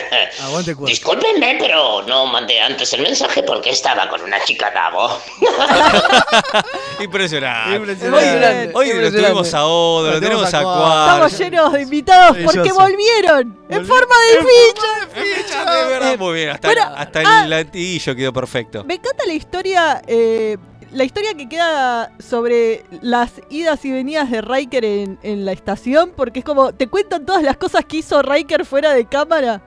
Aguante. 0.42 0.74
Discúlpenme, 0.74 1.56
pero 1.60 2.02
no 2.02 2.26
mandé 2.26 2.60
antes 2.60 2.92
el 2.92 3.02
mensaje 3.02 3.42
porque 3.44 3.70
estaba 3.70 4.08
con 4.08 4.20
una 4.22 4.42
chica 4.44 4.70
Davo. 4.72 5.10
Impresionante. 7.00 7.76
Impresionante. 7.76 8.70
Hoy 8.74 8.86
lo 8.88 8.94
Impresionante. 8.94 9.18
tuvimos 9.22 9.54
a 9.54 9.66
Odo, 9.66 10.06
lo 10.08 10.14
Lo 10.14 10.20
tenemos 10.20 10.54
a 10.54 10.62
Cuar. 10.62 11.08
Estamos 11.08 11.38
llenos 11.38 11.72
de 11.72 11.82
invitados 11.82 12.31
porque 12.44 12.72
volvieron 12.72 13.58
en 13.68 13.86
forma 13.86 14.14
de 14.28 14.46
ficha. 14.46 15.64
De 15.72 15.86
verdad, 15.88 16.18
muy 16.18 16.34
bien. 16.34 16.50
Hasta, 16.50 16.68
Bueno, 16.68 16.82
hasta 16.96 17.20
ah. 17.24 17.44
el 17.44 17.50
latillo 17.50 18.14
quedó 18.14 18.32
perfecto. 18.32 18.84
Me 18.84 18.94
encanta 18.94 19.24
la 19.26 19.34
historia, 19.34 20.02
eh, 20.06 20.56
la 20.92 21.04
historia 21.04 21.34
que 21.34 21.48
queda 21.48 22.12
sobre 22.18 22.84
las 23.00 23.32
idas 23.50 23.84
y 23.84 23.92
venidas 23.92 24.30
de 24.30 24.40
Riker 24.42 24.84
en, 24.84 25.18
en 25.22 25.44
la 25.44 25.52
estación, 25.52 26.12
porque 26.16 26.40
es 26.40 26.44
como, 26.44 26.72
te 26.74 26.88
cuentan 26.88 27.24
todas 27.24 27.42
las 27.42 27.56
cosas 27.56 27.84
que 27.84 27.98
hizo 27.98 28.22
Riker 28.22 28.64
fuera 28.64 28.92
de 28.92 29.06
cámara. 29.06 29.62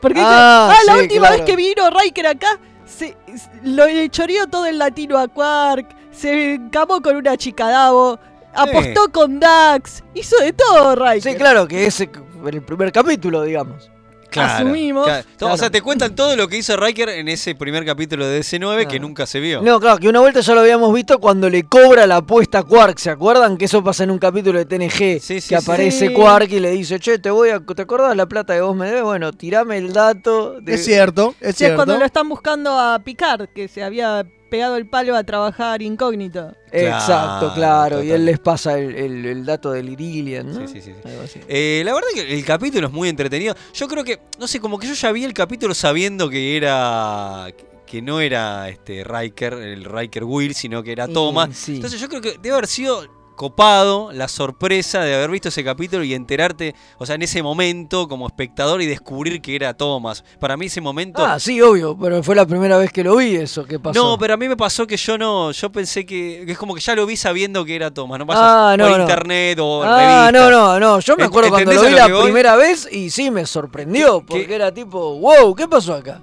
Porque 0.00 0.20
dice, 0.20 0.30
Ah, 0.30 0.72
ah, 0.72 0.84
la 0.86 0.94
sí, 0.94 1.00
última 1.00 1.26
claro. 1.28 1.36
vez 1.42 1.46
que 1.50 1.56
vino 1.56 1.90
Riker 1.90 2.26
acá, 2.28 2.58
se, 2.86 3.16
lo 3.64 3.84
choreó 4.08 4.46
todo 4.46 4.66
el 4.66 4.78
latino 4.78 5.18
a 5.18 5.28
Quark, 5.28 5.86
se 6.12 6.54
encamó 6.54 7.02
con 7.02 7.16
una 7.16 7.36
chica 7.36 7.68
Davo, 7.68 8.18
apostó 8.62 9.10
con 9.12 9.40
Dax, 9.40 10.02
hizo 10.14 10.36
de 10.38 10.52
todo 10.52 10.94
Riker. 10.94 11.22
Sí, 11.32 11.34
claro, 11.38 11.66
que 11.68 11.86
es 11.86 12.00
en 12.00 12.10
el 12.46 12.62
primer 12.62 12.90
capítulo, 12.92 13.42
digamos. 13.42 13.90
Asumimos. 14.36 15.06
claro. 15.06 15.24
O 15.34 15.38
Claro. 15.38 15.56
sea, 15.56 15.70
te 15.70 15.80
cuentan 15.80 16.14
todo 16.14 16.36
lo 16.36 16.48
que 16.48 16.58
hizo 16.58 16.76
Riker 16.76 17.08
en 17.08 17.28
ese 17.28 17.54
primer 17.54 17.84
capítulo 17.86 18.26
de 18.26 18.40
DC9 18.40 18.86
que 18.86 19.00
nunca 19.00 19.24
se 19.26 19.40
vio. 19.40 19.62
No, 19.62 19.80
claro, 19.80 19.96
que 19.98 20.06
una 20.08 20.20
vuelta 20.20 20.40
ya 20.40 20.54
lo 20.54 20.60
habíamos 20.60 20.92
visto 20.92 21.18
cuando 21.18 21.48
le 21.48 21.62
cobra 21.64 22.06
la 22.06 22.16
apuesta 22.16 22.58
a 22.58 22.62
Quark. 22.62 22.98
¿Se 22.98 23.08
acuerdan? 23.08 23.56
Que 23.56 23.64
eso 23.64 23.82
pasa 23.82 24.04
en 24.04 24.10
un 24.10 24.18
capítulo 24.18 24.58
de 24.58 24.66
TNG. 24.66 25.18
Sí, 25.18 25.20
sí, 25.20 25.34
que 25.36 25.40
sí. 25.40 25.54
aparece 25.54 26.08
Sí. 26.08 26.14
Quark 26.14 26.50
y 26.52 26.60
le 26.60 26.70
dice, 26.72 27.00
che, 27.00 27.18
te 27.18 27.30
voy 27.30 27.48
a. 27.50 27.60
¿Te 27.60 27.82
acordás 27.82 28.14
la 28.16 28.26
plata 28.26 28.54
que 28.54 28.60
vos 28.60 28.76
me 28.76 28.86
debes? 28.88 29.02
Bueno, 29.02 29.32
tirame 29.32 29.78
el 29.78 29.94
dato. 29.94 30.60
De... 30.60 30.74
Es 30.74 30.84
cierto, 30.84 31.30
es 31.40 31.46
Sí, 31.46 31.48
es 31.48 31.56
cierto. 31.56 31.76
cuando 31.76 31.98
lo 31.98 32.04
están 32.04 32.28
buscando 32.28 32.78
a 32.78 32.98
Picard, 32.98 33.48
que 33.54 33.66
se 33.66 33.82
había 33.82 34.26
pegado 34.48 34.76
el 34.76 34.86
palo 34.86 35.14
a 35.16 35.24
trabajar 35.24 35.82
incógnito. 35.82 36.54
Exacto, 36.72 37.52
Claro. 37.54 38.02
Y 38.02 38.10
él 38.10 38.24
les 38.24 38.38
pasa 38.38 38.78
el, 38.78 38.94
el- 38.94 39.26
el 39.26 39.44
dato 39.44 39.70
del 39.72 39.88
Irillian, 39.90 40.52
¿no? 40.52 40.66
Sí, 40.66 40.74
sí, 40.74 40.80
sí, 40.82 40.92
sí. 41.02 41.08
Algo 41.08 41.22
así. 41.22 41.40
Eh, 41.48 41.82
la 41.84 41.94
verdad 41.94 42.08
que 42.14 42.34
el 42.34 42.44
capítulo 42.44 42.86
es 42.88 42.92
muy 42.92 43.08
entretenido. 43.08 43.54
Yo 43.74 43.88
creo 43.88 44.04
que, 44.04 44.20
no 44.38 44.46
sé, 44.46 44.60
como 44.60 44.78
que 44.78 44.86
yo 44.86 44.94
ya 44.94 45.12
vi 45.12 45.24
el 45.24 45.32
capítulo 45.34 45.74
sabiendo 45.74 46.28
que 46.28 46.56
era. 46.56 47.48
que 47.86 48.02
no 48.02 48.20
era 48.20 48.68
este 48.68 49.02
Riker, 49.04 49.54
el 49.54 49.84
Riker 49.84 50.24
Will, 50.24 50.54
sino 50.54 50.82
que 50.82 50.92
era 50.92 51.08
Thomas. 51.08 51.56
sí. 51.56 51.76
Entonces 51.76 51.98
yo 52.00 52.08
creo 52.08 52.20
que 52.20 52.32
debe 52.42 52.52
haber 52.52 52.66
sido 52.66 53.06
copado 53.38 54.10
la 54.12 54.26
sorpresa 54.26 55.00
de 55.00 55.14
haber 55.14 55.30
visto 55.30 55.48
ese 55.48 55.62
capítulo 55.62 56.02
y 56.02 56.12
enterarte, 56.12 56.74
o 56.98 57.06
sea, 57.06 57.14
en 57.14 57.22
ese 57.22 57.40
momento 57.42 58.08
como 58.08 58.26
espectador 58.26 58.82
y 58.82 58.86
descubrir 58.86 59.40
que 59.40 59.54
era 59.54 59.74
Thomas. 59.74 60.24
Para 60.40 60.56
mí 60.56 60.66
ese 60.66 60.80
momento... 60.80 61.24
Ah, 61.24 61.38
sí, 61.38 61.62
obvio, 61.62 61.96
pero 61.96 62.20
fue 62.24 62.34
la 62.34 62.44
primera 62.44 62.76
vez 62.76 62.92
que 62.92 63.04
lo 63.04 63.14
vi 63.16 63.36
eso. 63.36 63.64
¿Qué 63.64 63.78
pasó? 63.78 63.98
No, 64.02 64.18
pero 64.18 64.34
a 64.34 64.36
mí 64.36 64.48
me 64.48 64.56
pasó 64.56 64.86
que 64.88 64.96
yo 64.96 65.16
no, 65.16 65.52
yo 65.52 65.70
pensé 65.70 66.04
que, 66.04 66.42
que 66.46 66.52
es 66.52 66.58
como 66.58 66.74
que 66.74 66.80
ya 66.80 66.96
lo 66.96 67.06
vi 67.06 67.16
sabiendo 67.16 67.64
que 67.64 67.76
era 67.76 67.92
Thomas, 67.92 68.18
no 68.18 68.26
pasa 68.26 68.72
Ah, 68.72 68.76
por 68.76 68.90
no, 68.90 69.00
internet 69.00 69.58
o 69.62 69.82
Ah, 69.84 70.30
revistas. 70.30 70.32
no, 70.32 70.50
no, 70.50 70.80
no. 70.80 71.00
Yo 71.00 71.16
me 71.16 71.22
acuerdo 71.24 71.50
cuando 71.50 71.70
¿entendés 71.70 71.82
lo 71.92 71.96
vi 71.96 72.02
lo 72.02 72.08
la 72.08 72.14
voy? 72.14 72.24
primera 72.24 72.56
vez 72.56 72.88
y 72.90 73.10
sí 73.10 73.30
me 73.30 73.46
sorprendió. 73.46 74.18
¿Qué- 74.20 74.26
Porque 74.26 74.46
qué? 74.48 74.54
era 74.56 74.74
tipo, 74.74 75.14
wow, 75.20 75.54
¿qué 75.54 75.68
pasó 75.68 75.94
acá? 75.94 76.20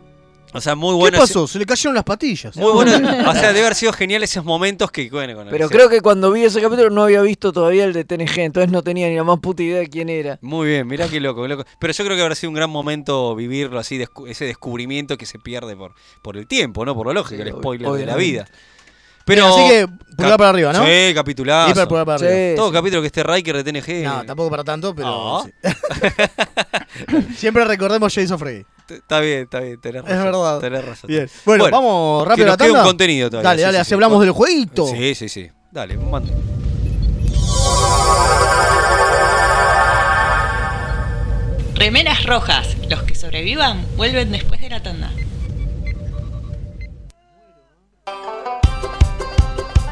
O 0.55 0.61
sea, 0.61 0.75
muy 0.75 0.91
¿Qué 0.93 0.95
bueno. 0.97 1.17
ese- 1.17 1.33
pasó? 1.33 1.47
Se 1.47 1.59
le 1.59 1.65
cayeron 1.65 1.95
las 1.95 2.03
patillas. 2.03 2.55
Muy 2.57 2.71
bueno. 2.71 2.91
o 3.29 3.33
sea, 3.33 3.47
debe 3.49 3.61
haber 3.61 3.75
sido 3.75 3.91
genial 3.93 4.23
esos 4.23 4.45
momentos 4.45 4.89
que, 4.91 5.09
bueno, 5.09 5.35
con 5.35 5.47
Pero 5.49 5.69
creo 5.69 5.89
que 5.89 6.01
cuando 6.01 6.31
vi 6.31 6.43
ese 6.45 6.61
capítulo 6.61 6.89
no 6.89 7.03
había 7.03 7.21
visto 7.21 7.51
todavía 7.51 7.83
el 7.85 7.93
de 7.93 8.05
TNG, 8.05 8.39
entonces 8.39 8.71
no 8.71 8.81
tenía 8.81 9.07
ni 9.09 9.15
la 9.15 9.23
más 9.23 9.39
puta 9.39 9.63
idea 9.63 9.79
de 9.79 9.89
quién 9.89 10.09
era. 10.09 10.39
Muy 10.41 10.67
bien, 10.69 10.87
mirá 10.87 11.07
qué 11.07 11.19
loco, 11.19 11.41
qué 11.43 11.49
loco. 11.49 11.65
Pero 11.79 11.93
yo 11.93 12.03
creo 12.05 12.15
que 12.17 12.23
habrá 12.23 12.35
sido 12.35 12.49
un 12.51 12.55
gran 12.55 12.69
momento 12.69 13.35
vivirlo 13.35 13.79
así, 13.79 13.97
descu- 13.99 14.27
ese 14.29 14.45
descubrimiento 14.45 15.17
que 15.17 15.25
se 15.25 15.39
pierde 15.39 15.75
por, 15.75 15.93
por 16.21 16.37
el 16.37 16.47
tiempo, 16.47 16.85
¿no? 16.85 16.95
Por 16.95 17.07
lo 17.07 17.13
lógico, 17.13 17.41
el 17.41 17.49
spoiler 17.51 17.91
de 17.91 18.05
la 18.05 18.15
vida. 18.15 18.47
Pero, 19.26 19.47
Así 19.47 19.67
que, 19.69 19.88
pulgar 19.88 20.30
Cap- 20.34 20.38
para 20.38 20.49
arriba, 20.49 20.71
¿no? 20.71 20.86
Sí, 20.86 21.13
capitulazo. 21.15 21.71
Hiper 21.71 21.88
pulgar 21.88 22.05
para 22.05 22.19
Sí, 22.19 22.26
arriba. 22.26 22.55
Todo 22.57 22.67
sí. 22.67 22.73
capítulo 22.73 23.01
que 23.01 23.07
esté 23.07 23.23
Riker 23.23 23.63
de 23.63 23.63
TNG. 23.71 24.03
No, 24.03 24.23
tampoco 24.26 24.49
para 24.51 24.63
tanto, 24.63 24.93
pero. 24.95 25.07
No. 25.07 25.43
sí. 25.45 25.51
Siempre 27.36 27.65
recordemos 27.65 28.13
Jason 28.13 28.38
Frey. 28.38 28.63
Está 28.88 29.19
bien, 29.19 29.39
está 29.41 29.59
bien, 29.61 29.82
tenés 29.82 30.03
razón. 30.03 30.17
Es 30.19 30.23
verdad. 30.26 30.59
Tenés 30.59 30.86
razón. 30.86 31.07
Bien. 31.07 31.28
Bueno, 31.43 31.67
vamos 31.71 32.23
que 32.23 32.30
rápido 32.30 32.47
a 32.47 32.51
la 32.51 32.57
queda 32.57 32.67
un 32.67 32.73
tanda. 32.76 32.88
contenido 32.88 33.30
todavía. 33.32 33.49
Dale, 33.49 33.59
sí, 33.59 33.63
dale, 33.65 33.78
sí, 33.78 33.82
así 33.82 33.88
sí. 33.89 33.93
hablamos 33.95 34.21
del 34.21 34.32
jueguito. 34.32 34.88
Sí, 34.88 35.15
sí, 35.15 35.28
sí. 35.30 35.49
Dale, 35.71 35.97
manda. 35.97 36.32
Remeras 41.76 42.23
rojas. 42.26 42.67
Los 42.89 43.03
que 43.03 43.15
sobrevivan 43.15 43.86
vuelven 43.97 44.32
después 44.32 44.61
de 44.61 44.69
la 44.69 44.82
tanda. 44.82 45.11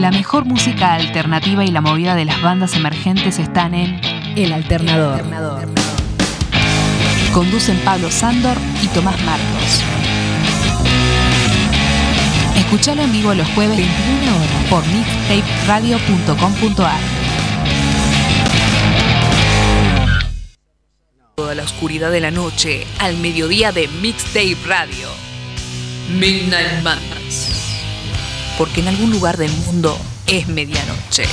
La 0.00 0.10
mejor 0.10 0.46
música 0.46 0.94
alternativa 0.94 1.62
y 1.62 1.70
la 1.70 1.82
movida 1.82 2.14
de 2.14 2.24
las 2.24 2.40
bandas 2.40 2.74
emergentes 2.74 3.38
están 3.38 3.74
en 3.74 4.00
El 4.34 4.54
Alternador. 4.54 5.22
Conducen 7.34 7.76
Pablo 7.84 8.10
Sándor 8.10 8.56
y 8.82 8.86
Tomás 8.86 9.22
Marcos. 9.24 9.82
Escuchalo 12.56 13.02
en 13.02 13.12
vivo 13.12 13.34
los 13.34 13.46
jueves 13.48 13.76
21 13.76 14.36
horas 14.36 14.64
por 14.70 14.82
mixtaperadio.com.ar. 14.86 17.00
Toda 21.34 21.54
la 21.54 21.62
oscuridad 21.62 22.10
de 22.10 22.20
la 22.20 22.30
noche 22.30 22.86
al 23.00 23.18
mediodía 23.18 23.70
de 23.70 23.86
Mixtape 24.00 24.56
Radio. 24.66 25.10
Midnight 26.18 26.82
Madness. 26.82 27.59
Porque 28.60 28.80
en 28.82 28.88
algún 28.88 29.10
lugar 29.10 29.38
del 29.38 29.50
mundo 29.64 29.96
es 30.26 30.46
medianoche. 30.46 31.24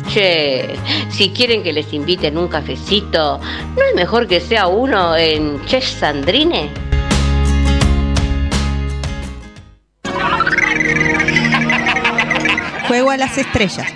Che, 0.08 0.76
si 1.10 1.30
quieren 1.30 1.62
que 1.62 1.72
les 1.72 1.92
inviten 1.92 2.36
un 2.36 2.48
cafecito, 2.48 3.38
¿no 3.38 3.82
es 3.82 3.94
mejor 3.94 4.26
que 4.26 4.40
sea 4.40 4.66
uno 4.66 5.16
en 5.16 5.64
Chef 5.66 5.84
Sandrine? 5.84 6.70
Juego 12.88 13.10
a 13.10 13.16
las 13.16 13.38
estrellas. 13.38 13.86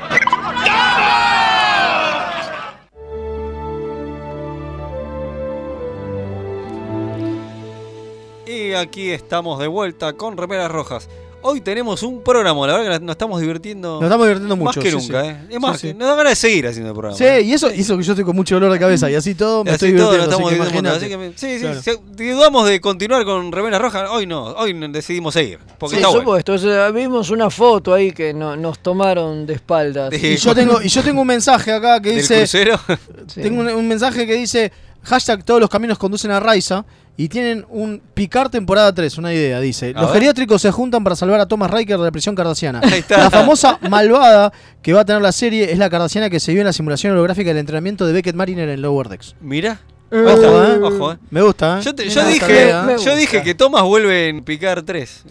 Y 8.47 8.73
aquí 8.75 9.11
estamos 9.11 9.59
de 9.59 9.67
vuelta 9.67 10.15
con 10.15 10.37
Remeras 10.37 10.71
Rojas. 10.71 11.09
Hoy 11.49 11.61
tenemos 11.61 12.03
un 12.03 12.23
programa, 12.25 12.67
la 12.67 12.77
verdad 12.79 12.99
que 12.99 13.05
nos 13.05 13.13
estamos 13.15 13.41
divirtiendo. 13.41 13.95
Nos 14.01 14.03
estamos 14.05 14.27
divirtiendo 14.27 14.57
mucho, 14.57 14.81
Más 14.81 14.85
que 14.85 14.91
sí, 14.91 14.97
nunca, 14.97 15.23
sí. 15.23 15.29
¿eh? 15.29 15.37
Es 15.51 15.61
más, 15.61 15.81
Sí, 15.81 15.89
sí. 15.91 15.95
nos 15.95 16.09
da 16.09 16.15
ganas 16.17 16.33
de 16.33 16.37
seguir 16.37 16.67
haciendo 16.67 16.89
el 16.91 16.95
programa. 16.97 17.17
Sí, 17.17 17.25
y 17.45 17.53
eso, 17.53 17.73
y 17.73 17.81
eso 17.83 17.97
que 17.97 18.03
yo 18.03 18.13
estoy 18.15 18.25
con 18.25 18.35
mucho 18.35 18.57
dolor 18.57 18.73
de 18.73 18.81
cabeza 18.81 19.09
y 19.09 19.15
así 19.15 19.37
todo 19.37 19.63
me 19.63 19.71
estoy 19.71 19.91
así 19.91 19.97
todo, 19.97 20.11
divirtiendo. 20.13 20.83
nos 20.83 20.97
así 20.99 21.09
que 21.09 21.33
sí, 21.37 21.55
sí, 21.55 21.61
Claro. 21.61 21.81
si 21.83 22.31
dudamos 22.33 22.69
de 22.69 22.81
continuar 22.81 23.25
con 23.25 23.53
Remeras 23.53 23.81
Rojas, 23.81 24.09
hoy 24.11 24.27
no, 24.27 24.43
hoy 24.55 24.73
decidimos 24.91 25.35
seguir. 25.35 25.59
Porque 25.59 25.77
Por 25.79 25.95
está 25.95 26.09
bueno. 26.09 26.21
supuesto, 26.23 26.53
o 26.55 26.59
sea, 26.59 26.91
vimos 26.91 27.31
una 27.31 27.49
foto 27.49 27.95
ahí 27.95 28.11
que 28.11 28.35
no- 28.35 28.57
nos 28.57 28.81
tomaron 28.81 29.47
de 29.47 29.55
espaldas. 29.55 30.13
Y 30.15 30.37
yo 30.39 30.53
tengo, 30.53 30.83
y 30.83 30.89
yo 30.89 31.03
tengo 31.05 31.21
un 31.21 31.29
mensaje 31.29 31.71
acá 31.73 32.01
que 32.01 32.09
¿Del 32.09 32.19
dice. 32.23 32.39
crucero? 32.39 32.81
Tengo 33.35 33.61
un, 33.61 33.69
un 33.69 33.87
mensaje 33.87 34.27
que 34.27 34.35
dice 34.35 34.73
hashtag 35.07 35.45
todos 35.45 35.61
los 35.61 35.71
caminos 35.71 35.97
conducen 35.99 36.31
a 36.31 36.41
Raiza. 36.41 36.85
Y 37.19 37.31
tienen 37.31 37.65
un 37.71 38.03
picar 38.13 38.51
temporada 38.51 38.93
3, 38.93 39.17
una 39.17 39.33
idea, 39.33 39.59
dice. 39.59 39.95
A 39.97 40.03
los 40.03 40.11
ver. 40.11 40.19
geriátricos 40.21 40.61
se 40.61 40.71
juntan 40.71 41.03
para 41.03 41.17
salvar 41.17 41.41
a 41.41 41.47
Thomas 41.47 41.71
Riker 41.71 41.97
de 41.97 42.05
la 42.05 42.11
prisión 42.11 42.35
cardasiana. 42.35 42.81
Ahí 42.85 42.99
está. 42.99 43.17
La 43.17 43.31
famosa 43.31 43.79
malvada 43.89 44.53
que 44.83 44.93
va 44.93 45.01
a 45.01 45.05
tener 45.07 45.23
la 45.23 45.33
serie 45.33 45.73
es 45.73 45.79
la 45.79 45.89
cardasiana 45.89 46.29
que 46.29 46.41
se 46.41 46.53
vio 46.53 46.61
en 46.61 46.67
la 46.67 46.75
simulación 46.75 47.15
holográfica 47.15 47.49
del 47.49 47.57
entrenamiento 47.57 48.07
de 48.07 48.13
Beckett 48.13 48.37
Mariner 48.37 48.69
en 48.69 48.83
Lower 48.83 49.09
Decks. 49.09 49.35
Mira. 49.41 49.81
Ojo, 50.13 50.21
Ojo, 50.31 50.63
eh. 50.65 50.79
ojo, 50.83 51.13
eh. 51.13 51.17
Me 51.31 51.41
gusta, 51.41 51.79
¿eh? 51.79 51.83
Yo, 51.83 51.95
te- 51.95 52.05
Me 52.05 52.11
yo 52.11 52.21
gusta 52.21 52.33
dije, 52.35 52.47
la 52.55 52.85
idea. 52.85 52.97
yo 52.99 53.17
dije 53.17 53.43
que 53.43 53.55
Thomas 53.55 53.83
vuelve 53.85 54.29
en 54.29 54.45
Picar 54.45 54.83
3. 54.83 55.25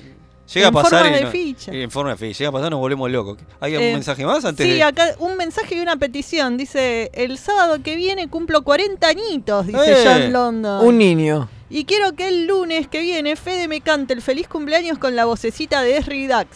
Llega 0.53 0.67
En 0.67 0.77
a 0.77 0.81
pasar 0.81 0.99
forma 1.01 1.09
y 1.15 1.19
de 1.19 1.25
no- 1.25 1.31
ficha. 1.31 1.71
en 1.73 1.91
forma 1.91 2.11
de 2.11 2.17
ficha. 2.17 2.37
Llega 2.39 2.49
a 2.49 2.51
pasar 2.51 2.71
nos 2.71 2.79
volvemos 2.79 3.09
locos. 3.09 3.37
¿Hay 3.59 3.73
algún 3.73 3.89
Eh, 3.89 3.93
mensaje 3.93 4.25
más 4.25 4.45
antes 4.45 4.65
sí, 4.65 4.73
de.? 4.73 4.83
acá 4.83 5.15
un 5.19 5.35
mensaje 5.37 5.75
y 5.75 5.79
una 5.79 5.97
petición. 5.97 6.55
Dice, 6.57 7.09
el 7.13 7.37
sábado 7.37 7.77
que 7.83 7.95
viene 7.95 8.27
cumplo 8.29 8.61
40 8.63 9.07
añitos, 9.07 9.65
dice 9.67 9.79
Eh. 9.93 10.03
John 10.05 10.31
London. 10.33 10.85
Un 10.85 10.97
niño. 10.97 11.49
Y 11.69 11.85
quiero 11.85 12.13
que 12.13 12.27
el 12.27 12.45
lunes 12.45 12.87
que 12.87 12.99
viene 13.01 13.35
Fede 13.35 13.67
me 13.67 13.81
cante 13.81 14.13
el 14.13 14.21
feliz 14.21 14.47
cumpleaños 14.47 14.99
con 14.99 15.15
la 15.15 15.25
vocecita 15.25 15.81
de 15.81 15.97
Esri 15.97 16.27
Dax. 16.27 16.47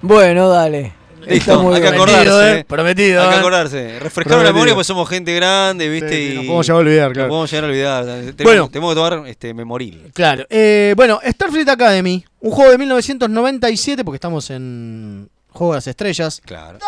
Bueno, 0.00 0.48
dale. 0.48 0.92
Está 1.20 1.34
Listo, 1.34 1.62
muy 1.62 1.74
hay 1.74 1.82
que 1.82 1.88
acordarse. 1.88 2.58
eh. 2.60 2.64
Prometido, 2.68 3.22
Hay 3.22 3.28
que 3.30 3.34
eh. 3.34 3.38
acordarse. 3.38 3.98
Refrescar 3.98 4.14
la 4.16 4.22
Prometido. 4.24 4.52
memoria 4.54 4.74
porque 4.74 4.84
somos 4.84 5.08
gente 5.08 5.34
grande, 5.34 5.88
¿viste? 5.88 6.08
Sí, 6.08 6.14
sí, 6.14 6.32
y 6.32 6.34
nos 6.36 6.44
podemos 6.44 6.66
llegar 6.66 6.76
a 6.76 6.80
olvidar, 6.80 7.12
claro. 7.12 7.26
Nos 7.26 7.28
podemos 7.32 7.50
llegar 7.50 7.64
a 7.64 7.66
olvidar. 7.68 8.04
Tenemos, 8.04 8.36
Bueno. 8.44 8.68
tenemos 8.68 8.90
que 8.90 8.94
tomar 8.94 9.28
este, 9.28 9.54
memoril. 9.54 10.10
Claro. 10.14 10.44
Eh, 10.50 10.94
bueno, 10.96 11.18
Starfleet 11.26 11.68
Academy, 11.68 12.24
un 12.46 12.52
juego 12.52 12.70
de 12.70 12.78
1997, 12.78 14.04
porque 14.04 14.16
estamos 14.16 14.50
en 14.50 15.28
Juego 15.50 15.72
de 15.72 15.76
las 15.78 15.86
Estrellas. 15.86 16.40
Claro. 16.44 16.78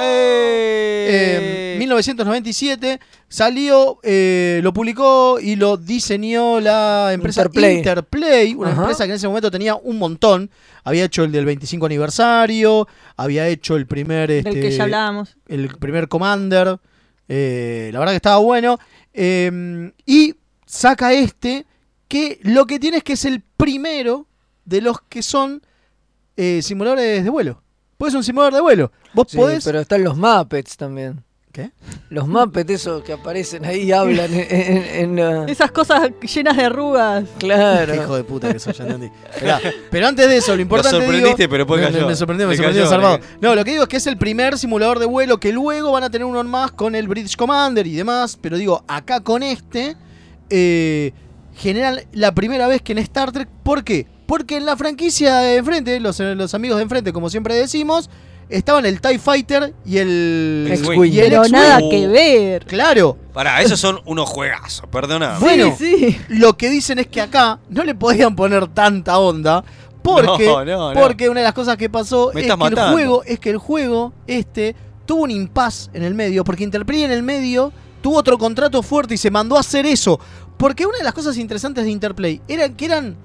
Eh, 0.00 1.76
1997 1.78 3.00
salió, 3.28 3.98
eh, 4.02 4.60
lo 4.62 4.72
publicó 4.72 5.38
y 5.40 5.56
lo 5.56 5.76
diseñó 5.76 6.60
la 6.60 7.10
empresa 7.12 7.42
Interplay. 7.42 7.76
Interplay, 7.78 8.54
una 8.54 8.70
Ajá. 8.70 8.80
empresa 8.82 9.04
que 9.04 9.10
en 9.10 9.16
ese 9.16 9.26
momento 9.28 9.50
tenía 9.50 9.74
un 9.74 9.98
montón. 9.98 10.50
Había 10.84 11.04
hecho 11.04 11.24
el 11.24 11.32
del 11.32 11.44
25 11.44 11.86
aniversario, 11.86 12.86
había 13.16 13.48
hecho 13.48 13.76
el 13.76 13.86
primer, 13.86 14.28
Del 14.28 14.46
este, 14.46 14.60
que 14.60 14.70
ya 14.70 14.84
hablábamos. 14.84 15.36
el 15.48 15.68
primer 15.76 16.08
Commander. 16.08 16.78
eh, 17.28 17.90
la 17.92 17.98
verdad 17.98 18.12
que 18.12 18.16
estaba 18.16 18.38
bueno. 18.38 18.78
eh, 19.12 19.92
y 20.06 20.34
saca 20.66 21.12
este 21.12 21.66
que 22.08 22.38
lo 22.42 22.66
que 22.66 22.78
tiene 22.78 22.98
es 22.98 23.02
que 23.04 23.12
es 23.14 23.24
el 23.24 23.42
primero 23.56 24.26
de 24.64 24.80
los 24.80 25.00
que 25.08 25.22
son 25.22 25.62
eh, 26.36 26.60
simuladores 26.62 27.22
de 27.24 27.30
vuelo. 27.30 27.62
Pues 27.98 28.12
es 28.12 28.16
un 28.16 28.24
simulador 28.24 28.54
de 28.54 28.60
vuelo. 28.60 28.92
Vos 29.12 29.26
Sí, 29.30 29.36
podés. 29.36 29.64
pero 29.64 29.80
están 29.80 30.02
los 30.04 30.16
Muppets 30.16 30.76
también. 30.76 31.22
¿Qué? 31.52 31.72
Los 32.10 32.28
Muppets 32.28 32.70
esos 32.70 33.02
que 33.02 33.12
aparecen 33.12 33.64
ahí 33.64 33.80
y 33.82 33.92
hablan 33.92 34.32
en, 34.32 34.46
en- 34.48 35.18
en, 35.18 35.38
uh, 35.40 35.44
Esas 35.48 35.72
cosas 35.72 36.08
llenas 36.32 36.56
de 36.56 36.64
arrugas. 36.64 37.24
Claro. 37.38 37.92
Hijo 37.92 38.14
de 38.16 38.22
puta 38.22 38.52
que 38.52 38.60
soy, 38.60 38.72
ya 38.72 38.84
entendí. 38.84 39.10
Esperá, 39.34 39.60
pero 39.90 40.06
antes 40.06 40.28
de 40.28 40.36
eso, 40.36 40.54
lo 40.54 40.62
importante 40.62 40.96
Lo 40.98 41.02
sorprendiste, 41.04 41.36
digo- 41.42 41.50
pero 41.50 41.64
después 41.64 41.80
me, 41.80 41.86
cayó. 41.92 42.06
me 42.06 42.14
sorprendió, 42.14 42.46
me 42.46 42.52
Le 42.52 42.56
sorprendió 42.56 42.84
cayó, 42.84 42.90
salvado. 42.94 43.18
No, 43.40 43.54
lo 43.56 43.64
que 43.64 43.72
digo 43.72 43.82
es 43.82 43.88
que 43.88 43.96
es 43.96 44.06
el 44.06 44.16
primer 44.16 44.56
simulador 44.58 45.00
de 45.00 45.06
vuelo 45.06 45.40
que 45.40 45.52
luego 45.52 45.90
van 45.90 46.04
a 46.04 46.10
tener 46.10 46.24
uno 46.24 46.42
más 46.44 46.70
con 46.70 46.94
el 46.94 47.08
British 47.08 47.34
Commander 47.36 47.84
y 47.84 47.96
demás. 47.96 48.38
Pero 48.40 48.56
digo, 48.56 48.84
acá 48.86 49.18
con 49.20 49.42
este, 49.42 49.96
eh, 50.50 51.12
generan 51.54 51.98
la 52.12 52.32
primera 52.32 52.68
vez 52.68 52.80
que 52.80 52.92
en 52.92 52.98
Star 52.98 53.32
Trek. 53.32 53.48
¿Por 53.64 53.82
qué? 53.82 54.06
Porque 54.30 54.58
en 54.58 54.64
la 54.64 54.76
franquicia 54.76 55.38
de 55.38 55.56
enfrente, 55.56 55.98
los, 55.98 56.20
los 56.20 56.54
amigos 56.54 56.76
de 56.76 56.84
enfrente, 56.84 57.12
como 57.12 57.28
siempre 57.28 57.56
decimos, 57.56 58.08
estaban 58.48 58.86
el 58.86 59.00
TIE 59.00 59.18
Fighter 59.18 59.74
y 59.84 59.98
el. 59.98 60.68
X-Wing. 60.70 61.12
y 61.12 61.18
el 61.18 61.24
Pero 61.30 61.42
X-Wing. 61.42 61.52
nada 61.60 61.80
que 61.90 62.06
ver. 62.06 62.64
Claro. 62.64 63.16
Pará, 63.32 63.60
esos 63.60 63.80
son 63.80 63.98
unos 64.04 64.28
juegazos, 64.28 64.86
perdona. 64.88 65.36
Bueno, 65.40 65.76
lo 66.28 66.56
que 66.56 66.70
dicen 66.70 67.00
es 67.00 67.08
que 67.08 67.20
acá 67.20 67.58
no 67.70 67.82
le 67.82 67.96
podían 67.96 68.36
poner 68.36 68.68
tanta 68.68 69.18
onda. 69.18 69.64
Porque, 70.00 70.46
No, 70.46 70.64
no, 70.64 70.94
no. 70.94 71.00
porque 71.00 71.28
una 71.28 71.40
de 71.40 71.44
las 71.46 71.52
cosas 71.52 71.76
que 71.76 71.90
pasó 71.90 72.30
Me 72.32 72.42
es 72.42 72.46
el 72.48 72.56
juego, 72.92 73.24
es 73.24 73.40
que 73.40 73.50
el 73.50 73.58
juego 73.58 74.12
este 74.28 74.76
tuvo 75.06 75.24
un 75.24 75.32
impas 75.32 75.90
en 75.92 76.04
el 76.04 76.14
medio. 76.14 76.44
Porque 76.44 76.62
Interplay 76.62 77.02
en 77.02 77.10
el 77.10 77.24
medio 77.24 77.72
tuvo 78.00 78.18
otro 78.18 78.38
contrato 78.38 78.80
fuerte 78.84 79.14
y 79.14 79.18
se 79.18 79.32
mandó 79.32 79.56
a 79.56 79.60
hacer 79.60 79.86
eso. 79.86 80.20
Porque 80.56 80.86
una 80.86 80.98
de 80.98 81.04
las 81.04 81.14
cosas 81.14 81.36
interesantes 81.36 81.82
de 81.82 81.90
Interplay 81.90 82.40
era 82.46 82.68
que 82.68 82.84
eran 82.84 83.16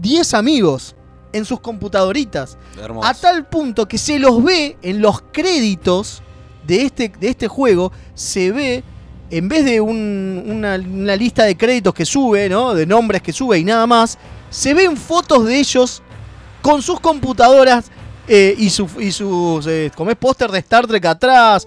10 0.00 0.34
amigos 0.34 0.94
en 1.32 1.44
sus 1.44 1.60
computadoritas. 1.60 2.58
Hermoso. 2.80 3.06
A 3.06 3.14
tal 3.14 3.46
punto 3.48 3.86
que 3.86 3.98
se 3.98 4.18
los 4.18 4.42
ve 4.42 4.76
en 4.82 5.00
los 5.00 5.22
créditos 5.32 6.22
de 6.66 6.82
este, 6.82 7.12
de 7.20 7.28
este 7.28 7.48
juego, 7.48 7.92
se 8.14 8.50
ve, 8.52 8.82
en 9.30 9.48
vez 9.48 9.64
de 9.64 9.80
un- 9.80 10.42
una, 10.46 10.74
una 10.76 11.16
lista 11.16 11.44
de 11.44 11.56
créditos 11.56 11.94
que 11.94 12.04
sube, 12.04 12.48
¿no? 12.48 12.74
De 12.74 12.84
nombres 12.86 13.22
que 13.22 13.32
sube 13.32 13.58
y 13.58 13.64
nada 13.64 13.86
más, 13.86 14.18
se 14.50 14.74
ven 14.74 14.96
fotos 14.96 15.46
de 15.46 15.58
ellos 15.58 16.02
con 16.62 16.82
sus 16.82 16.98
computadoras 17.00 17.86
eh, 18.28 18.54
y, 18.58 18.70
su- 18.70 18.88
y 19.00 19.10
sus, 19.12 19.66
eh, 19.66 19.90
como 19.96 20.10
es 20.10 20.16
póster 20.16 20.50
de 20.50 20.58
Star 20.60 20.86
Trek 20.86 21.04
atrás. 21.06 21.66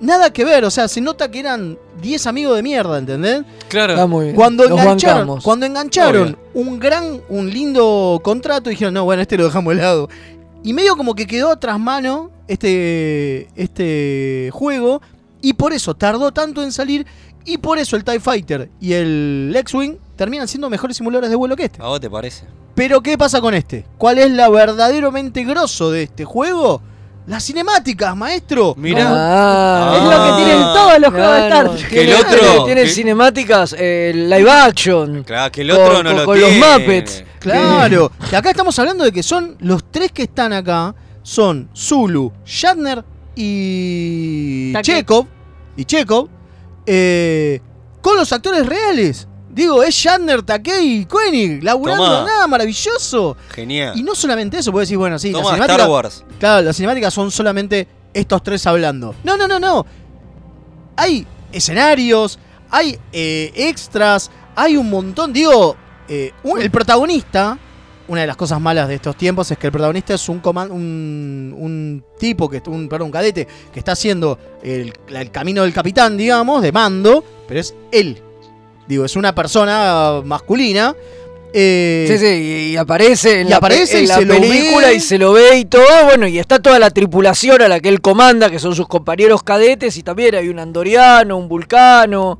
Nada 0.00 0.32
que 0.32 0.44
ver, 0.44 0.64
o 0.64 0.70
sea, 0.70 0.88
se 0.88 1.00
nota 1.00 1.30
que 1.30 1.40
eran 1.40 1.78
10 2.00 2.26
amigos 2.26 2.56
de 2.56 2.62
mierda, 2.62 2.98
¿entendés? 2.98 3.42
Claro. 3.68 3.92
Está 3.92 4.06
muy 4.06 4.24
bien. 4.26 4.36
Cuando 4.36 4.64
Los 4.64 4.80
engancharon, 4.80 5.18
bancamos. 5.20 5.44
cuando 5.44 5.66
engancharon 5.66 6.22
Obvio. 6.22 6.38
un 6.54 6.78
gran, 6.78 7.20
un 7.28 7.50
lindo 7.50 8.18
contrato, 8.22 8.70
dijeron, 8.70 8.94
no, 8.94 9.04
bueno, 9.04 9.20
este 9.22 9.36
lo 9.36 9.44
dejamos 9.44 9.74
de 9.76 9.82
lado. 9.82 10.08
Y 10.62 10.72
medio 10.72 10.96
como 10.96 11.14
que 11.14 11.26
quedó 11.26 11.54
tras 11.58 11.78
mano 11.78 12.30
este, 12.48 13.48
este 13.56 14.50
juego. 14.52 15.00
Y 15.42 15.54
por 15.54 15.72
eso 15.72 15.94
tardó 15.94 16.32
tanto 16.32 16.62
en 16.62 16.72
salir. 16.72 17.06
Y 17.46 17.58
por 17.58 17.78
eso 17.78 17.96
el 17.96 18.04
TIE 18.04 18.20
Fighter 18.20 18.70
y 18.80 18.92
el 18.92 19.52
X-Wing 19.56 19.96
terminan 20.16 20.46
siendo 20.48 20.68
mejores 20.68 20.96
simuladores 20.98 21.30
de 21.30 21.36
vuelo 21.36 21.56
que 21.56 21.64
este. 21.64 21.82
¿A 21.82 21.86
vos 21.86 22.00
te 22.00 22.10
parece? 22.10 22.44
Pero 22.74 23.00
¿qué 23.02 23.16
pasa 23.16 23.40
con 23.40 23.54
este? 23.54 23.86
¿Cuál 23.98 24.18
es 24.18 24.30
la 24.30 24.48
verdaderamente 24.50 25.44
grosso 25.44 25.90
de 25.90 26.02
este 26.04 26.24
juego? 26.26 26.82
Las 27.30 27.44
cinemáticas, 27.44 28.16
maestro. 28.16 28.74
Mirá. 28.76 29.06
Ah, 29.08 29.94
Es 29.96 30.02
lo 30.02 30.10
que 30.36 30.44
tienen 30.44 30.62
todos 30.64 30.98
los 30.98 31.10
juegos 31.10 31.32
de 31.36 31.42
Star 31.48 31.70
Trek. 31.76 31.88
Que 31.88 32.00
el 32.00 32.06
Tiene- 32.06 32.20
otro- 32.20 32.64
Tiene 32.64 32.82
que- 32.82 32.88
cinemáticas, 32.88 33.76
eh, 33.78 34.12
live 34.14 34.50
action. 34.50 35.22
Claro, 35.22 35.52
que 35.52 35.60
el 35.60 35.70
otro 35.70 35.94
con, 35.94 36.04
no 36.04 36.10
con- 36.10 36.18
lo 36.18 36.24
con 36.24 36.38
tiene. 36.38 36.58
los 36.58 36.78
Muppets. 36.80 37.24
Claro, 37.38 38.10
que 38.30 38.36
acá 38.36 38.50
estamos 38.50 38.76
hablando 38.80 39.04
de 39.04 39.12
que 39.12 39.22
son 39.22 39.56
los 39.60 39.84
tres 39.92 40.10
que 40.12 40.24
están 40.24 40.52
acá 40.52 40.92
son 41.22 41.70
Zulu, 41.74 42.32
Shatner 42.44 43.04
y. 43.36 44.72
Chekhov 44.82 45.26
y 45.76 45.84
Chekhov 45.84 46.28
eh, 46.86 47.60
con 48.02 48.16
los 48.16 48.32
actores 48.32 48.66
reales. 48.66 49.28
Digo, 49.52 49.82
es 49.82 49.94
Shatner, 49.94 50.42
Takei 50.42 51.00
y 51.00 51.04
Koenig, 51.06 51.62
laburando 51.64 52.04
Tomá. 52.04 52.24
nada 52.24 52.46
maravilloso. 52.46 53.36
Genial. 53.50 53.98
Y 53.98 54.02
no 54.02 54.14
solamente 54.14 54.58
eso, 54.58 54.70
puedes 54.70 54.88
decir, 54.88 54.96
bueno, 54.98 55.18
sí, 55.18 55.32
Toma, 55.32 55.42
la 55.44 55.50
Star 55.50 55.66
cinemática, 55.66 55.88
Wars. 55.90 56.24
Claro, 56.38 56.62
las 56.62 56.76
cinemáticas 56.76 57.12
son 57.12 57.30
solamente 57.32 57.88
estos 58.14 58.42
tres 58.42 58.64
hablando. 58.66 59.14
No, 59.24 59.36
no, 59.36 59.48
no, 59.48 59.58
no. 59.58 59.84
Hay 60.96 61.26
escenarios, 61.52 62.38
hay 62.70 62.98
eh, 63.12 63.52
extras, 63.56 64.30
hay 64.54 64.76
un 64.76 64.88
montón. 64.88 65.32
Digo, 65.32 65.76
eh, 66.08 66.32
un- 66.44 66.60
el 66.60 66.70
protagonista, 66.70 67.58
una 68.08 68.20
de 68.20 68.26
las 68.28 68.36
cosas 68.36 68.60
malas 68.60 68.86
de 68.88 68.96
estos 68.96 69.16
tiempos 69.16 69.50
es 69.50 69.58
que 69.58 69.66
el 69.66 69.72
protagonista 69.72 70.14
es 70.14 70.28
un, 70.28 70.40
coman- 70.42 70.70
un, 70.70 71.54
un 71.58 72.04
tipo, 72.18 72.48
que 72.48 72.62
un, 72.66 72.88
perdón, 72.88 73.06
un 73.06 73.12
cadete, 73.12 73.46
que 73.72 73.78
está 73.78 73.92
haciendo 73.92 74.38
el 74.62 74.92
camino 75.32 75.62
del 75.62 75.72
capitán, 75.72 76.16
digamos, 76.16 76.62
de 76.62 76.70
mando, 76.72 77.24
pero 77.48 77.60
es 77.60 77.74
él. 77.92 78.22
Digo, 78.90 79.04
es 79.04 79.14
una 79.16 79.32
persona 79.34 80.20
masculina. 80.24 80.94
eh, 81.52 82.06
Sí, 82.08 82.18
sí, 82.18 82.26
y, 82.26 82.72
y 82.72 82.76
aparece 82.76 83.40
en 83.40 83.46
y 83.46 83.50
la, 83.50 83.56
aparece 83.58 83.92
pe- 83.92 83.98
en 83.98 84.04
y 84.04 84.06
la 84.08 84.14
se 84.16 84.24
lo 84.24 84.34
película 84.34 84.88
ve. 84.88 84.94
y 84.94 85.00
se 85.00 85.16
lo 85.18 85.32
ve 85.32 85.58
y 85.58 85.64
todo, 85.64 86.04
bueno, 86.06 86.26
y 86.26 86.38
está 86.40 86.60
toda 86.60 86.78
la 86.80 86.90
tripulación 86.90 87.62
a 87.62 87.68
la 87.68 87.78
que 87.80 87.88
él 87.88 88.00
comanda, 88.00 88.50
que 88.50 88.58
son 88.58 88.74
sus 88.74 88.88
compañeros 88.88 89.42
cadetes, 89.44 89.96
y 89.96 90.02
también 90.02 90.34
hay 90.34 90.48
un 90.48 90.58
andoriano, 90.58 91.36
un 91.36 91.48
vulcano, 91.48 92.38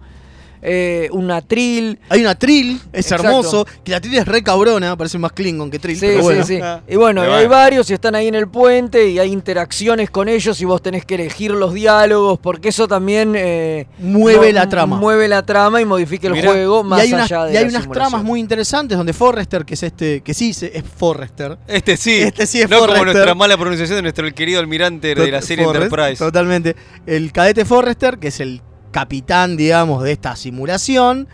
eh, 0.63 1.09
un 1.13 1.31
atril. 1.31 1.99
Hay 2.09 2.21
una 2.21 2.35
Trill, 2.35 2.81
es 2.93 3.07
Exacto. 3.07 3.27
hermoso. 3.27 3.67
Que 3.85 3.93
la 3.93 4.01
Trill 4.01 4.17
es 4.19 4.27
re 4.27 4.43
cabrona, 4.43 4.97
parece 4.97 5.19
más 5.19 5.33
Klingon 5.33 5.71
que 5.71 5.79
Trill. 5.79 5.97
Sí, 5.99 6.07
pero 6.07 6.23
bueno. 6.23 6.45
sí, 6.45 6.57
sí. 6.57 6.63
Y 6.89 6.97
bueno, 6.97 7.23
hay 7.23 7.47
varios 7.47 7.89
y 7.91 7.95
están 7.95 8.15
ahí 8.15 8.29
en 8.29 8.35
el 8.35 8.49
puente 8.49 9.09
y 9.09 9.19
hay 9.19 9.33
interacciones 9.33 10.11
con 10.11 10.29
ellos 10.29 10.61
y 10.61 10.65
vos 10.65 10.83
tenés 10.83 11.05
que 11.05 11.15
elegir 11.17 11.51
los 11.53 11.73
diálogos 11.75 12.39
porque 12.39 12.69
eso 12.71 12.87
también 12.89 13.35
eh, 13.37 13.87
Mueve 13.99 14.53
la 14.53 14.69
trama. 14.69 14.97
Mueve 14.97 15.29
la 15.29 15.45
trama 15.45 15.81
y 15.81 15.85
modifica 15.85 16.29
el 16.29 16.35
Mirá, 16.35 16.51
juego 16.51 16.83
más 16.85 17.01
y 17.01 17.03
hay 17.03 17.13
unas, 17.15 17.31
allá 17.33 17.45
de 17.47 17.53
y 17.53 17.57
hay 17.57 17.63
la 17.65 17.69
unas 17.71 17.83
simulación. 17.83 18.11
tramas 18.11 18.25
muy 18.25 18.41
interesantes 18.41 18.97
donde 18.99 19.13
Forrester, 19.13 19.65
que 19.65 19.75
es 19.75 19.83
este, 19.83 20.21
que 20.23 20.35
sí 20.35 20.51
es 20.51 20.83
Forrester. 20.97 21.59
Este 21.67 21.97
sí. 21.97 22.21
Este 22.21 22.47
sí 22.47 22.61
es 22.61 22.69
No 22.71 22.77
como 22.81 22.89
Forrester. 22.89 23.13
nuestra 23.15 23.35
mala 23.35 23.57
pronunciación 23.57 23.97
de 23.97 24.03
nuestro 24.03 24.31
querido 24.35 24.61
almirante 24.61 25.15
de 25.15 25.31
la 25.31 25.41
serie 25.43 25.65
Forrest, 25.65 25.85
Enterprise. 25.85 26.25
Totalmente. 26.25 26.77
El 27.07 27.33
cadete 27.33 27.65
Forrester, 27.65 28.19
que 28.19 28.29
es 28.29 28.41
el 28.41 28.61
capitán, 28.91 29.57
digamos, 29.57 30.03
de 30.03 30.13
esta 30.13 30.37
simulación. 30.37 31.29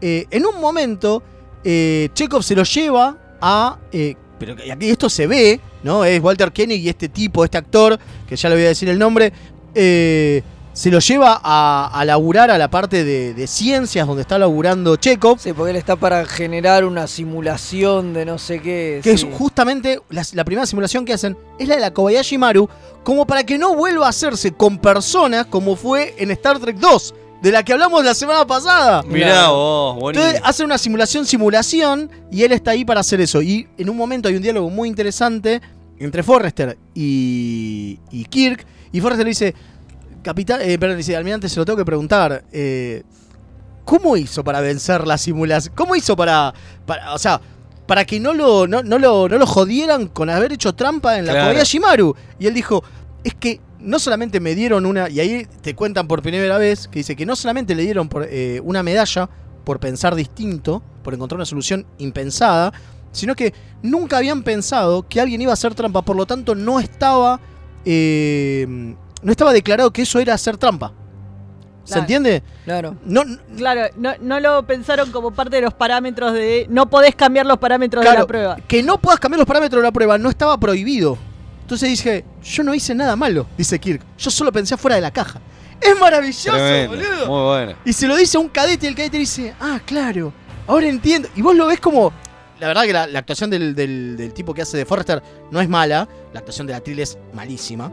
eh, 0.00 0.26
en 0.30 0.46
un 0.46 0.60
momento, 0.60 1.22
eh, 1.64 2.08
Chekhov 2.14 2.42
se 2.42 2.54
lo 2.56 2.64
lleva 2.64 3.16
a. 3.40 3.78
eh, 3.92 4.14
pero 4.38 4.54
aquí 4.54 4.90
esto 4.90 5.08
se 5.08 5.28
ve, 5.28 5.60
¿no? 5.84 6.04
Es 6.04 6.20
Walter 6.20 6.52
Koenig 6.52 6.80
y 6.82 6.88
este 6.88 7.08
tipo, 7.08 7.44
este 7.44 7.58
actor, 7.58 7.96
que 8.26 8.34
ya 8.34 8.48
le 8.48 8.56
voy 8.56 8.64
a 8.64 8.68
decir 8.68 8.88
el 8.88 8.98
nombre. 8.98 9.32
eh, 9.74 10.42
se 10.72 10.90
lo 10.90 11.00
lleva 11.00 11.40
a, 11.42 11.90
a 11.92 12.04
laburar 12.04 12.50
a 12.50 12.58
la 12.58 12.70
parte 12.70 13.04
de, 13.04 13.34
de 13.34 13.46
ciencias 13.46 14.06
donde 14.06 14.22
está 14.22 14.38
laburando 14.38 14.96
Chekhov. 14.96 15.38
Sí, 15.38 15.52
porque 15.52 15.70
él 15.70 15.76
está 15.76 15.96
para 15.96 16.24
generar 16.24 16.84
una 16.84 17.06
simulación 17.06 18.14
de 18.14 18.24
no 18.24 18.38
sé 18.38 18.60
qué. 18.60 19.00
Que 19.02 19.16
sí. 19.16 19.26
es 19.26 19.36
justamente 19.38 20.00
la, 20.08 20.24
la 20.32 20.44
primera 20.44 20.66
simulación 20.66 21.04
que 21.04 21.12
hacen, 21.12 21.36
es 21.58 21.68
la 21.68 21.74
de 21.74 21.80
la 21.80 21.92
Kobayashi 21.92 22.38
Maru, 22.38 22.68
como 23.04 23.26
para 23.26 23.44
que 23.44 23.58
no 23.58 23.74
vuelva 23.74 24.06
a 24.06 24.10
hacerse 24.10 24.52
con 24.52 24.78
personas 24.78 25.46
como 25.46 25.76
fue 25.76 26.14
en 26.18 26.30
Star 26.30 26.58
Trek 26.58 26.76
2, 26.76 27.14
de 27.42 27.52
la 27.52 27.62
que 27.64 27.72
hablamos 27.72 28.04
la 28.04 28.14
semana 28.14 28.46
pasada. 28.46 29.02
Mirá 29.02 29.48
vos, 29.48 29.96
buenísimo. 29.98 30.26
Entonces 30.26 30.48
hace 30.48 30.64
una 30.64 30.78
simulación, 30.78 31.26
simulación, 31.26 32.10
y 32.30 32.44
él 32.44 32.52
está 32.52 32.70
ahí 32.70 32.84
para 32.84 33.00
hacer 33.00 33.20
eso. 33.20 33.42
Y 33.42 33.68
en 33.76 33.90
un 33.90 33.96
momento 33.96 34.28
hay 34.28 34.36
un 34.36 34.42
diálogo 34.42 34.70
muy 34.70 34.88
interesante 34.88 35.60
entre 35.98 36.22
Forrester 36.22 36.78
y, 36.94 37.98
y 38.10 38.24
Kirk, 38.24 38.64
y 38.92 39.00
Forrester 39.00 39.24
le 39.24 39.30
dice, 39.30 39.54
capitán, 40.22 40.60
eh, 40.62 40.78
perdón, 40.78 40.98
dice, 40.98 41.16
almirante, 41.16 41.48
se 41.48 41.58
lo 41.58 41.64
tengo 41.64 41.76
que 41.76 41.84
preguntar, 41.84 42.44
eh, 42.52 43.02
¿cómo 43.84 44.16
hizo 44.16 44.42
para 44.44 44.60
vencer 44.60 45.06
la 45.06 45.18
simulación? 45.18 45.74
¿Cómo 45.76 45.94
hizo 45.96 46.16
para, 46.16 46.54
para 46.86 47.14
o 47.14 47.18
sea, 47.18 47.40
para 47.86 48.04
que 48.04 48.20
no 48.20 48.32
lo, 48.32 48.66
no, 48.66 48.82
no 48.82 48.98
lo, 48.98 49.28
no 49.28 49.38
lo 49.38 49.46
jodieran 49.46 50.06
con 50.06 50.30
haber 50.30 50.52
hecho 50.52 50.74
trampa 50.74 51.18
en 51.18 51.26
la 51.26 51.32
Claro. 51.32 51.48
Kobayashi 51.48 51.80
Maru? 51.80 52.14
Y 52.38 52.46
él 52.46 52.54
dijo, 52.54 52.82
es 53.24 53.34
que 53.34 53.60
no 53.80 53.98
solamente 53.98 54.40
me 54.40 54.54
dieron 54.54 54.86
una, 54.86 55.08
y 55.08 55.20
ahí 55.20 55.46
te 55.60 55.74
cuentan 55.74 56.06
por 56.06 56.22
primera 56.22 56.56
vez, 56.58 56.88
que 56.88 57.00
dice 57.00 57.16
que 57.16 57.26
no 57.26 57.36
solamente 57.36 57.74
le 57.74 57.82
dieron 57.82 58.08
por, 58.08 58.26
eh, 58.30 58.60
una 58.64 58.82
medalla 58.82 59.28
por 59.64 59.80
pensar 59.80 60.14
distinto, 60.14 60.82
por 61.02 61.14
encontrar 61.14 61.36
una 61.36 61.44
solución 61.44 61.86
impensada, 61.98 62.72
sino 63.10 63.34
que 63.34 63.52
nunca 63.82 64.16
habían 64.18 64.42
pensado 64.42 65.06
que 65.08 65.20
alguien 65.20 65.42
iba 65.42 65.50
a 65.50 65.54
hacer 65.54 65.74
trampa, 65.74 66.02
por 66.02 66.16
lo 66.16 66.26
tanto 66.26 66.54
no 66.54 66.80
estaba, 66.80 67.40
eh, 67.84 68.94
no 69.22 69.30
estaba 69.30 69.52
declarado 69.52 69.92
que 69.92 70.02
eso 70.02 70.18
era 70.18 70.34
hacer 70.34 70.56
trampa. 70.56 70.92
¿Se 71.84 71.94
Claro. 71.94 72.00
entiende? 72.02 72.42
Claro. 72.64 72.96
No, 73.04 73.22
Claro, 73.56 73.82
no, 73.96 74.12
no 74.20 74.38
lo 74.38 74.64
pensaron 74.66 75.10
como 75.10 75.32
parte 75.32 75.56
de 75.56 75.62
los 75.62 75.74
parámetros 75.74 76.32
de. 76.32 76.66
No 76.70 76.88
podés 76.88 77.16
cambiar 77.16 77.44
los 77.46 77.58
parámetros 77.58 78.04
de 78.04 78.12
la 78.12 78.26
prueba. 78.26 78.56
Que 78.68 78.82
no 78.84 78.98
puedas 79.00 79.18
cambiar 79.18 79.38
los 79.38 79.46
parámetros 79.48 79.82
de 79.82 79.88
la 79.88 79.92
prueba 79.92 80.16
no 80.18 80.28
estaba 80.30 80.58
prohibido. 80.58 81.18
Entonces 81.62 81.88
dije, 81.88 82.24
yo 82.42 82.62
no 82.62 82.72
hice 82.74 82.94
nada 82.94 83.16
malo, 83.16 83.46
dice 83.56 83.78
Kirk. 83.80 84.02
Yo 84.18 84.30
solo 84.30 84.52
pensé 84.52 84.76
fuera 84.76 84.94
de 84.96 85.02
la 85.02 85.10
caja. 85.10 85.40
Es 85.80 85.98
maravilloso, 85.98 86.50
Tremendo, 86.52 86.90
boludo. 86.96 87.26
Muy 87.26 87.44
bueno. 87.66 87.78
Y 87.84 87.92
se 87.92 88.06
lo 88.06 88.14
dice 88.16 88.36
a 88.36 88.40
un 88.40 88.48
cadete 88.48 88.86
y 88.86 88.88
el 88.90 88.94
cadete 88.94 89.18
dice, 89.18 89.52
ah, 89.60 89.80
claro, 89.84 90.32
ahora 90.68 90.86
entiendo. 90.86 91.28
Y 91.34 91.42
vos 91.42 91.56
lo 91.56 91.66
ves 91.66 91.80
como... 91.80 92.12
La 92.60 92.68
verdad 92.68 92.82
que 92.84 92.92
la, 92.92 93.06
la 93.08 93.18
actuación 93.18 93.50
del, 93.50 93.74
del- 93.74 94.16
del 94.16 94.32
tipo 94.32 94.54
que 94.54 94.62
hace 94.62 94.76
de 94.76 94.84
Forrester 94.86 95.20
no 95.50 95.60
es 95.60 95.68
mala. 95.68 96.06
La 96.32 96.38
actuación 96.38 96.64
de 96.68 96.74
la 96.74 96.80
Trill 96.80 97.00
es 97.00 97.18
malísima. 97.34 97.90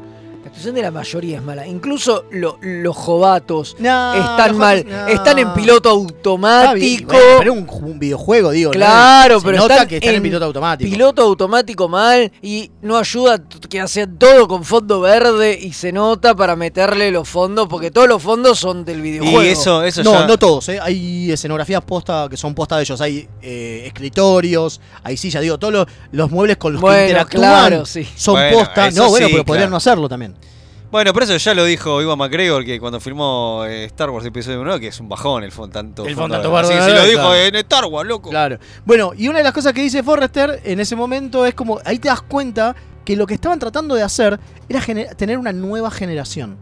La 0.50 0.54
actuación 0.54 0.76
de 0.76 0.82
la 0.82 0.91
mayoría 0.91 1.38
es 1.38 1.43
mala. 1.43 1.68
Incluso 1.68 2.26
lo- 2.32 2.58
los 2.62 2.97
jovatos 2.97 3.76
No, 3.78 4.14
están 4.16 4.50
los 4.50 4.58
mal. 4.58 4.84
no. 4.89 5.08
Están 5.08 5.38
en 5.38 5.54
piloto 5.54 5.95
bien, 5.95 6.10
automático. 6.10 7.12
bueno, 7.14 7.26
pero 7.38 7.54
un, 7.54 7.68
un 7.70 8.00
videojuego, 8.00 8.50
digo. 8.52 8.72
¿no? 8.72 8.78
Claro, 8.78 9.39
Se 9.39 9.45
pero 9.45 9.58
nota 9.60 9.74
están 9.76 9.88
que 9.88 9.97
están 9.97 10.16
en, 10.16 10.24
piloto 10.24 10.45
automático. 10.45 10.89
Piloto 10.89 11.22
automático 11.22 11.88
mal 11.88 12.32
y 12.41 12.72
no 12.82 12.97
ayuda 12.97 13.39
que 13.70 13.80
hacen 13.80 14.18
todo 14.18 14.47
con 14.47 14.64
fondo 14.64 15.00
verde 15.02 15.58
y 15.62 15.72
se 15.74 15.91
nota 15.91 16.36
para 16.36 16.56
meterle 16.56 17.12
los 17.12 17.30
fondos 17.30 17.68
porque 17.68 17.91
todos 17.91 18.08
los 18.08 18.22
fondos 18.22 18.58
son 18.60 18.84
del 18.84 19.02
videojuego. 19.02 19.41
eso, 19.43 19.84
eso 19.84 20.04
no, 20.04 20.14
ya- 20.14 20.26
no 20.28 20.38
todos, 20.39 20.68
¿eh? 20.70 20.80
hay 20.82 21.32
escenografías 21.32 21.84
posta 21.84 22.28
que 22.30 22.38
son 22.38 22.56
posta 22.56 22.76
de 22.78 22.82
ellos, 22.84 23.00
hay 23.02 23.28
eh, 23.41 23.84
escritorios, 23.86 24.82
hay 25.04 25.16
sillas, 25.16 25.43
digo, 25.43 25.60
todos 25.60 25.74
los, 25.74 25.88
los 26.12 26.32
muebles 26.32 26.58
con 26.58 26.74
los 26.74 26.82
Bueno, 26.82 26.97
que 26.97 27.04
interactúan 27.04 27.41
claro, 27.70 27.86
sí. 27.86 28.08
son 28.16 28.34
Bueno, 28.34 28.58
posta. 28.58 28.89
No, 28.91 29.10
bueno, 29.10 29.28
sí, 29.28 29.34
pero 29.34 29.45
podrían 29.45 29.70
no 29.70 29.78
hacerlo 29.78 30.10
también. 30.10 30.36
Bueno, 30.92 31.14
pero 31.14 31.24
eso 31.26 31.38
ya 31.38 31.54
lo 31.54 31.66
dijo 31.66 32.02
Iwan 32.02 32.18
McGregor 32.18 32.66
que 32.66 32.80
cuando 32.80 33.00
filmó 33.00 33.64
eh, 33.68 33.86
Star 33.86 34.10
Wars 34.10 34.26
Episodio 34.26 34.62
1, 34.62 34.80
que 34.80 34.88
es 34.88 35.00
un 35.00 35.08
bajón 35.08 35.44
el 35.44 35.52
tanto. 35.72 36.06
El 36.06 36.16
fondo 36.16 36.36
tanto. 36.42 36.58
Así 36.58 36.74
que 36.74 36.82
se 36.82 36.94
lo 36.94 37.04
dijo 37.04 37.22
claro. 37.22 37.36
en 37.36 37.56
Star 37.58 37.86
Wars, 37.86 38.10
loco. 38.10 38.30
Claro. 38.32 38.58
Bueno, 38.86 39.12
y 39.16 39.28
una 39.28 39.38
de 39.38 39.44
las 39.44 39.54
cosas 39.54 39.74
que 39.74 39.82
dice 39.82 40.02
Forrester 40.02 40.62
en 40.64 40.80
ese 40.80 40.96
momento 40.96 41.46
es 41.46 41.54
como, 41.54 41.80
ahí 41.86 42.00
te 42.00 42.08
das 42.08 42.24
cuenta 42.24 42.76
que 43.06 43.16
lo 43.16 43.28
que 43.28 43.36
estaban 43.36 43.60
tratando 43.60 43.94
de 43.94 44.02
hacer 44.02 44.40
era 44.68 44.82
tener 45.16 45.38
una 45.38 45.54
nueva 45.54 45.92
generación. 45.92 46.58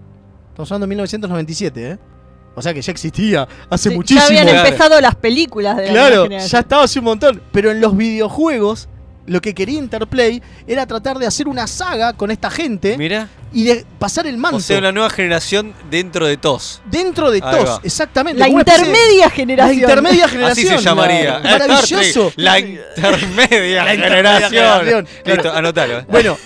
Estamos 0.49 0.71
hablando 0.71 0.85
de 0.87 0.89
1997, 0.89 1.91
¿eh? 1.91 1.99
O 2.55 2.61
sea 2.61 2.73
que 2.73 2.81
ya 2.81 2.91
existía 2.91 3.47
hace 3.69 3.89
Sí, 3.91 3.95
muchísimo. 3.95 4.27
Ya 4.33 4.41
habían 4.41 4.65
empezado 4.65 4.99
las 4.99 5.15
películas 5.15 5.77
de 5.77 5.85
la 5.85 5.91
Claro, 5.91 6.23
generación. 6.23 6.51
ya 6.51 6.59
estaba 6.59 6.83
hace 6.83 6.99
un 6.99 7.05
montón. 7.05 7.41
Pero 7.51 7.69
en 7.71 7.79
los 7.79 7.95
videojuegos, 7.95 8.89
lo 9.27 9.39
que 9.41 9.53
quería 9.53 9.77
Interplay 9.77 10.41
era 10.67 10.85
tratar 10.87 11.19
de 11.19 11.27
hacer 11.27 11.47
una 11.47 11.67
saga 11.67 12.13
con 12.13 12.31
esta 12.31 12.49
gente 12.49 12.97
Mira. 12.97 13.27
y 13.53 13.65
de 13.65 13.85
pasar 13.99 14.25
el 14.25 14.37
manto 14.37 14.57
O 14.57 14.59
sea, 14.59 14.79
una 14.79 14.91
nueva 14.91 15.09
generación 15.09 15.73
dentro 15.91 16.25
de 16.25 16.37
TOS. 16.37 16.81
dentro 16.89 17.29
de 17.29 17.41
Ahí 17.43 17.57
TOS. 17.59 17.69
va. 17.69 17.79
Exactamente. 17.83 18.39
La 18.39 18.45
como 18.45 18.55
una 18.55 18.61
especie 18.63 18.83
de- 18.85 18.89
intermedia 18.91 19.29
generación. 19.29 19.75
La 19.77 19.81
intermedia 19.83 20.27
generación. 20.27 20.67
Así 20.67 20.77
se 20.77 20.83
llamaría. 20.83 21.39
Maravilloso. 21.43 22.31
La 22.37 22.59
intermedia 22.59 23.83
La 23.83 23.93
intermedia 23.93 23.99
generación. 24.09 24.49
generación, 24.49 25.07
claro. 25.23 25.41
Listo, 25.43 25.53
anótalo. 25.57 26.05
Bueno, 26.09 26.37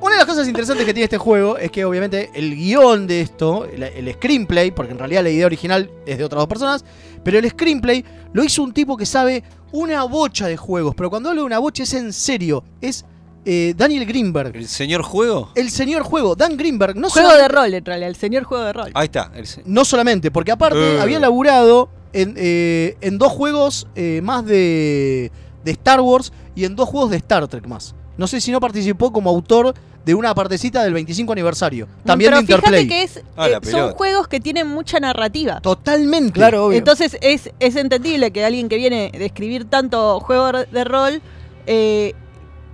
una 0.00 0.12
de 0.12 0.16
las 0.18 0.26
cosas 0.26 0.46
interesantes 0.48 0.86
que 0.86 0.94
tiene 0.94 1.04
este 1.04 1.18
juego 1.18 1.58
es 1.58 1.70
que 1.70 1.84
obviamente 1.84 2.30
el 2.34 2.54
guion 2.54 3.06
de 3.06 3.20
esto, 3.22 3.64
el, 3.66 3.82
el 3.82 4.12
screenplay, 4.14 4.70
porque 4.70 4.92
en 4.92 4.98
realidad 4.98 5.22
la 5.22 5.30
idea 5.30 5.46
original 5.46 5.90
es 6.06 6.18
de 6.18 6.24
otras 6.24 6.40
dos 6.40 6.48
personas, 6.48 6.84
pero 7.22 7.38
el 7.38 7.48
screenplay 7.50 8.04
lo 8.32 8.44
hizo 8.44 8.62
un 8.62 8.72
tipo 8.72 8.96
que 8.96 9.04
sabe 9.06 9.42
una 9.72 10.04
bocha 10.04 10.46
de 10.46 10.56
juegos, 10.56 10.94
pero 10.94 11.10
cuando 11.10 11.28
hablo 11.30 11.42
de 11.42 11.46
una 11.46 11.58
bocha 11.58 11.82
es 11.82 11.94
en 11.94 12.12
serio, 12.12 12.62
es 12.80 13.04
eh, 13.44 13.74
Daniel 13.76 14.06
Greenberg. 14.06 14.56
¿El 14.56 14.66
señor 14.68 15.02
juego? 15.02 15.50
El 15.54 15.70
señor 15.70 16.02
juego, 16.02 16.34
Dan 16.34 16.56
Greenberg, 16.56 16.96
no 16.96 17.08
Juego 17.10 17.32
de 17.34 17.46
rol, 17.48 17.74
en 17.74 17.84
realidad, 17.84 18.08
el 18.08 18.16
señor 18.16 18.44
juego 18.44 18.64
de 18.64 18.72
rol. 18.72 18.90
Ahí 18.94 19.04
está. 19.06 19.30
el 19.34 19.46
se- 19.46 19.62
no 19.66 19.84
solamente, 19.84 20.30
porque 20.30 20.50
aparte 20.52 20.96
Eh. 20.96 21.00
había 21.00 21.20
laburado 21.20 21.88
en, 22.12 22.34
eh, 22.36 22.96
en 23.00 23.18
dos 23.18 23.30
juegos 23.32 23.86
eh, 23.94 24.20
más 24.22 24.44
de, 24.46 25.30
de 25.64 25.70
Star 25.72 26.00
Wars 26.00 26.32
y 26.54 26.64
en 26.64 26.74
dos 26.74 26.88
juegos 26.88 27.10
de 27.10 27.18
Star 27.18 27.46
Trek 27.46 27.66
más. 27.66 27.94
No 28.16 28.26
sé 28.26 28.40
si 28.40 28.50
no 28.52 28.60
participó 28.60 29.12
como 29.12 29.30
autor 29.30 29.74
de 30.04 30.14
una 30.14 30.34
partecita 30.34 30.84
del 30.84 30.94
25 30.94 31.32
aniversario. 31.32 31.88
También 32.04 32.30
Pero 32.30 32.36
de 32.36 32.40
Interplay. 32.42 32.84
fíjate 32.84 32.88
que 32.88 33.02
es, 33.02 33.24
Ah, 33.36 33.48
la 33.48 33.56
eh, 33.58 33.60
son 33.70 33.92
juegos 33.92 34.28
que 34.28 34.38
tienen 34.40 34.68
mucha 34.68 35.00
narrativa. 35.00 35.60
Totalmente. 35.60 36.32
Claro, 36.32 36.66
obvio. 36.66 36.78
Entonces 36.78 37.18
es, 37.20 37.50
es 37.58 37.76
entendible 37.76 38.30
que 38.30 38.44
alguien 38.44 38.68
que 38.68 38.76
viene 38.76 39.10
de 39.12 39.26
escribir 39.26 39.64
tanto 39.64 40.20
juego 40.20 40.52
de 40.52 40.84
rol 40.84 41.20
eh, 41.66 42.14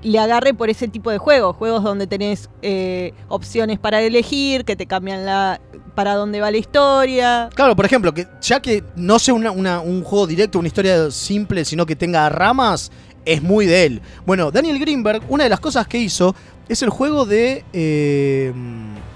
le 0.02 0.18
agarre 0.18 0.52
por 0.52 0.68
ese 0.68 0.88
tipo 0.88 1.10
de 1.10 1.18
juegos. 1.18 1.56
Juegos 1.56 1.82
donde 1.82 2.06
tenés 2.06 2.50
eh, 2.60 3.14
opciones 3.28 3.78
para 3.78 4.02
elegir, 4.02 4.64
que 4.64 4.76
te 4.76 4.86
cambian 4.86 5.24
la 5.24 5.60
para 5.94 6.14
dónde 6.16 6.40
va 6.40 6.50
la 6.50 6.56
historia. 6.56 7.50
Claro, 7.54 7.76
por 7.76 7.84
ejemplo, 7.84 8.12
que 8.14 8.26
ya 8.40 8.60
que 8.60 8.82
no 8.96 9.18
sea 9.18 9.34
una- 9.34 9.50
una- 9.50 9.80
un 9.80 10.02
juego 10.02 10.26
directo, 10.26 10.58
una 10.58 10.68
historia 10.68 11.10
simple, 11.10 11.64
sino 11.66 11.84
que 11.86 11.94
tenga 11.96 12.28
ramas, 12.30 12.90
es 13.24 13.42
muy 13.42 13.66
de 13.66 13.84
él. 13.86 14.02
Bueno, 14.26 14.50
Daniel 14.50 14.78
Greenberg, 14.78 15.22
una 15.28 15.44
de 15.44 15.50
las 15.50 15.60
cosas 15.60 15.86
que 15.86 15.98
hizo 15.98 16.34
es 16.68 16.82
el 16.82 16.90
juego 16.90 17.24
de, 17.24 17.64
eh, 17.72 18.52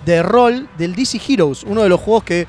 de 0.04 0.22
rol 0.22 0.68
del 0.78 0.94
DC 0.94 1.20
Heroes, 1.28 1.64
uno 1.64 1.82
de 1.82 1.88
los 1.88 2.00
juegos 2.00 2.24
que 2.24 2.46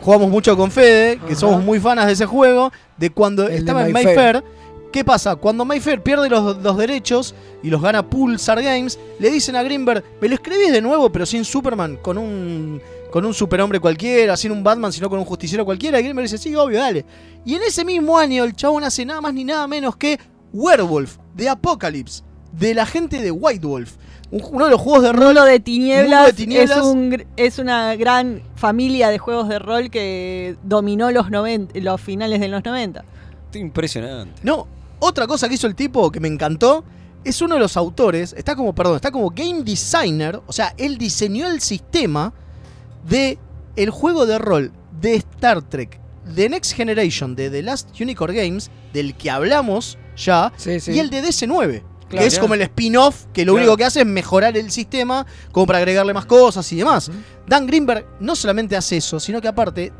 jugamos 0.00 0.30
mucho 0.30 0.56
con 0.56 0.70
Fede, 0.70 1.18
que 1.18 1.32
Ajá. 1.32 1.36
somos 1.36 1.64
muy 1.64 1.80
fanas 1.80 2.06
de 2.06 2.12
ese 2.12 2.26
juego, 2.26 2.72
de 2.96 3.10
cuando 3.10 3.44
El 3.44 3.50
de 3.50 3.56
estaba 3.56 3.86
en 3.86 3.92
Mayfair. 3.92 4.16
Mayfair. 4.16 4.44
¿Qué 4.92 5.04
pasa? 5.04 5.34
Cuando 5.34 5.64
Mayfair 5.64 6.02
pierde 6.02 6.28
los, 6.28 6.58
los 6.58 6.76
derechos 6.76 7.34
y 7.64 7.68
los 7.68 7.82
gana 7.82 8.08
Pulsar 8.08 8.62
Games, 8.62 8.96
le 9.18 9.28
dicen 9.28 9.56
a 9.56 9.62
Greenberg, 9.64 10.04
me 10.20 10.28
lo 10.28 10.34
escribís 10.34 10.70
de 10.70 10.80
nuevo, 10.80 11.10
pero 11.10 11.26
sin 11.26 11.44
Superman, 11.44 11.96
con 11.96 12.16
un, 12.16 12.80
con 13.10 13.24
un 13.24 13.34
superhombre 13.34 13.80
cualquiera, 13.80 14.36
sin 14.36 14.52
un 14.52 14.62
Batman, 14.62 14.92
sino 14.92 15.10
con 15.10 15.18
un 15.18 15.24
justiciero 15.24 15.64
cualquiera. 15.64 15.98
Y 15.98 16.04
Greenberg 16.04 16.26
dice, 16.26 16.38
sí, 16.38 16.54
obvio, 16.54 16.78
dale. 16.78 17.04
Y 17.44 17.56
en 17.56 17.62
ese 17.62 17.84
mismo 17.84 18.16
año 18.16 18.44
el 18.44 18.54
chabón 18.54 18.84
hace 18.84 19.04
nada 19.04 19.20
más 19.20 19.34
ni 19.34 19.42
nada 19.42 19.66
menos 19.66 19.96
que 19.96 20.16
Werewolf, 20.54 21.16
de 21.34 21.48
Apocalypse, 21.50 22.22
de 22.52 22.72
la 22.74 22.86
gente 22.86 23.20
de 23.20 23.30
White 23.30 23.66
Wolf. 23.66 23.96
Un- 24.30 24.42
Uno 24.52 24.64
de 24.66 24.70
los 24.70 24.80
juegos 24.80 25.02
de 25.02 25.12
rol 25.12 25.26
Mundo 25.26 25.44
de 25.44 25.60
Tinieblas, 25.60 26.08
Mundo 26.08 26.26
de 26.26 26.32
Tinieblas. 26.32 26.78
Es, 26.78 26.84
un 26.84 27.24
es 27.36 27.58
una 27.58 27.94
gran 27.96 28.42
familia 28.54 29.10
de 29.10 29.18
juegos 29.18 29.48
de 29.48 29.58
rol 29.58 29.90
que 29.90 30.56
dominó 30.62 31.10
los, 31.10 31.30
90, 31.30 31.78
los 31.80 32.00
finales 32.00 32.40
de 32.40 32.48
los 32.48 32.64
90. 32.64 33.04
Impresionante. 33.54 34.40
No, 34.42 34.66
otra 35.00 35.26
cosa 35.26 35.48
que 35.48 35.54
hizo 35.54 35.66
el 35.66 35.74
tipo 35.74 36.10
que 36.10 36.20
me 36.20 36.28
encantó 36.28 36.84
es 37.24 37.40
uno 37.42 37.54
de 37.54 37.60
los 37.60 37.76
autores, 37.76 38.34
está 38.36 38.54
como, 38.54 38.74
perdón, 38.74 38.96
está 38.96 39.10
como 39.10 39.30
game 39.30 39.62
designer, 39.62 40.40
o 40.46 40.52
sea, 40.52 40.74
él 40.76 40.98
diseñó 40.98 41.48
el 41.48 41.60
sistema 41.60 42.32
de 43.08 43.38
el 43.76 43.90
juego 43.90 44.26
de 44.26 44.38
rol 44.38 44.72
de 45.00 45.14
Star 45.16 45.62
Trek, 45.62 46.00
The 46.34 46.48
Next 46.48 46.72
Generation, 46.74 47.34
de 47.34 47.50
The 47.50 47.62
Last 47.62 47.98
Unicorn 48.00 48.34
Games, 48.34 48.70
del 48.92 49.14
que 49.14 49.30
hablamos 49.30 49.98
ya, 50.16 50.52
Sí, 50.56 50.80
sí. 50.80 50.92
y 50.92 50.98
el 50.98 51.10
de 51.10 51.22
DC9. 51.22 51.82
Claro. 52.06 52.22
que 52.22 52.26
es 52.28 52.38
como 52.38 52.54
el 52.54 52.60
spin-off 52.62 53.24
que 53.32 53.44
lo 53.44 53.54
Claro. 53.54 53.64
único 53.64 53.76
que 53.78 53.84
hace 53.86 54.00
es 54.00 54.06
mejorar 54.06 54.56
el 54.56 54.70
sistema 54.70 55.26
como 55.50 55.66
para 55.66 55.78
agregarle 55.78 56.12
más 56.12 56.26
cosas 56.26 56.70
y 56.70 56.76
demás. 56.76 57.10
Dan 57.46 57.66
Greenberg 57.66 58.06
no 58.20 58.36
solamente 58.36 58.76
hace 58.76 58.98
eso, 58.98 59.18
sino 59.18 59.40
que 59.40 59.48
aparte 59.48 59.90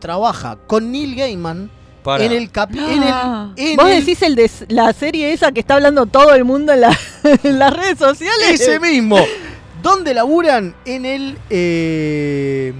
trabaja 0.00 0.56
con 0.66 0.90
Neil 0.90 1.14
Gaiman 1.14 1.70
Para. 2.02 2.24
en 2.24 2.32
el 2.32 2.50
cap 2.50 2.70
en 2.72 2.78
el- 3.02 3.52
en 3.56 3.76
Vos 3.76 3.88
el- 3.90 4.00
decís 4.04 4.22
el 4.22 4.34
de 4.34 4.50
la 4.68 4.92
serie 4.94 5.32
esa 5.32 5.52
que 5.52 5.60
está 5.60 5.74
hablando 5.74 6.06
todo 6.06 6.34
el 6.34 6.44
mundo 6.44 6.72
en, 6.72 6.80
la- 6.80 6.98
en 7.44 7.58
las 7.58 7.72
redes 7.72 7.98
sociales. 7.98 8.58
Ese 8.60 8.80
mismo. 8.80 9.18
¿Dónde 9.82 10.12
laburan? 10.14 10.74
En 10.86 11.04
el 11.04 11.38
eh, 11.50 12.72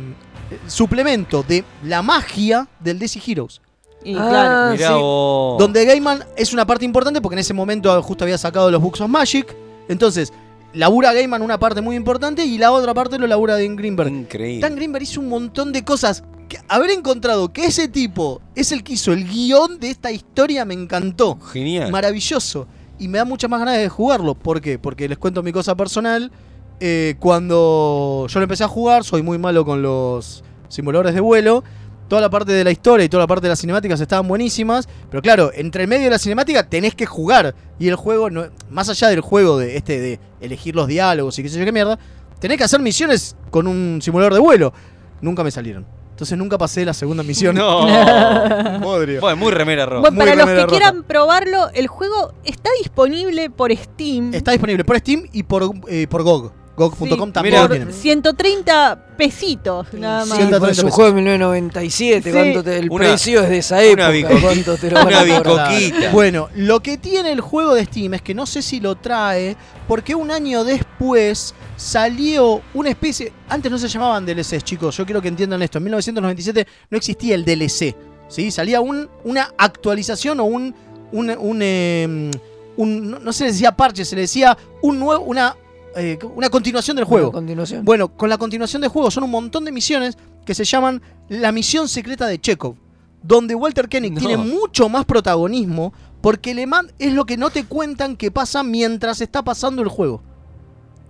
suplemento 0.66 1.44
de 1.46 1.64
la 1.84 2.02
magia 2.02 2.66
del 2.80 2.98
DC 2.98 3.20
Heroes. 3.26 3.60
Y 4.04 4.14
Ah, 4.16 4.26
claro. 4.28 4.72
Mirá 4.72 4.88
sí. 4.88 4.94
vos. 4.94 5.58
Donde 5.58 5.84
Gaiman 5.84 6.24
es 6.36 6.52
una 6.52 6.66
parte 6.66 6.84
importante 6.84 7.20
porque 7.20 7.34
en 7.34 7.40
ese 7.40 7.52
momento 7.54 8.02
justo 8.02 8.24
había 8.24 8.38
sacado 8.38 8.70
los 8.70 8.80
Books 8.80 9.00
of 9.02 9.10
Magic. 9.10 9.54
Entonces, 9.88 10.32
labura 10.72 11.12
Gaiman 11.12 11.42
una 11.42 11.58
parte 11.58 11.80
muy 11.80 11.96
importante 11.96 12.44
y 12.44 12.58
la 12.58 12.72
otra 12.72 12.94
parte 12.94 13.18
lo 13.18 13.26
labura 13.26 13.58
Dan 13.58 13.76
Greenberg. 13.76 14.08
Increíble. 14.10 14.60
Dan 14.60 14.76
Greenberg 14.76 15.02
hizo 15.02 15.20
un 15.20 15.28
montón 15.28 15.72
de 15.72 15.84
cosas. 15.84 16.22
Que 16.48 16.58
haber 16.66 16.90
encontrado 16.90 17.52
que 17.52 17.66
ese 17.66 17.86
tipo 17.86 18.40
es 18.56 18.72
el 18.72 18.82
que 18.82 18.94
hizo 18.94 19.12
el 19.12 19.24
guion 19.28 19.78
de 19.78 19.90
esta 19.90 20.10
historia 20.10 20.64
me 20.64 20.74
encantó. 20.74 21.38
Genial. 21.52 21.92
Maravilloso. 21.92 22.66
Y 22.98 23.06
me 23.06 23.18
da 23.18 23.24
muchas 23.24 23.48
más 23.48 23.60
ganas 23.60 23.76
de 23.78 23.88
jugarlo. 23.88 24.34
¿Por 24.34 24.60
qué? 24.60 24.78
Porque 24.78 25.08
les 25.08 25.16
cuento 25.16 25.42
mi 25.44 25.52
cosa 25.52 25.76
personal. 25.76 26.32
Eh, 26.80 27.14
cuando 27.20 28.26
yo 28.28 28.38
lo 28.40 28.42
empecé 28.44 28.64
a 28.64 28.68
jugar, 28.68 29.04
soy 29.04 29.22
muy 29.22 29.38
malo 29.38 29.64
con 29.64 29.80
los 29.82 30.42
simuladores 30.68 31.14
de 31.14 31.20
vuelo. 31.20 31.62
Toda 32.10 32.20
la 32.22 32.28
parte 32.28 32.50
de 32.50 32.64
la 32.64 32.72
historia 32.72 33.04
y 33.04 33.08
toda 33.08 33.22
la 33.22 33.26
parte 33.28 33.44
de 33.46 33.50
las 33.50 33.60
cinemáticas 33.60 34.00
estaban 34.00 34.26
buenísimas. 34.26 34.88
Pero 35.08 35.22
claro, 35.22 35.52
entre 35.54 35.84
el 35.84 35.88
medio 35.88 36.04
de 36.04 36.10
la 36.10 36.18
cinemática 36.18 36.68
tenés 36.68 36.96
que 36.96 37.06
jugar. 37.06 37.54
Y 37.78 37.86
el 37.86 37.94
juego, 37.94 38.28
no- 38.30 38.46
más 38.68 38.88
allá 38.88 39.06
del 39.08 39.20
juego 39.20 39.58
de 39.58 39.76
este 39.76 40.00
de 40.00 40.18
elegir 40.40 40.74
los 40.74 40.88
diálogos 40.88 41.38
y 41.38 41.44
qué 41.44 41.48
sé 41.48 41.58
yo 41.60 41.64
qué 41.64 41.70
mierda, 41.70 42.00
tenés 42.40 42.58
que 42.58 42.64
hacer 42.64 42.80
misiones 42.80 43.36
con 43.52 43.68
un 43.68 44.00
simulador 44.02 44.34
de 44.34 44.40
vuelo. 44.40 44.72
Nunca 45.20 45.44
me 45.44 45.52
salieron. 45.52 45.86
Entonces 46.10 46.36
nunca 46.36 46.58
pasé 46.58 46.84
la 46.84 46.92
segunda 46.94 47.22
misión. 47.22 47.54
No. 47.54 47.86
Bodrio. 48.80 49.20
Bueno, 49.20 49.36
muy 49.36 49.52
remera 49.52 49.86
roja. 49.86 50.00
Bueno, 50.00 50.16
Muy 50.16 50.24
para 50.26 50.34
los 50.34 50.46
que 50.46 50.54
roja. 50.56 50.66
quieran 50.66 51.02
probarlo, 51.04 51.70
el 51.74 51.86
juego 51.86 52.34
está 52.44 52.70
disponible 52.82 53.50
por 53.50 53.74
Steam. 53.74 54.34
Está 54.34 54.50
disponible 54.50 54.84
por 54.84 54.98
Steam 54.98 55.28
y 55.32 55.44
por, 55.44 55.70
eh, 55.88 56.06
por 56.10 56.22
GOG. 56.24 56.52
GOG.com 56.88 57.08
Sí, 57.28 57.32
también 57.32 57.52
Mirá. 57.54 57.62
lo 57.62 57.68
por 57.68 57.76
tienen. 57.76 57.94
130 57.94 59.06
pesitos, 59.16 59.92
nada 59.94 60.24
más. 60.26 60.38
Sí, 60.38 60.44
pues 60.58 60.78
es 60.78 60.84
un 60.84 60.90
juego 60.90 61.10
de 61.10 61.14
1997. 61.16 62.22
Sí. 62.30 62.36
¿cuánto 62.36 62.64
te- 62.64 62.78
el 62.78 62.90
Una- 62.90 63.04
precio 63.06 63.42
es 63.42 63.48
de 63.50 63.58
esa 63.58 63.76
una 63.76 63.84
época. 63.84 64.10
bicoqui- 64.12 64.40
¿Cuánto 64.42 64.76
te 64.76 64.90
lo 64.90 64.94
van 64.96 65.04
a 65.14 65.22
una 65.22 65.22
bicoquita. 65.22 66.10
Bueno, 66.12 66.48
lo 66.56 66.80
que 66.80 66.96
tiene 66.98 67.32
el 67.32 67.40
juego 67.40 67.74
de 67.74 67.84
Steam 67.84 68.14
es 68.14 68.22
que 68.22 68.34
no 68.34 68.46
sé 68.46 68.62
si 68.62 68.80
lo 68.80 68.96
trae, 68.96 69.56
porque 69.86 70.14
un 70.14 70.30
año 70.30 70.64
después 70.64 71.54
salió 71.76 72.62
una 72.74 72.90
especie. 72.90 73.32
Antes 73.48 73.70
no 73.70 73.78
se 73.78 73.88
llamaban 73.88 74.24
DLCs, 74.26 74.64
chicos. 74.64 74.96
Yo 74.96 75.04
quiero 75.04 75.20
que 75.20 75.28
entiendan 75.28 75.60
esto. 75.62 75.78
En 75.78 75.84
1997 75.84 76.66
no 76.90 76.96
existía 76.96 77.34
el 77.34 77.44
DLC. 77.44 77.94
¿sí? 78.28 78.50
Salía 78.50 78.80
un, 78.80 79.08
una 79.24 79.50
actualización 79.58 80.40
o 80.40 80.44
un. 80.44 80.74
un, 81.12 81.30
un, 81.30 81.58
eh, 81.62 82.30
un- 82.76 83.10
no, 83.10 83.18
no 83.18 83.32
se 83.32 83.44
le 83.44 83.50
decía 83.52 83.72
parche, 83.72 84.04
se 84.04 84.14
le 84.14 84.22
decía 84.22 84.56
un 84.82 85.00
nuevo, 85.00 85.24
una 85.24 85.56
eh, 85.96 86.18
una 86.34 86.48
continuación 86.50 86.96
del 86.96 87.04
juego. 87.04 87.28
Una 87.30 87.34
continuación. 87.38 87.84
Bueno, 87.84 88.08
con 88.08 88.28
la 88.28 88.38
continuación 88.38 88.82
del 88.82 88.90
juego 88.90 89.10
son 89.10 89.24
un 89.24 89.30
montón 89.30 89.64
de 89.64 89.72
misiones 89.72 90.16
que 90.44 90.54
se 90.54 90.64
llaman 90.64 91.02
la 91.28 91.52
misión 91.52 91.88
secreta 91.88 92.26
de 92.26 92.40
Chekhov, 92.40 92.74
donde 93.22 93.54
Walter 93.54 93.88
Koenig 93.88 94.12
No. 94.14 94.18
tiene 94.20 94.36
mucho 94.36 94.88
más 94.88 95.04
protagonismo 95.04 95.92
porque 96.20 96.54
le 96.54 96.66
man 96.66 96.90
es 96.98 97.12
lo 97.14 97.24
que 97.24 97.36
no 97.36 97.50
te 97.50 97.64
cuentan 97.64 98.16
que 98.16 98.30
pasa 98.30 98.62
mientras 98.62 99.20
está 99.20 99.42
pasando 99.42 99.82
el 99.82 99.88
juego. 99.88 100.22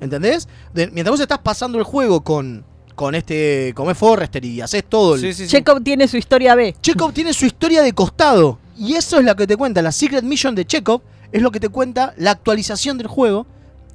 ¿Entendés? 0.00 0.48
De- 0.72 0.86
mientras 0.90 1.12
vos 1.12 1.20
estás 1.20 1.38
pasando 1.38 1.78
el 1.78 1.84
juego 1.84 2.22
con 2.22 2.64
con 2.94 3.14
este 3.14 3.72
como 3.74 3.90
es 3.90 3.96
Forrester 3.98 4.44
y 4.44 4.60
haces 4.60 4.84
todo 4.86 5.14
el 5.14 5.34
Chekhov 5.34 5.82
tiene 5.82 6.06
su 6.06 6.16
historia 6.18 6.54
B. 6.54 6.74
Chekhov 6.82 7.12
tiene 7.12 7.32
su 7.32 7.46
historia 7.46 7.82
de 7.82 7.92
costado. 7.94 8.58
Y 8.78 8.94
eso 8.94 9.18
es 9.18 9.24
lo 9.24 9.34
que 9.36 9.46
te 9.46 9.56
cuenta. 9.56 9.80
La 9.82 9.92
Secret 9.92 10.22
Mission 10.24 10.54
de 10.54 10.64
Chekhov 10.66 11.00
es 11.32 11.40
lo 11.42 11.50
que 11.50 11.60
te 11.60 11.68
cuenta 11.68 12.14
la 12.18 12.30
actualización 12.32 12.98
del 12.98 13.06
juego. 13.08 13.46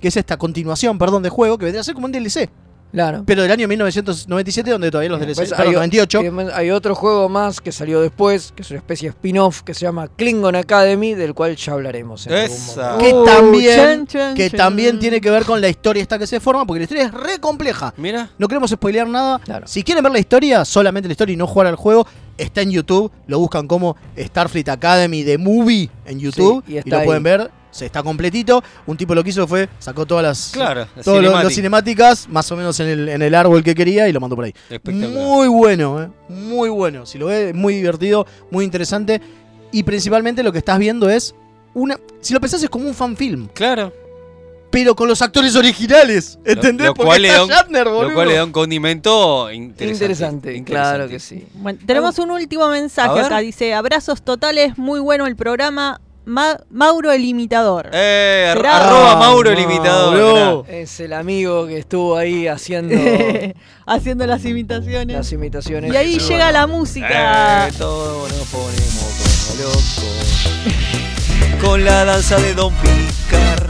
Que 0.05 0.09
es 0.09 0.17
esta 0.17 0.37
continuación, 0.37 0.99
perdón, 0.99 1.23
de 1.23 1.29
juego. 1.29 1.57
Que 1.57 1.65
vendría 1.65 1.81
a 1.81 1.83
ser 1.83 1.95
como 1.95 2.05
un 2.05 2.11
DLC. 2.11 2.47
Claro. 2.91 3.23
Pero 3.25 3.41
del 3.41 3.49
año 3.49 3.67
1997, 3.67 4.69
donde 4.69 4.91
todavía 4.91 5.09
los 5.09 5.19
DLC. 5.19 5.35
Pues 5.35 5.49
perdón, 5.49 5.65
hay, 5.67 5.73
98. 5.73 6.17
y 6.19 6.21
además 6.21 6.53
hay 6.53 6.69
otro 6.69 6.93
juego 6.93 7.27
más 7.27 7.59
que 7.59 7.71
salió 7.71 7.99
después, 8.01 8.53
que 8.55 8.61
es 8.61 8.69
una 8.69 8.77
especie 8.77 9.09
de 9.09 9.15
spin-off 9.15 9.63
que 9.63 9.73
se 9.73 9.81
llama 9.81 10.07
Klingon 10.15 10.55
Academy, 10.55 11.15
del 11.15 11.33
cual 11.33 11.55
ya 11.55 11.73
hablaremos. 11.73 12.27
En 12.27 12.33
algún 12.33 12.57
momento. 12.75 12.97
Que 12.99 13.13
Uh, 13.15 13.25
también, 13.25 13.75
chan, 13.75 14.05
chan, 14.07 14.35
que 14.35 14.49
chan. 14.51 14.57
también 14.59 14.99
tiene 14.99 15.19
que 15.19 15.31
ver 15.31 15.43
con 15.43 15.59
la 15.59 15.69
historia 15.69 16.03
esta 16.03 16.19
que 16.19 16.27
se 16.27 16.39
forma, 16.39 16.67
porque 16.67 16.81
la 16.81 16.83
historia 16.83 17.05
es 17.05 17.11
re 17.11 17.39
compleja. 17.39 17.91
Mira. 17.97 18.29
No 18.37 18.47
queremos 18.47 18.69
spoilear 18.69 19.07
nada. 19.07 19.41
Si 19.65 19.81
quieren 19.81 20.03
ver 20.03 20.13
la 20.13 20.19
historia, 20.19 20.63
solamente 20.65 21.09
la 21.09 21.13
historia 21.13 21.33
y 21.33 21.37
no 21.37 21.47
jugar 21.47 21.65
al 21.65 21.77
juego, 21.77 22.05
está 22.37 22.61
en 22.61 22.69
YouTube. 22.69 23.11
Lo 23.25 23.39
buscan 23.39 23.67
como 23.67 23.97
Starfleet 24.15 24.69
Academy 24.69 25.23
de 25.23 25.39
Movie 25.39 25.89
en 26.05 26.19
YouTube. 26.19 26.63
y 26.67 26.73
y, 26.75 26.77
está 26.77 26.89
lo 26.91 26.97
ahí. 26.99 27.05
pueden 27.07 27.23
ver. 27.23 27.49
Se 27.75 27.85
está 27.85 28.01
completito. 28.03 28.63
Un 28.85 28.95
tipo 28.95 29.13
lo 29.13 29.21
que 29.21 29.31
hizo 29.31 29.45
fue, 29.47 29.67
sacó 29.79 30.05
todas 30.05 30.23
las, 30.23 30.51
Claro, 30.53 30.87
las 30.95 31.03
todas 31.03 31.21
lo- 31.21 31.27
cinemáticas. 31.27 31.43
las 31.43 31.53
cinemáticas, 31.55 32.29
más 32.29 32.51
o 32.51 32.55
menos 32.55 32.79
en 32.79 32.87
el, 32.87 33.09
en 33.09 33.21
el 33.21 33.35
árbol 33.35 33.63
que 33.63 33.75
quería 33.75 34.07
y 34.07 34.13
lo 34.13 34.21
mandó 34.21 34.37
por 34.37 34.45
ahí. 34.45 34.53
Espectacular. 34.69 35.09
Muy 35.09 35.47
bueno, 35.49 36.01
eh, 36.03 36.09
muy 36.29 36.69
bueno. 36.69 37.05
Si 37.05 37.17
lo 37.17 37.25
ves, 37.25 37.53
muy 37.53 37.75
divertido, 37.75 38.25
muy 38.49 38.63
interesante. 38.63 39.19
Y 39.73 39.83
principalmente 39.83 40.41
lo 40.41 40.53
que 40.53 40.59
estás 40.59 40.79
viendo 40.79 41.09
es 41.09 41.35
una. 41.73 41.99
Si 42.21 42.33
lo 42.33 42.39
pensás, 42.39 42.63
es 42.63 42.69
como 42.69 42.87
un 42.87 42.93
fanfilm. 42.93 43.49
Claro. 43.53 43.91
Pero 44.71 44.95
con 44.95 45.07
los 45.09 45.21
actores 45.21 45.55
originales. 45.57 46.39
¿Entendés? 46.45 46.87
Lo, 46.87 46.93
Porque 46.93 47.07
cual 47.07 47.21
le 47.23 47.27
está 47.29 47.45
Shatner, 47.45 47.85
lo 47.87 47.93
boludo. 47.95 48.13
cual 48.13 48.27
le 48.29 48.35
da 48.35 48.45
un 48.45 48.51
condimento 48.53 49.51
interesante. 49.51 50.53
Interesante, 50.55 50.63
claro 50.63 51.07
que 51.09 51.19
sí. 51.19 51.45
Bueno, 51.55 51.79
tenemos 51.85 52.17
un 52.19 52.31
último 52.31 52.63
A 52.65 52.71
mensaje 52.71 53.19
acá. 53.19 53.39
Dice, 53.39 53.73
abrazos 53.73 54.21
totales, 54.21 54.77
muy 54.77 55.01
bueno 55.01 55.27
el 55.27 55.35
programa. 55.35 55.99
Ma- 56.25 56.57
Mauro 56.71 57.11
el 57.11 57.23
imitador. 57.23 57.89
Eh, 57.93 58.47
ar- 58.51 58.57
Será- 58.57 58.85
arroba 58.87 59.15
Mauro 59.17 59.51
el 59.51 59.59
imitador. 59.59 60.17
no. 60.17 60.65
Es 60.67 60.99
el 60.99 61.13
amigo 61.13 61.67
que 61.67 61.77
estuvo 61.77 62.17
ahí 62.17 62.47
haciendo 62.47 62.95
Haciendo 63.85 64.25
las 64.25 64.43
imitaciones. 64.45 65.15
las 65.15 65.31
imitaciones. 65.31 65.93
Y 65.93 65.95
ahí 65.95 66.15
Pero 66.17 66.27
llega 66.27 66.45
bueno. 66.45 66.59
la 66.59 66.67
música. 66.67 67.67
Eh, 67.67 67.71
todos 67.77 68.31
nos 68.31 68.47
ponemos 68.47 69.47
como 69.47 69.63
locos. 69.63 70.49
Con 71.61 71.85
la 71.85 72.05
danza 72.05 72.37
de 72.37 72.53
Don 72.53 72.73
Picar. 72.73 73.69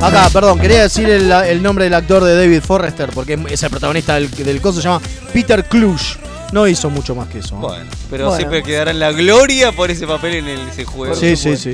Acá, 0.00 0.28
perdón, 0.32 0.58
quería 0.58 0.82
decir 0.82 1.08
el, 1.08 1.30
el 1.32 1.62
nombre 1.62 1.84
del 1.84 1.94
actor 1.94 2.22
de 2.24 2.34
David 2.36 2.60
Forrester, 2.62 3.10
porque 3.14 3.38
es 3.50 3.62
el 3.62 3.70
protagonista 3.70 4.14
del, 4.14 4.30
del 4.30 4.60
coso, 4.60 4.80
se 4.80 4.88
llama 4.88 5.00
Peter 5.32 5.64
Clush. 5.64 6.16
No 6.52 6.66
hizo 6.66 6.88
mucho 6.90 7.14
más 7.14 7.28
que 7.28 7.38
eso. 7.40 7.54
¿no? 7.56 7.60
Bueno, 7.68 7.90
pero 8.10 8.24
Bueno. 8.26 8.36
siempre 8.38 8.62
quedará 8.62 8.90
en 8.90 9.00
la 9.00 9.12
gloria 9.12 9.72
por 9.72 9.90
ese 9.90 10.06
papel 10.06 10.34
en 10.36 10.48
el, 10.48 10.68
ese 10.68 10.84
juego. 10.84 11.14
Sí, 11.14 11.36
sí, 11.36 11.56
sí. 11.56 11.72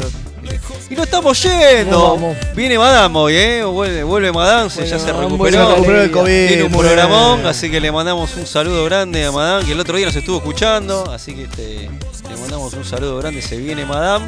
Y 0.90 0.94
no 0.94 1.04
estamos 1.04 1.42
yendo. 1.42 2.18
Viene 2.54 2.76
Madame 2.78 3.18
hoy, 3.18 3.34
¿eh? 3.36 3.64
Vuelve, 3.64 4.02
vuelve 4.02 4.30
Madame, 4.32 4.68
se- 4.68 4.86
ya 4.86 4.98
se 4.98 5.12
recuperó. 5.12 5.76
el 5.76 6.10
COVID, 6.10 6.48
Tiene 6.48 6.62
un 6.64 6.72
programón, 6.72 7.36
bien. 7.38 7.46
así 7.48 7.70
que 7.70 7.80
le 7.80 7.90
mandamos 7.90 8.34
un 8.36 8.46
saludo 8.46 8.84
grande 8.84 9.24
a 9.24 9.32
Madame, 9.32 9.64
que 9.64 9.72
el 9.72 9.80
otro 9.80 9.96
día 9.96 10.06
nos 10.06 10.16
estuvo 10.16 10.36
escuchando. 10.38 11.10
Así 11.10 11.34
que 11.34 11.44
este, 11.44 11.88
le 12.28 12.36
mandamos 12.40 12.74
un 12.74 12.84
saludo 12.84 13.16
grande, 13.18 13.40
se 13.40 13.56
viene 13.56 13.86
Madame. 13.86 14.26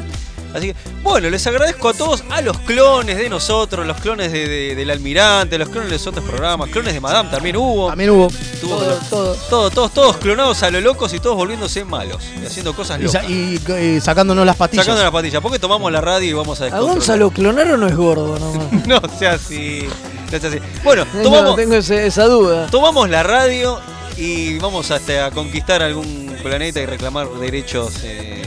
Así 0.53 0.67
que, 0.67 0.75
bueno, 1.03 1.29
les 1.29 1.45
agradezco 1.45 1.89
a 1.89 1.93
todos, 1.93 2.23
a 2.29 2.41
los 2.41 2.57
clones 2.59 3.17
de 3.17 3.29
nosotros, 3.29 3.85
los 3.85 3.97
clones 3.97 4.31
de, 4.31 4.47
de- 4.47 4.75
del 4.75 4.89
Almirante, 4.89 5.57
los 5.57 5.69
clones 5.69 5.89
de 5.89 5.95
los 5.97 6.07
otros 6.07 6.25
programas, 6.25 6.69
clones 6.69 6.93
de 6.93 6.99
Madame 7.01 7.29
también 7.29 7.57
hubo. 7.57 7.89
También 7.89 8.09
hubo. 8.11 8.27
Tuvo- 8.61 8.77
Todo, 8.77 8.99
todo. 9.09 9.35
todo- 9.49 9.69
todos, 9.69 9.93
todos 9.93 10.17
clonados 10.17 10.63
a 10.63 10.71
lo 10.71 10.79
locos 10.81 11.13
y 11.13 11.19
todos 11.19 11.35
volviéndose 11.35 11.83
malos 11.85 12.23
y 12.41 12.45
haciendo 12.45 12.73
cosas 12.75 12.99
Y, 12.99 13.03
locas. 13.03 13.23
sa- 13.23 13.29
y- 13.29 13.59
y 13.97 14.01
sacándonos 14.01 14.45
las 14.45 14.55
patillas. 14.55 14.85
Sacando 14.85 15.03
las 15.03 15.11
patillas. 15.11 15.41
¿Por 15.41 15.51
qué 15.51 15.59
tomamos 15.59 15.91
la 15.91 16.01
radio 16.01 16.29
y 16.29 16.33
vamos 16.33 16.59
a 16.61 16.65
A? 16.65 16.79
Gonzalo 16.79 17.29
clonaron 17.29 17.79
no 17.79 17.87
es 17.87 17.95
gordo 17.95 18.39
nomás. 18.39 18.67
no 18.87 19.01
sea 19.19 19.33
así. 19.33 19.87
No 20.31 20.39
sea 20.39 20.49
así. 20.49 20.59
Bueno, 20.83 21.05
No, 21.13 21.21
tomamos, 21.23 21.55
tengo 21.55 21.75
ese- 21.75 22.07
esa 22.07 22.25
duda. 22.25 22.67
tomamos 22.71 23.09
la 23.09 23.21
radio 23.23 23.79
y 24.17 24.57
vamos 24.59 24.89
hasta 24.91 25.25
a 25.27 25.31
conquistar 25.31 25.83
algún 25.83 26.35
planeta 26.41 26.79
y 26.79 26.85
reclamar 26.85 27.27
derechos 27.39 27.93
eh, 28.03 28.41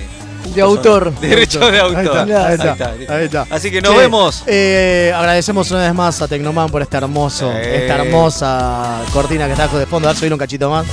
de 0.55 0.61
autor. 0.63 1.13
Derecho 1.21 1.71
de 1.71 1.79
autor. 1.79 2.33
Ahí 2.33 2.55
está. 2.55 2.95
Ahí 3.09 3.25
está. 3.25 3.47
Así 3.51 3.71
que 3.71 3.81
nos 3.81 3.97
vemos. 3.97 4.43
Eh, 4.47 5.13
agradecemos 5.15 5.71
una 5.71 5.83
vez 5.83 5.95
más 5.95 6.21
a 6.23 6.29
Tecnoman 6.29 6.69
por 6.71 6.83
este 6.83 6.97
hermoso, 6.97 7.51
esta 7.53 7.97
hermosa 7.97 9.01
cortina 9.13 9.47
que 9.47 9.53
está 9.53 9.69
de 9.69 9.87
fondo. 9.87 10.09
A 10.09 10.13
ver, 10.13 10.19
subir 10.19 10.33
un 10.33 10.39
cachito 10.39 10.71
más. 10.71 10.87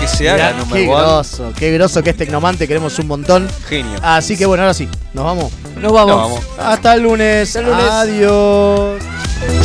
Que 0.00 0.08
se 0.08 0.28
haga, 0.28 0.54
Qué 0.72 0.86
groso, 0.86 1.52
qué 1.56 1.72
groso 1.72 2.02
que 2.02 2.10
es 2.10 2.16
Tecnoman, 2.16 2.56
te 2.56 2.68
queremos 2.68 2.98
un 2.98 3.06
montón. 3.06 3.48
Genio. 3.68 3.98
Así 4.02 4.36
que 4.36 4.44
bueno, 4.44 4.64
ahora 4.64 4.74
sí, 4.74 4.88
nos 5.14 5.24
vamos. 5.24 5.52
Nos 5.80 5.92
vamos. 5.92 6.16
Nos 6.16 6.30
vamos. 6.30 6.40
Hasta 6.58 6.94
el 6.94 7.02
lunes. 7.02 7.48
Hasta 7.56 7.60
el 7.60 7.66
lunes. 7.66 7.90
Adiós. 7.90 9.02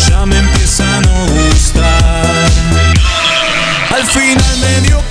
Ya 0.08 0.26
me 0.26 0.38
empieza 0.38 0.98
a 0.98 1.02
no 1.02 1.28
gustar. 1.28 2.26
Al 3.96 4.06
final 4.06 4.58
me 4.62 4.88
dio 4.88 5.09